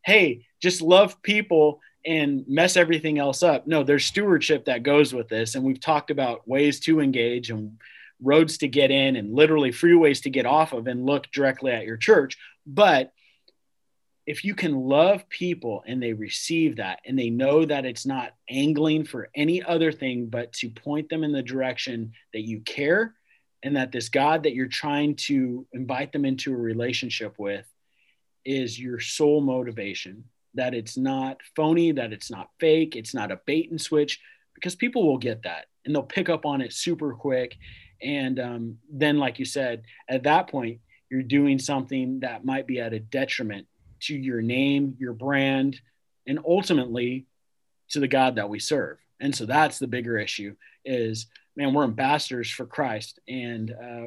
hey, 0.04 0.46
just 0.60 0.80
love 0.80 1.20
people 1.22 1.80
and 2.06 2.44
mess 2.46 2.76
everything 2.76 3.18
else 3.18 3.42
up. 3.42 3.66
No, 3.66 3.82
there's 3.82 4.04
stewardship 4.04 4.66
that 4.66 4.82
goes 4.82 5.14
with 5.14 5.28
this. 5.28 5.54
And 5.54 5.64
we've 5.64 5.80
talked 5.80 6.10
about 6.10 6.46
ways 6.46 6.80
to 6.80 7.00
engage 7.00 7.50
and 7.50 7.78
roads 8.22 8.58
to 8.58 8.68
get 8.68 8.90
in 8.90 9.16
and 9.16 9.34
literally 9.34 9.70
freeways 9.70 10.22
to 10.22 10.30
get 10.30 10.46
off 10.46 10.72
of 10.72 10.86
and 10.86 11.06
look 11.06 11.30
directly 11.30 11.72
at 11.72 11.86
your 11.86 11.96
church. 11.96 12.36
But 12.66 13.12
if 14.26 14.44
you 14.44 14.54
can 14.54 14.74
love 14.74 15.28
people 15.28 15.84
and 15.86 16.02
they 16.02 16.12
receive 16.12 16.76
that 16.76 17.00
and 17.04 17.18
they 17.18 17.30
know 17.30 17.64
that 17.64 17.84
it's 17.84 18.06
not 18.06 18.34
angling 18.48 19.04
for 19.04 19.28
any 19.34 19.62
other 19.62 19.92
thing 19.92 20.26
but 20.26 20.52
to 20.52 20.70
point 20.70 21.08
them 21.08 21.24
in 21.24 21.32
the 21.32 21.42
direction 21.42 22.12
that 22.32 22.40
you 22.42 22.60
care 22.60 23.14
and 23.64 23.76
that 23.76 23.90
this 23.90 24.10
God 24.10 24.42
that 24.42 24.54
you're 24.54 24.66
trying 24.66 25.16
to 25.16 25.66
invite 25.72 26.12
them 26.12 26.24
into 26.24 26.52
a 26.52 26.56
relationship 26.56 27.34
with 27.38 27.66
is 28.44 28.78
your 28.78 29.00
sole 29.00 29.40
motivation, 29.40 30.24
that 30.52 30.74
it's 30.74 30.98
not 30.98 31.40
phony, 31.56 31.90
that 31.92 32.12
it's 32.12 32.30
not 32.30 32.50
fake, 32.60 32.94
it's 32.94 33.14
not 33.14 33.32
a 33.32 33.40
bait 33.46 33.70
and 33.70 33.80
switch, 33.80 34.20
because 34.54 34.76
people 34.76 35.06
will 35.06 35.18
get 35.18 35.42
that 35.42 35.66
and 35.84 35.94
they'll 35.94 36.02
pick 36.02 36.28
up 36.28 36.44
on 36.44 36.60
it 36.60 36.74
super 36.74 37.14
quick. 37.14 37.56
And 38.02 38.38
um, 38.38 38.78
then, 38.92 39.18
like 39.18 39.38
you 39.38 39.46
said, 39.46 39.82
at 40.10 40.24
that 40.24 40.48
point, 40.48 40.80
you're 41.10 41.22
doing 41.22 41.58
something 41.58 42.20
that 42.20 42.44
might 42.44 42.66
be 42.66 42.80
at 42.80 42.92
a 42.92 43.00
detriment 43.00 43.66
to 44.06 44.14
your 44.14 44.42
name, 44.42 44.96
your 44.98 45.12
brand, 45.12 45.80
and 46.26 46.38
ultimately 46.46 47.26
to 47.90 48.00
the 48.00 48.08
God 48.08 48.36
that 48.36 48.48
we 48.48 48.58
serve. 48.58 48.98
And 49.20 49.34
so 49.34 49.46
that's 49.46 49.78
the 49.78 49.86
bigger 49.86 50.18
issue 50.18 50.56
is, 50.84 51.26
man, 51.56 51.72
we're 51.72 51.84
ambassadors 51.84 52.50
for 52.50 52.66
Christ. 52.66 53.20
And 53.28 53.70
uh, 53.70 54.06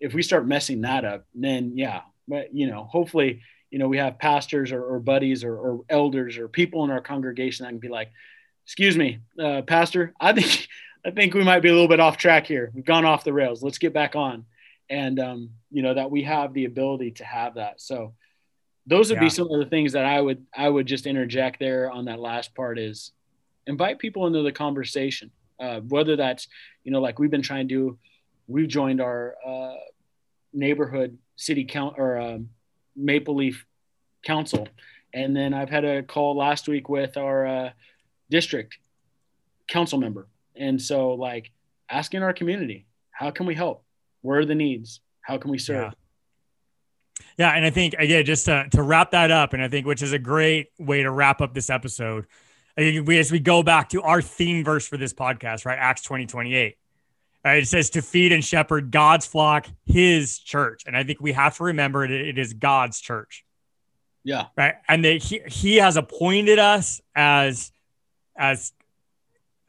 if 0.00 0.14
we 0.14 0.22
start 0.22 0.46
messing 0.46 0.82
that 0.82 1.04
up, 1.04 1.26
then 1.34 1.76
yeah, 1.76 2.02
but 2.26 2.54
you 2.54 2.66
know, 2.66 2.84
hopefully, 2.84 3.42
you 3.70 3.78
know, 3.78 3.88
we 3.88 3.98
have 3.98 4.18
pastors 4.18 4.72
or, 4.72 4.82
or 4.82 5.00
buddies 5.00 5.44
or, 5.44 5.56
or, 5.56 5.80
elders 5.88 6.38
or 6.38 6.48
people 6.48 6.84
in 6.84 6.90
our 6.90 7.00
congregation 7.00 7.64
that 7.64 7.70
can 7.70 7.78
be 7.78 7.88
like, 7.88 8.10
excuse 8.64 8.96
me, 8.96 9.18
uh, 9.42 9.62
pastor, 9.62 10.12
I 10.20 10.32
think 10.32 10.68
I 11.04 11.10
think 11.10 11.34
we 11.34 11.42
might 11.42 11.60
be 11.60 11.68
a 11.68 11.72
little 11.72 11.88
bit 11.88 11.98
off 11.98 12.16
track 12.16 12.46
here. 12.46 12.70
We've 12.72 12.84
gone 12.84 13.04
off 13.04 13.24
the 13.24 13.32
rails. 13.32 13.60
Let's 13.60 13.78
get 13.78 13.92
back 13.92 14.14
on. 14.14 14.44
And, 14.88 15.18
um, 15.18 15.50
you 15.72 15.82
know, 15.82 15.94
that 15.94 16.12
we 16.12 16.22
have 16.22 16.54
the 16.54 16.64
ability 16.64 17.12
to 17.12 17.24
have 17.24 17.54
that. 17.54 17.80
So 17.80 18.14
those 18.86 19.10
would 19.10 19.16
yeah. 19.16 19.24
be 19.24 19.30
some 19.30 19.50
of 19.50 19.58
the 19.58 19.66
things 19.66 19.92
that 19.92 20.04
I 20.04 20.20
would, 20.20 20.44
I 20.56 20.68
would 20.68 20.86
just 20.86 21.06
interject 21.06 21.60
there 21.60 21.90
on 21.90 22.06
that 22.06 22.18
last 22.18 22.54
part 22.54 22.78
is 22.78 23.12
invite 23.66 23.98
people 23.98 24.26
into 24.26 24.42
the 24.42 24.52
conversation. 24.52 25.30
Uh, 25.60 25.80
whether 25.80 26.16
that's, 26.16 26.48
you 26.82 26.90
know, 26.90 27.00
like 27.00 27.18
we've 27.18 27.30
been 27.30 27.42
trying 27.42 27.68
to 27.68 27.74
do, 27.74 27.98
we've 28.48 28.68
joined 28.68 29.00
our 29.00 29.36
uh, 29.46 29.76
neighborhood 30.52 31.16
city 31.36 31.64
count 31.64 31.94
or 31.98 32.18
um, 32.18 32.48
Maple 32.96 33.36
Leaf 33.36 33.64
Council. 34.24 34.66
And 35.14 35.36
then 35.36 35.54
I've 35.54 35.70
had 35.70 35.84
a 35.84 36.02
call 36.02 36.36
last 36.36 36.66
week 36.66 36.88
with 36.88 37.16
our 37.16 37.46
uh, 37.46 37.70
district 38.30 38.78
council 39.68 39.98
member 39.98 40.26
and 40.56 40.80
so, 40.80 41.14
like, 41.14 41.50
asking 41.88 42.22
our 42.22 42.32
community, 42.32 42.86
how 43.10 43.30
can 43.30 43.46
we 43.46 43.54
help? 43.54 43.84
Where 44.22 44.40
are 44.40 44.44
the 44.44 44.54
needs? 44.54 45.00
How 45.22 45.38
can 45.38 45.50
we 45.50 45.58
serve? 45.58 45.92
Yeah. 45.92 46.01
Yeah 47.38 47.50
and 47.50 47.64
I 47.64 47.70
think, 47.70 47.94
again, 47.98 48.24
just 48.24 48.46
to, 48.46 48.66
to 48.72 48.82
wrap 48.82 49.12
that 49.12 49.30
up, 49.30 49.52
and 49.52 49.62
I 49.62 49.68
think 49.68 49.86
which 49.86 50.02
is 50.02 50.12
a 50.12 50.18
great 50.18 50.68
way 50.78 51.02
to 51.02 51.10
wrap 51.10 51.40
up 51.40 51.54
this 51.54 51.70
episode. 51.70 52.26
We, 52.76 53.18
as 53.18 53.30
we 53.30 53.38
go 53.38 53.62
back 53.62 53.90
to 53.90 54.02
our 54.02 54.22
theme 54.22 54.64
verse 54.64 54.88
for 54.88 54.96
this 54.96 55.12
podcast, 55.12 55.66
right? 55.66 55.78
Acts 55.78 56.02
20, 56.02 56.26
28. 56.26 56.76
Right, 57.44 57.60
it 57.60 57.66
says 57.66 57.90
to 57.90 58.02
feed 58.02 58.30
and 58.30 58.44
shepherd 58.44 58.92
God's 58.92 59.26
flock, 59.26 59.66
his 59.84 60.38
church. 60.38 60.84
And 60.86 60.96
I 60.96 61.02
think 61.02 61.20
we 61.20 61.32
have 61.32 61.56
to 61.56 61.64
remember 61.64 62.04
it, 62.04 62.12
it 62.12 62.38
is 62.38 62.52
God's 62.52 63.00
church. 63.00 63.44
Yeah. 64.24 64.46
Right. 64.56 64.74
And 64.88 65.04
that 65.04 65.22
he, 65.22 65.40
he 65.46 65.76
has 65.76 65.96
appointed 65.96 66.58
us 66.58 67.00
as 67.14 67.72
as 68.36 68.72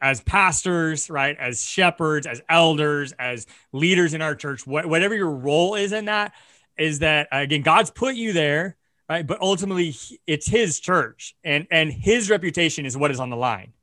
as 0.03 0.19
pastors, 0.21 1.09
right, 1.09 1.37
as 1.39 1.63
shepherds, 1.63 2.27
as 2.27 2.41
elders, 2.49 3.13
as 3.13 3.47
leaders 3.71 4.13
in 4.13 4.21
our 4.21 4.35
church, 4.35 4.63
wh- 4.63 4.85
whatever 4.85 5.15
your 5.15 5.31
role 5.31 5.75
is 5.75 5.93
in 5.93 6.05
that, 6.05 6.33
is 6.77 6.99
that 6.99 7.27
again, 7.31 7.61
God's 7.61 7.91
put 7.91 8.15
you 8.15 8.33
there, 8.33 8.77
right? 9.09 9.25
But 9.25 9.41
ultimately, 9.41 9.95
it's 10.27 10.47
His 10.47 10.79
church, 10.79 11.35
and 11.43 11.67
and 11.71 11.91
His 11.91 12.29
reputation 12.29 12.85
is 12.85 12.97
what 12.97 13.11
is 13.11 13.19
on 13.19 13.29
the 13.29 13.35
line. 13.35 13.73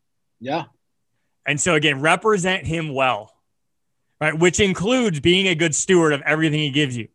Yeah. 0.41 0.65
And 1.47 1.61
so 1.61 1.75
again, 1.75 2.01
represent 2.01 2.67
Him 2.67 2.95
well, 2.95 3.33
right? 4.21 4.39
Which 4.39 4.61
includes 4.61 5.21
being 5.21 5.49
a 5.49 5.55
good 5.55 5.75
steward 5.75 6.13
of 6.13 6.23
everything 6.23 6.61
He 6.61 6.71
gives 6.71 6.97
you, 6.97 7.09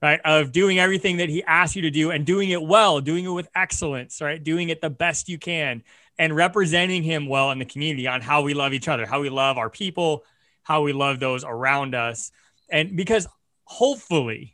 right? 0.00 0.20
Of 0.24 0.52
doing 0.52 0.78
everything 0.78 1.18
that 1.18 1.28
He 1.28 1.42
asks 1.42 1.76
you 1.76 1.82
to 1.82 1.90
do 1.90 2.10
and 2.10 2.24
doing 2.24 2.50
it 2.50 2.62
well, 2.62 3.00
doing 3.00 3.24
it 3.24 3.30
with 3.30 3.48
excellence, 3.54 4.20
right? 4.20 4.42
Doing 4.42 4.68
it 4.68 4.80
the 4.80 4.90
best 4.90 5.28
you 5.28 5.38
can 5.38 5.82
and 6.18 6.34
representing 6.34 7.02
him 7.02 7.26
well 7.26 7.50
in 7.50 7.58
the 7.58 7.64
community 7.64 8.06
on 8.06 8.20
how 8.20 8.42
we 8.42 8.54
love 8.54 8.72
each 8.72 8.88
other, 8.88 9.06
how 9.06 9.20
we 9.20 9.30
love 9.30 9.58
our 9.58 9.70
people, 9.70 10.24
how 10.62 10.82
we 10.82 10.92
love 10.92 11.20
those 11.20 11.44
around 11.44 11.94
us. 11.94 12.30
And 12.70 12.96
because 12.96 13.26
hopefully, 13.64 14.53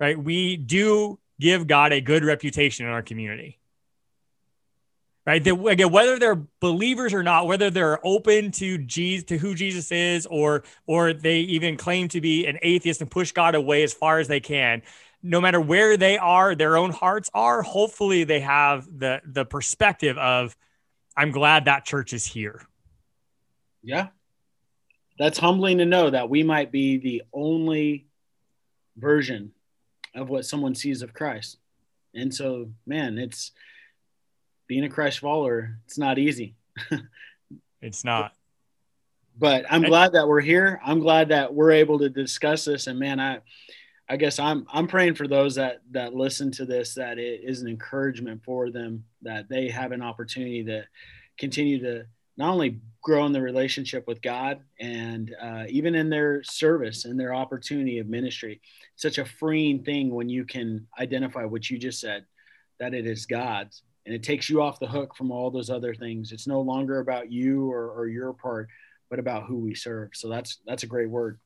right, 0.00 0.18
we 0.18 0.56
do 0.56 1.18
give 1.38 1.66
God 1.66 1.92
a 1.92 2.00
good 2.00 2.24
reputation 2.24 2.86
in 2.86 2.92
our 2.92 3.02
community. 3.02 3.58
right? 5.26 5.42
That 5.44 5.54
again, 5.66 5.90
whether 5.92 6.18
they're 6.18 6.42
believers 6.60 7.14
or 7.14 7.22
not, 7.22 7.46
whether 7.46 7.70
they're 7.70 8.04
open 8.06 8.50
to 8.52 8.78
Jesus, 8.78 9.24
to 9.26 9.38
who 9.38 9.54
Jesus 9.54 9.92
is, 9.92 10.26
or 10.26 10.64
or 10.86 11.12
they 11.12 11.40
even 11.40 11.76
claim 11.76 12.08
to 12.08 12.20
be 12.20 12.46
an 12.46 12.58
atheist 12.62 13.00
and 13.00 13.10
push 13.10 13.32
God 13.32 13.54
away 13.54 13.82
as 13.82 13.92
far 13.92 14.18
as 14.18 14.28
they 14.28 14.40
can, 14.40 14.82
no 15.22 15.40
matter 15.40 15.60
where 15.60 15.96
they 15.96 16.18
are, 16.18 16.54
their 16.54 16.76
own 16.76 16.90
hearts 16.90 17.30
are. 17.34 17.62
Hopefully, 17.62 18.24
they 18.24 18.40
have 18.40 18.86
the 18.98 19.20
the 19.24 19.44
perspective 19.44 20.18
of, 20.18 20.56
"I'm 21.16 21.30
glad 21.30 21.66
that 21.66 21.84
church 21.84 22.12
is 22.12 22.24
here." 22.26 22.62
Yeah, 23.82 24.08
that's 25.18 25.38
humbling 25.38 25.78
to 25.78 25.86
know 25.86 26.10
that 26.10 26.28
we 26.28 26.42
might 26.42 26.72
be 26.72 26.98
the 26.98 27.22
only 27.32 28.06
version 28.96 29.52
of 30.14 30.28
what 30.28 30.44
someone 30.44 30.74
sees 30.74 31.02
of 31.02 31.14
Christ. 31.14 31.58
And 32.14 32.34
so, 32.34 32.70
man, 32.86 33.18
it's 33.18 33.52
being 34.66 34.84
a 34.84 34.88
Christ 34.88 35.20
follower, 35.20 35.76
it's 35.86 35.98
not 35.98 36.18
easy. 36.18 36.54
it's 37.80 38.04
not. 38.04 38.32
But 39.38 39.64
I'm 39.70 39.82
glad 39.82 40.12
that 40.12 40.28
we're 40.28 40.40
here. 40.40 40.80
I'm 40.84 41.00
glad 41.00 41.28
that 41.30 41.54
we're 41.54 41.70
able 41.70 41.98
to 42.00 42.10
discuss 42.10 42.64
this. 42.64 42.86
And 42.86 42.98
man, 42.98 43.18
I 43.20 43.40
I 44.10 44.16
guess 44.16 44.40
I'm 44.40 44.66
I'm 44.72 44.88
praying 44.88 45.14
for 45.14 45.28
those 45.28 45.54
that 45.54 45.82
that 45.92 46.14
listen 46.14 46.50
to 46.52 46.66
this 46.66 46.94
that 46.94 47.18
it 47.18 47.42
is 47.44 47.62
an 47.62 47.68
encouragement 47.68 48.42
for 48.44 48.68
them 48.70 49.04
that 49.22 49.48
they 49.48 49.68
have 49.68 49.92
an 49.92 50.02
opportunity 50.02 50.64
to 50.64 50.84
continue 51.38 51.80
to 51.80 52.06
not 52.36 52.52
only 52.52 52.80
grow 53.02 53.24
in 53.24 53.32
the 53.32 53.40
relationship 53.40 54.06
with 54.06 54.20
God 54.20 54.60
and 54.78 55.34
uh, 55.40 55.64
even 55.68 55.94
in 55.94 56.10
their 56.10 56.42
service 56.42 57.04
and 57.04 57.18
their 57.18 57.34
opportunity 57.34 57.98
of 57.98 58.08
ministry. 58.08 58.60
such 58.96 59.18
a 59.18 59.24
freeing 59.24 59.82
thing 59.82 60.10
when 60.10 60.28
you 60.28 60.44
can 60.44 60.86
identify 60.98 61.44
what 61.44 61.70
you 61.70 61.78
just 61.78 62.00
said, 62.00 62.26
that 62.78 62.92
it 62.92 63.06
is 63.06 63.26
God's, 63.26 63.82
and 64.04 64.14
it 64.14 64.22
takes 64.22 64.50
you 64.50 64.60
off 64.60 64.80
the 64.80 64.86
hook 64.86 65.16
from 65.16 65.30
all 65.30 65.50
those 65.50 65.70
other 65.70 65.94
things. 65.94 66.32
It's 66.32 66.46
no 66.46 66.60
longer 66.60 66.98
about 66.98 67.30
you 67.32 67.70
or, 67.70 67.90
or 67.90 68.06
your 68.08 68.32
part, 68.32 68.68
but 69.08 69.18
about 69.18 69.44
who 69.44 69.58
we 69.58 69.74
serve. 69.74 70.10
So 70.14 70.28
that's 70.28 70.58
that's 70.66 70.82
a 70.82 70.86
great 70.86 71.08
word. 71.08 71.38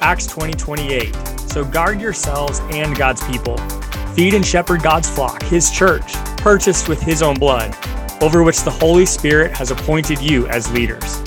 Acts 0.00 0.26
20 0.26 0.52
28. 0.54 1.14
So 1.48 1.64
guard 1.64 2.00
yourselves 2.00 2.60
and 2.70 2.96
God's 2.96 3.24
people. 3.26 3.56
Feed 4.14 4.34
and 4.34 4.46
shepherd 4.46 4.80
God's 4.80 5.08
flock, 5.08 5.42
his 5.42 5.72
church, 5.72 6.14
purchased 6.36 6.88
with 6.88 7.02
his 7.02 7.20
own 7.20 7.34
blood, 7.34 7.76
over 8.22 8.44
which 8.44 8.62
the 8.62 8.70
Holy 8.70 9.04
Spirit 9.04 9.56
has 9.56 9.72
appointed 9.72 10.20
you 10.20 10.46
as 10.46 10.70
leaders. 10.72 11.20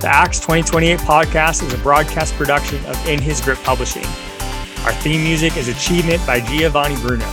The 0.00 0.08
Acts 0.08 0.40
2028 0.40 0.98
podcast 1.00 1.62
is 1.62 1.74
a 1.74 1.78
broadcast 1.78 2.32
production 2.36 2.82
of 2.86 3.06
In 3.06 3.20
His 3.20 3.42
Grip 3.42 3.58
Publishing. 3.58 4.06
Our 4.86 4.92
theme 5.02 5.24
music 5.24 5.58
is 5.58 5.68
Achievement 5.68 6.26
by 6.26 6.40
Giovanni 6.40 6.96
Bruno. 6.96 7.30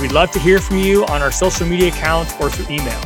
We'd 0.00 0.12
love 0.12 0.30
to 0.32 0.38
hear 0.38 0.58
from 0.58 0.76
you 0.76 1.06
on 1.06 1.22
our 1.22 1.32
social 1.32 1.66
media 1.66 1.88
accounts 1.88 2.34
or 2.40 2.50
through 2.50 2.74
email. 2.74 3.00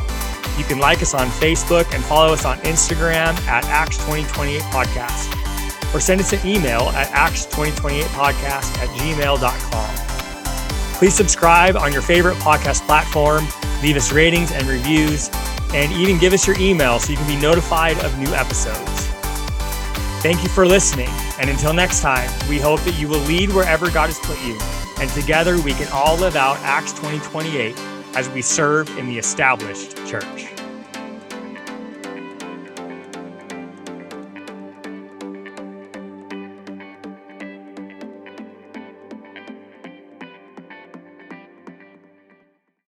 You 0.59 0.65
can 0.65 0.81
like 0.81 1.01
us 1.01 1.15
on 1.15 1.29
Facebook 1.29 1.95
and 1.95 2.03
follow 2.05 2.33
us 2.33 2.45
on 2.45 2.59
Instagram 2.59 3.39
at 3.47 3.65
Acts 3.67 3.99
2028 3.99 4.63
Podcast. 4.63 5.95
Or 5.95 6.01
send 6.01 6.21
us 6.21 6.33
an 6.33 6.45
email 6.45 6.89
at 6.91 7.07
acts2028podcast 7.09 8.79
at 8.79 8.89
gmail.com. 8.99 10.04
Please 11.05 11.15
subscribe 11.15 11.77
on 11.77 11.93
your 11.93 12.01
favorite 12.01 12.35
podcast 12.37 12.87
platform, 12.87 13.47
leave 13.83 13.95
us 13.95 14.11
ratings 14.11 14.51
and 14.53 14.67
reviews, 14.67 15.29
and 15.75 15.93
even 15.93 16.17
give 16.17 16.33
us 16.33 16.47
your 16.47 16.59
email 16.59 16.99
so 16.99 17.13
you 17.13 17.19
can 17.19 17.27
be 17.27 17.37
notified 17.37 17.99
of 17.99 18.19
new 18.19 18.33
episodes. 18.33 19.07
Thank 20.23 20.43
you 20.43 20.49
for 20.49 20.67
listening. 20.67 21.11
And 21.39 21.51
until 21.51 21.75
next 21.75 22.01
time, 22.01 22.31
we 22.49 22.59
hope 22.59 22.81
that 22.85 22.99
you 22.99 23.07
will 23.07 23.21
lead 23.21 23.53
wherever 23.53 23.91
God 23.91 24.07
has 24.07 24.19
put 24.21 24.43
you. 24.47 24.59
And 24.99 25.11
together 25.11 25.61
we 25.61 25.75
can 25.75 25.89
all 25.93 26.17
live 26.17 26.37
out 26.37 26.57
Acts 26.61 26.93
2028 26.93 27.79
as 28.17 28.31
we 28.31 28.41
serve 28.41 28.89
in 28.97 29.07
the 29.07 29.19
established 29.19 29.99
church. 30.07 30.54